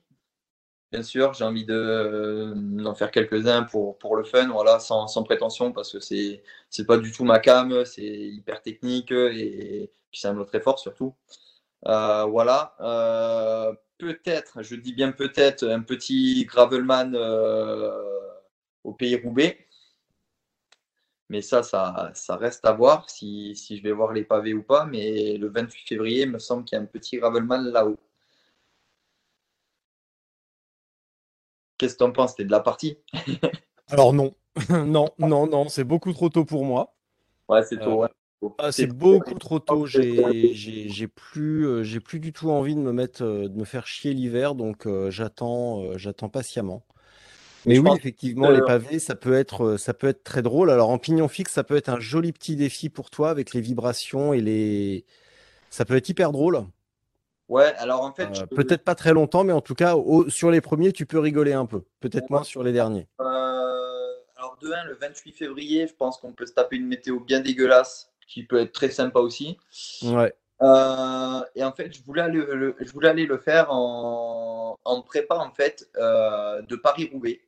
[0.94, 5.24] Bien sûr, j'ai envie de, d'en faire quelques-uns pour, pour le fun, voilà, sans, sans
[5.24, 10.22] prétention, parce que c'est c'est pas du tout ma cam, c'est hyper technique et qui
[10.22, 11.15] semble très fort surtout.
[11.84, 12.76] voilà.
[13.98, 17.15] peut-être, je dis bien peut-être, un petit Gravelman
[18.84, 19.68] au Pays Roubaix.
[21.30, 24.61] Mais ça, ça, ça, reste à voir si, si, je vais voir les pavés ou
[24.64, 24.86] pas.
[24.86, 27.98] Mais le 28 février, il me semble qu'il y a un petit Gravelman là-haut.
[31.84, 32.35] Qu'est-ce que tu en penses?
[32.35, 32.97] T'es de la partie?
[33.91, 34.34] Alors non.
[34.69, 36.95] non, non, non, c'est beaucoup trop tôt pour moi.
[37.49, 38.05] Ouais, c'est tôt.
[38.57, 39.85] Ah, c'est beaucoup trop tôt.
[39.85, 43.85] J'ai plus, euh, j'ai plus du tout envie de me mettre, euh, de me faire
[43.85, 46.85] chier l'hiver, donc euh, j'attends, j'attends patiemment.
[47.65, 50.69] Mais oui, effectivement, les pavés, ça peut être, ça peut être très drôle.
[50.69, 53.61] Alors en pignon fixe, ça peut être un joli petit défi pour toi avec les
[53.61, 55.05] vibrations et les,
[55.69, 56.65] ça peut être hyper drôle.
[57.53, 59.93] Ouais, alors en fait, euh, peut-être pas très longtemps, mais en tout cas,
[60.27, 61.84] sur les premiers, tu peux rigoler un peu.
[61.99, 63.07] Peut-être moins sur les derniers.
[63.21, 63.25] Euh,
[64.35, 67.41] alors de 1, le 28 février, je pense qu'on peut se taper une météo bien
[67.41, 69.59] dégueulasse, qui peut être très sympa aussi.
[70.01, 70.34] Ouais.
[70.63, 75.01] Euh, et en fait, je voulais aller le, je voulais aller le faire en, en
[75.03, 77.39] prépa en fait de Paris-Roubaix.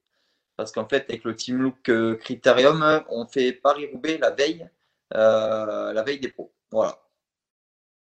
[0.56, 4.69] Parce qu'en fait, avec le Team Look Critérium, on fait Paris-Roubaix la veille,
[5.10, 6.53] la veille des pros.
[6.69, 6.99] Voilà.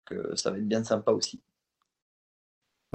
[0.05, 1.41] Que ça va être bien sympa aussi.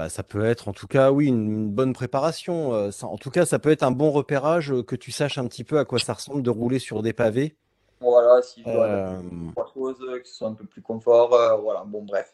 [0.01, 2.73] Bah, ça peut être en tout cas, oui, une, bonne préparation.
[2.73, 5.63] Euh, en tout cas, ça peut être un bon repérage que tu saches un petit
[5.63, 7.55] peu à quoi ça ressemble de rouler sur des pavés.
[7.99, 9.21] Voilà, si je dois
[9.51, 11.29] trois choses, que ce soit un peu plus confort.
[11.61, 12.33] voilà, bon, bref.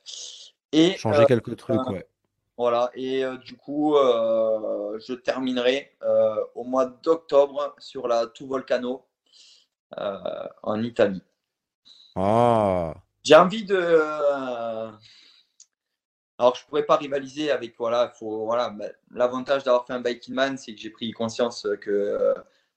[0.72, 2.07] Et, Changer quelques trucs, ouais.
[2.57, 8.48] Voilà, et euh, du coup, euh, je terminerai euh, au mois d'octobre sur la Tout
[8.48, 9.03] Volcano
[9.91, 11.22] en Italie.
[12.15, 12.94] Ah.
[13.23, 13.99] J'ai envie de.
[16.39, 17.76] Alors, je ne pourrais pas rivaliser avec.
[17.77, 21.68] Voilà, faut, voilà, ben, l'avantage d'avoir fait un Biking Man, c'est que j'ai pris conscience
[21.81, 22.34] que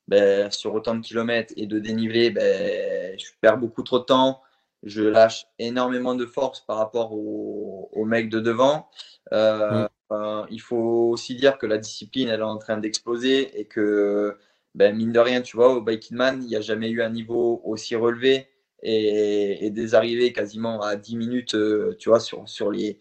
[0.09, 4.43] ben, sur autant de kilomètres et de dénivelé, ben, je perds beaucoup trop de temps.
[4.83, 8.89] Je lâche énormément de force par rapport aux au mecs de devant.
[9.33, 10.47] Euh, mm.
[10.51, 14.37] il faut aussi dire que la discipline, elle est en train d'exploser et que,
[14.75, 17.11] ben, mine de rien, tu vois, au Biking Man, il n'y a jamais eu un
[17.11, 18.49] niveau aussi relevé
[18.83, 22.99] et, des arrivées quasiment à 10 minutes, euh, tu vois, sur, sur les.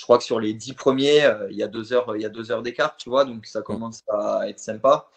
[0.00, 2.24] Je crois que sur les 10 premiers, euh, il y a deux heures, il y
[2.24, 3.64] a deux heures d'écart, tu vois, donc ça mm.
[3.64, 5.10] commence à être sympa.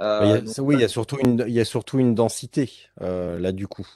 [0.00, 2.68] oui, il y a surtout une, il y a surtout une densité
[3.00, 3.86] là du coup.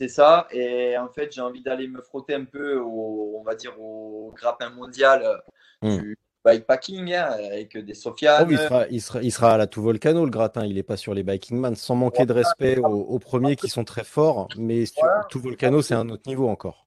[0.00, 0.46] C'est ça.
[0.52, 4.32] Et en fait, j'ai envie d'aller me frotter un peu au, on va dire, au
[4.36, 5.42] grappin mondial
[5.82, 5.98] hmm.
[5.98, 8.46] du bikepacking hein, avec des Sofiane.
[8.46, 10.64] Oh, il, sera, il, sera, il, sera, à la tout volcano, le gratin.
[10.66, 13.84] Il n'est pas sur les biking man, sans manquer de respect aux, premiers qui sont
[13.84, 14.48] très forts.
[14.56, 16.83] Mais sur tout volcano, c'est un autre niveau encore.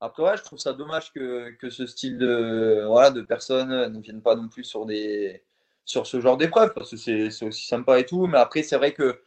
[0.00, 4.00] Après, ouais, je trouve ça dommage que, que ce style de, voilà, de personnes ne
[4.00, 5.42] viennent pas non plus sur, des,
[5.84, 6.96] sur ce genre d'épreuve parce que
[7.30, 8.26] c'est aussi sympa et tout.
[8.26, 9.22] Mais après, c'est vrai que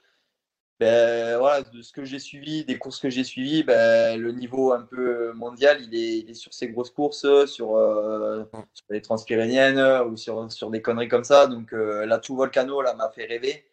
[0.80, 4.74] ben, voilà, de ce que j'ai suivi, des courses que j'ai suivies, ben, le niveau
[4.74, 5.96] un peu mondial, il
[6.30, 8.44] est, sur ces grosses courses, sur, euh,
[8.90, 11.48] les transpyréniennes ou sur, sur des conneries comme ça.
[11.48, 13.71] Donc euh, la tout volcano là m'a fait rêver.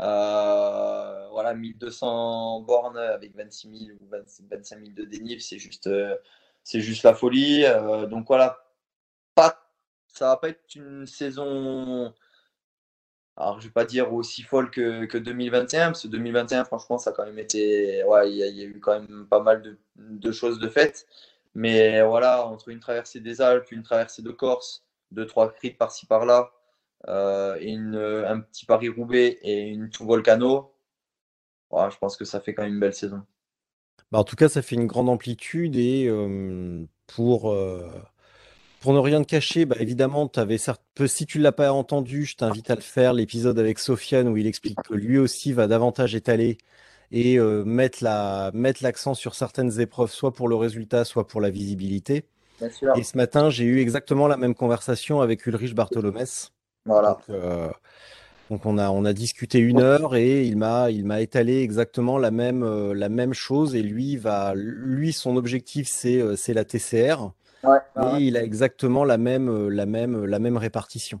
[0.00, 4.08] Euh, voilà, 1200 bornes avec 26 000 ou
[4.50, 5.90] 25 000 de dénive, c'est juste,
[6.64, 7.64] c'est juste la folie.
[8.08, 8.58] donc voilà,
[9.34, 9.60] pas,
[10.08, 12.12] ça va pas être une saison
[13.38, 17.12] alors, je vais pas dire aussi folle que, que, 2021, parce que 2021, franchement, ça
[17.12, 17.36] quand même.
[17.36, 17.46] Ouais,
[18.32, 21.06] il y, a eu quand même pas mal de, choses de faites.
[21.54, 26.06] Mais voilà, entre une traversée des Alpes, une traversée de Corse, deux, trois cris par-ci
[26.06, 26.57] par-là, euh,
[27.06, 30.74] une, un petit Paris-Roubaix et une tout volcano,
[31.70, 33.22] ouais, je pense que ça fait quand même une belle saison.
[34.10, 37.50] Bah en tout cas, ça fait une grande amplitude et euh, pour.
[37.50, 37.88] Euh
[38.80, 42.24] pour ne rien te cacher, bah évidemment, avais certes, si tu ne l'as pas entendu,
[42.24, 45.66] je t'invite à le faire, l'épisode avec Sofiane où il explique que lui aussi va
[45.66, 46.58] davantage étaler
[47.10, 51.40] et euh, mettre la mettre l'accent sur certaines épreuves, soit pour le résultat, soit pour
[51.40, 52.28] la visibilité.
[52.96, 56.52] Et ce matin, j'ai eu exactement la même conversation avec Ulrich Bartholomès.
[56.88, 57.10] Voilà.
[57.10, 57.68] Donc, euh,
[58.50, 62.18] donc, on a on a discuté une heure et il m'a il m'a étalé exactement
[62.18, 66.64] la même euh, la même chose et lui va lui son objectif c'est c'est la
[66.64, 67.30] TCR.
[67.64, 67.80] Ouais,
[68.20, 71.20] il a exactement la même, euh, la même, euh, la même répartition.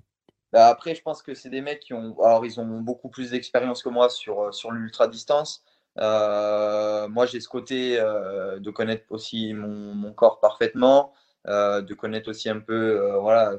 [0.52, 3.32] Bah, après, je pense que c'est des mecs qui ont, alors ils ont beaucoup plus
[3.32, 5.64] d'expérience que moi sur, euh, sur l'ultra distance.
[5.96, 11.12] moi, j'ai ce côté de connaître aussi mon, mon corps parfaitement,
[11.44, 13.58] de connaître aussi un peu, voilà,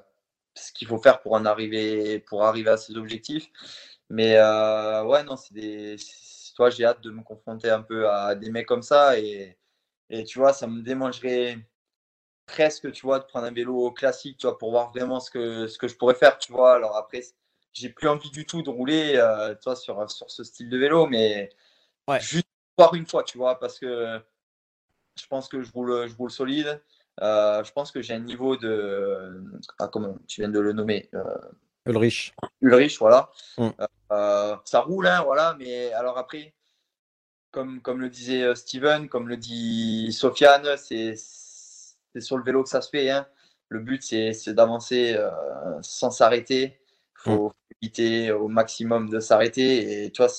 [0.59, 3.47] ce qu'il faut faire pour en arriver, pour arriver à ses objectifs.
[4.09, 5.95] Mais ouais, non, c'est des,
[6.55, 9.57] toi, j'ai hâte de me confronter un peu à des mecs comme ça et,
[10.09, 11.57] et tu vois, ça me démangerait
[12.45, 15.67] presque, tu vois, de prendre un vélo classique, tu vois, pour voir vraiment ce que,
[15.67, 16.75] ce que je pourrais faire, tu vois.
[16.75, 17.21] Alors après,
[17.73, 20.77] j'ai plus envie du tout de rouler, euh, tu vois, sur, sur ce style de
[20.77, 21.49] vélo, mais
[22.19, 24.19] juste voir une fois, tu vois, parce que
[25.15, 26.81] je pense que je roule, je roule solide.
[27.21, 29.43] Je pense que j'ai un niveau de.
[29.79, 31.09] Ah, comment tu viens de le nommer
[31.85, 32.33] Ulrich.
[32.61, 33.31] Ulrich, voilà.
[33.57, 33.69] Mm.
[34.65, 36.53] ça roule, hein, voilà, mais alors après,
[37.51, 41.15] comme, comme le disait Steven, comme le dit Sofiane, c'est
[42.19, 43.09] sur le vélo que ça se fait.
[43.09, 43.27] Hein.
[43.69, 45.17] Le but, c'est d'avancer
[45.81, 46.79] sans s'arrêter.
[47.25, 47.53] Il faut mm.
[47.81, 50.05] éviter au maximum de s'arrêter.
[50.05, 50.31] Et tu vois,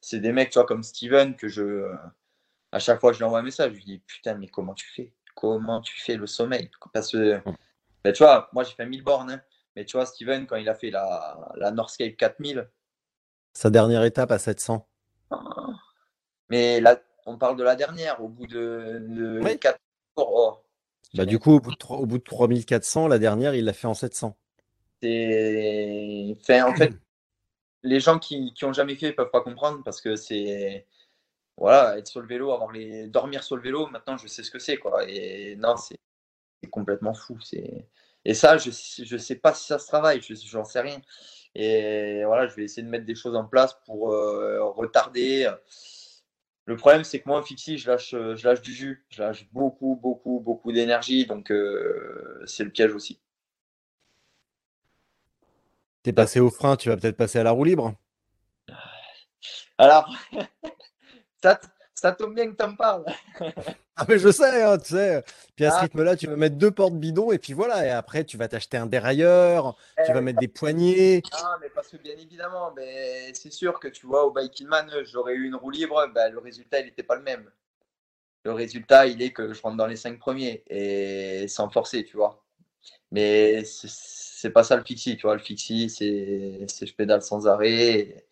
[0.00, 1.90] c'est des mecs, tu vois, comme Steven, que je,
[2.72, 4.74] à chaque fois que je lui envoie un message, je lui dis Putain, mais comment
[4.74, 5.12] tu fais?
[5.34, 7.40] Comment tu fais le sommeil Parce que,
[8.04, 9.42] ben, tu vois, moi j'ai fait 1000 bornes, hein.
[9.74, 12.68] mais tu vois, Steven, quand il a fait la, la Northscape 4000,
[13.54, 14.86] sa dernière étape à 700.
[16.50, 19.78] Mais là, on parle de la dernière, au bout de, de 4
[20.18, 20.64] jours.
[21.14, 23.86] bah, du coup, au bout, de, au bout de 3400, la dernière, il l'a fait
[23.86, 24.36] en 700.
[25.02, 26.36] C'est.
[26.40, 26.92] Enfin, en fait,
[27.82, 30.86] les gens qui n'ont jamais fait ne peuvent pas comprendre parce que c'est
[31.56, 34.50] voilà, être sur le vélo, avoir les dormir sur le vélo, maintenant je sais ce
[34.50, 35.08] que c'est quoi.
[35.08, 35.98] Et non, c'est
[36.70, 37.38] complètement fou.
[37.40, 37.86] C'est
[38.24, 41.00] et ça, je je sais pas si ça se travaille, je j'en sais rien.
[41.54, 45.50] Et voilà, je vais essayer de mettre des choses en place pour euh, retarder.
[46.66, 49.46] Le problème, c'est que moi, en fixie, je lâche, je lâche du jus, je lâche
[49.52, 53.20] beaucoup, beaucoup, beaucoup d'énergie, donc euh, c'est le piège aussi.
[56.02, 57.94] T'es passé au frein, tu vas peut-être passer à la roue libre
[59.78, 60.14] Alors,
[61.44, 61.60] ça,
[61.94, 63.04] ça tombe bien que tu en parles.
[63.96, 65.22] ah mais je sais, hein, tu sais.
[65.54, 65.80] Puis à ce ah.
[65.82, 67.86] rythme-là, tu vas mettre deux portes bidons et puis voilà.
[67.86, 69.76] Et après, tu vas t'acheter un dérailleur,
[70.06, 71.22] tu vas mettre des poignées.
[71.32, 74.90] Ah, mais parce que bien évidemment, mais c'est sûr que tu vois, au Biking Man,
[75.04, 77.50] j'aurais eu une roue libre, ben, le résultat, il n'était pas le même.
[78.44, 82.16] Le résultat, il est que je rentre dans les cinq premiers et sans forcer, tu
[82.16, 82.44] vois.
[83.10, 85.34] Mais c'est pas ça le fixie, tu vois.
[85.36, 88.26] Le fixie, c'est je pédale sans arrêt.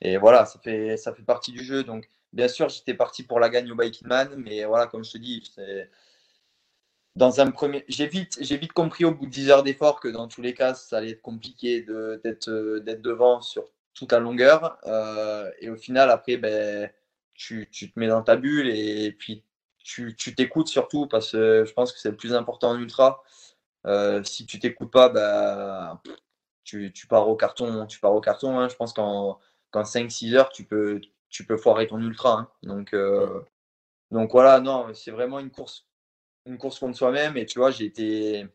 [0.00, 1.84] Et, voilà, ça fait, ça fait partie du jeu.
[1.84, 5.12] Donc, bien sûr, j'étais parti pour la gagne au Biking Man, mais voilà, comme je
[5.12, 5.42] te dis,
[7.16, 10.08] dans un premier, j'ai vite, j'ai vite compris au bout de 10 heures d'effort que
[10.08, 14.78] dans tous les cas, ça allait être compliqué d'être d'être devant sur toute la longueur.
[14.86, 16.90] Euh, et au final, après, ben,
[17.34, 19.44] tu, tu, te mets dans ta bulle et puis
[19.82, 23.22] tu t'écoutes surtout parce que je pense que c'est le plus important en ultra.
[23.86, 26.02] Euh, si tu t'écoutes pas, bah,
[26.64, 27.86] tu, tu, pars au carton.
[27.86, 28.58] Tu pars au carton.
[28.58, 28.68] Hein.
[28.68, 29.40] Je pense qu'en
[29.74, 31.00] 5-6 heures, tu peux,
[31.30, 32.32] tu peux foirer ton ultra.
[32.32, 32.50] Hein.
[32.62, 33.40] Donc, euh,
[34.10, 35.86] donc voilà, non, c'est vraiment une course,
[36.46, 37.36] une course contre soi-même.
[37.36, 38.46] Et tu vois, j'ai été.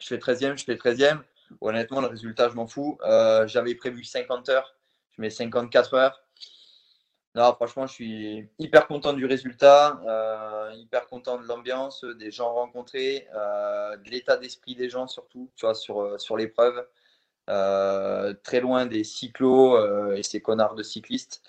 [0.00, 1.20] Je fais 13e, je fais 13e.
[1.60, 2.98] Honnêtement, le résultat, je m'en fous.
[3.04, 4.74] Euh, j'avais prévu 50 heures.
[5.10, 6.24] Je mets 54 heures.
[7.36, 12.52] Non, franchement, je suis hyper content du résultat, euh, hyper content de l'ambiance, des gens
[12.52, 16.84] rencontrés, de l'état d'esprit des gens surtout, tu vois, sur, sur l'épreuve.
[17.46, 21.42] très loin des cyclos et ces connards de cyclistes.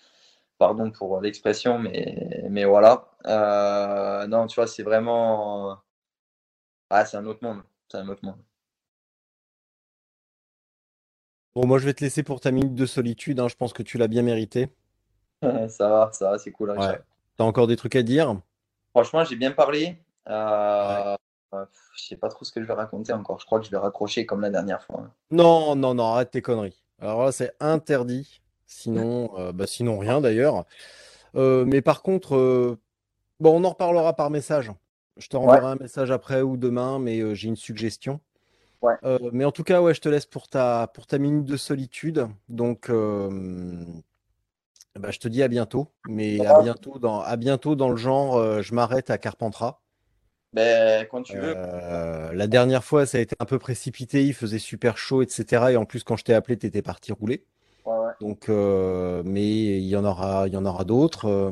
[0.61, 3.07] Pardon pour l'expression, mais, mais voilà.
[4.27, 5.79] non, tu vois, c'est vraiment.
[6.91, 7.63] Ah, c'est un autre monde.
[7.89, 8.37] C'est un autre monde.
[11.55, 13.39] Bon, moi, je vais te laisser pour ta minute de solitude.
[13.39, 13.47] Hein.
[13.47, 14.69] Je pense que tu l'as bien mérité.
[15.41, 16.69] ça va, ça va, c'est cool.
[16.77, 16.99] Ouais.
[17.37, 18.39] T'as encore des trucs à dire?
[18.91, 19.97] Franchement, j'ai bien parlé.
[20.29, 21.15] Euh,
[21.95, 23.39] Je sais pas trop ce que je vais raconter encore.
[23.39, 25.09] Je crois que je vais raccrocher comme la dernière fois.
[25.31, 26.83] Non, non, non, arrête tes conneries.
[26.99, 28.40] Alors là, c'est interdit.
[28.71, 30.65] Sinon, euh, bah, sinon rien d'ailleurs.
[31.35, 32.79] Euh, mais par contre, euh,
[33.39, 34.71] bon, on en reparlera par message.
[35.17, 38.19] Je te renverrai un message après ou demain, mais j'ai une suggestion.
[38.81, 38.95] Ouais.
[39.31, 42.27] mais en tout cas, ouais, je te laisse pour ta, pour ta minute de solitude.
[42.49, 42.95] Donc, bah,
[45.11, 48.73] je te dis à bientôt, mais à bientôt dans, à bientôt dans le genre, je
[48.73, 49.81] m'arrête à Carpentras.
[50.53, 51.53] Ben, quand tu veux.
[51.55, 55.71] Euh, la dernière fois, ça a été un peu précipité, il faisait super chaud, etc.
[55.71, 57.45] Et en plus, quand je t'ai appelé, tu étais parti rouler.
[58.19, 61.51] Donc, euh, mais il y en aura, il y en aura d'autres.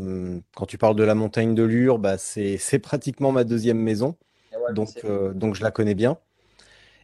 [0.56, 4.16] quand tu parles de la montagne de Lure, bah, c'est, c'est pratiquement ma deuxième maison.
[4.72, 4.90] donc,
[5.34, 6.18] donc, je la connais bien.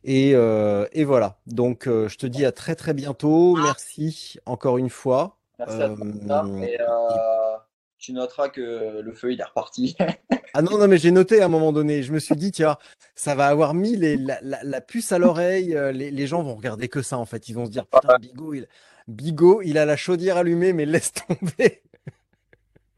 [0.04, 1.38] Et, et voilà.
[1.48, 3.56] Donc, je te dis à très très bientôt.
[3.56, 5.38] Merci encore une fois.
[5.60, 6.46] Merci à toi.
[6.62, 7.58] Et, euh,
[7.98, 9.96] tu noteras que le feu, il est reparti.
[10.54, 12.04] ah non, non, mais j'ai noté à un moment donné.
[12.04, 12.78] Je me suis dit, tiens,
[13.16, 15.76] ça va avoir mis les, la, puce à l'oreille.
[15.76, 17.50] Euh, les, gens vont regarder que ça, en fait.
[17.50, 18.68] Ils vont se dire, putain, Bigot, il,
[19.08, 21.84] Bigot, il a la chaudière allumée, mais laisse tomber.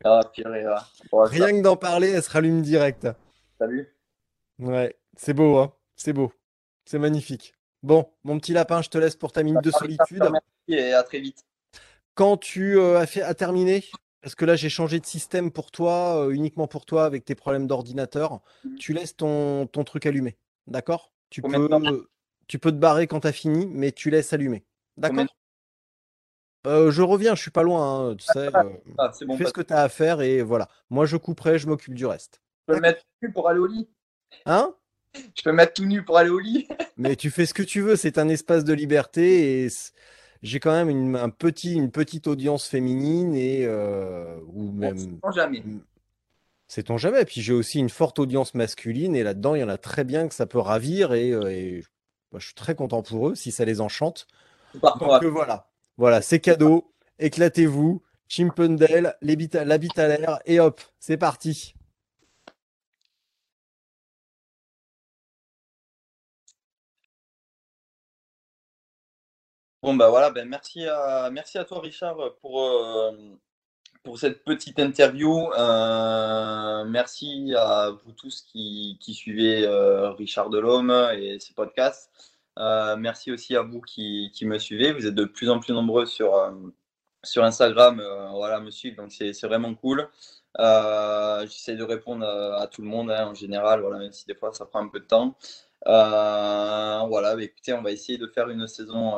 [0.04, 0.66] Ah, purée,
[1.12, 3.08] Rien que d'en parler, elle se rallume direct.
[3.60, 3.88] Salut.
[4.60, 5.74] Ouais, c'est beau, hein.
[5.96, 6.32] C'est beau.
[6.86, 7.54] C'est magnifique.
[7.84, 10.24] Bon, mon petit lapin, je te laisse pour ta minute de solitude.
[10.32, 11.46] Merci et à très vite.
[12.16, 13.84] Quand tu euh, as, fait, as terminé,
[14.22, 17.36] parce que là j'ai changé de système pour toi, euh, uniquement pour toi, avec tes
[17.36, 18.76] problèmes d'ordinateur, mmh.
[18.78, 20.38] tu laisses ton, ton truc allumé.
[20.66, 21.12] D'accord?
[21.30, 22.08] Tu peux,
[22.48, 24.66] tu peux te barrer quand tu as fini, mais tu laisses allumer.
[24.96, 25.26] D'accord?
[26.68, 28.10] Euh, Je reviens, je suis pas loin.
[28.10, 28.50] Hein, tu sais,
[28.98, 30.68] ah, fais ce que tu as à faire et voilà.
[30.90, 32.42] Moi je couperai, je m'occupe du reste.
[32.66, 33.88] peux me mettre tout nu pour aller au lit?
[34.46, 34.74] Hein?
[35.36, 36.68] Je peux me mettre tout nu pour aller au lit?
[36.98, 39.70] Mais tu fais ce que tu veux, c'est un espace de liberté et
[40.44, 45.20] j'ai quand même une, un petit, une petite audience féminine et euh, ou même.
[45.34, 45.64] jamais.
[46.68, 47.26] C'est ton jamais.
[47.26, 50.28] Puis j'ai aussi une forte audience masculine et là-dedans, il y en a très bien
[50.28, 51.82] que ça peut ravir et, euh,
[52.34, 54.28] je suis très content pour eux si ça les enchante.
[54.74, 56.94] Donc euh, voilà, voilà, c'est cadeau.
[57.20, 58.02] Éclatez-vous.
[58.28, 59.36] Chimpendale, la
[59.78, 61.74] bite à l'air et hop, c'est parti.
[69.82, 73.12] Bon bah voilà, ben merci à merci à toi Richard pour euh,
[74.18, 75.52] cette petite interview.
[75.54, 82.37] Euh, merci à vous tous qui, qui suivez euh, Richard Delhomme et ses podcasts.
[82.98, 84.92] Merci aussi à vous qui, qui, me suivez.
[84.94, 86.54] Vous êtes de plus en plus nombreux sur
[87.24, 88.02] sur Instagram,
[88.32, 90.10] voilà, me suivre, donc c'est vraiment cool.
[90.58, 94.54] J'essaie de répondre à, tout le monde hein, en général, voilà, même si des fois
[94.54, 95.36] ça prend un peu de temps.
[95.88, 99.16] Euh, voilà, bah, écoutez, on va essayer de faire une saison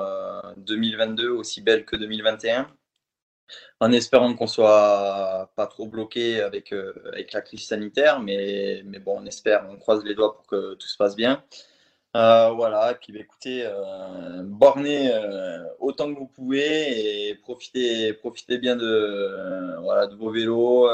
[0.58, 2.68] 2022 euh, aussi belle que 2021
[3.80, 9.00] en espérant qu'on soit pas trop bloqué avec, euh, avec la crise sanitaire, mais, mais
[9.00, 11.44] bon, on espère, on croise les doigts pour que tout se passe bien.
[12.14, 13.70] Voilà, et puis bah, écoutez,
[14.44, 15.12] bornez
[15.80, 20.88] autant que vous pouvez et profitez, profitez bien de, voilà, de vos vélos,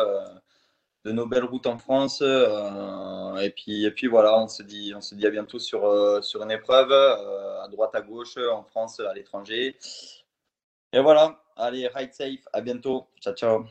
[1.06, 2.20] de nos belles routes en France.
[2.22, 6.44] Euh, et, puis, voilà, on se dit, on se dit à bientôt sur, euh, sur
[6.44, 9.78] une épreuve, euh, à droite, à gauche, en France, à l'étranger.
[10.92, 13.08] Et voilà, allez, ride safe, à bientôt.
[13.22, 13.66] Ciao, ciao.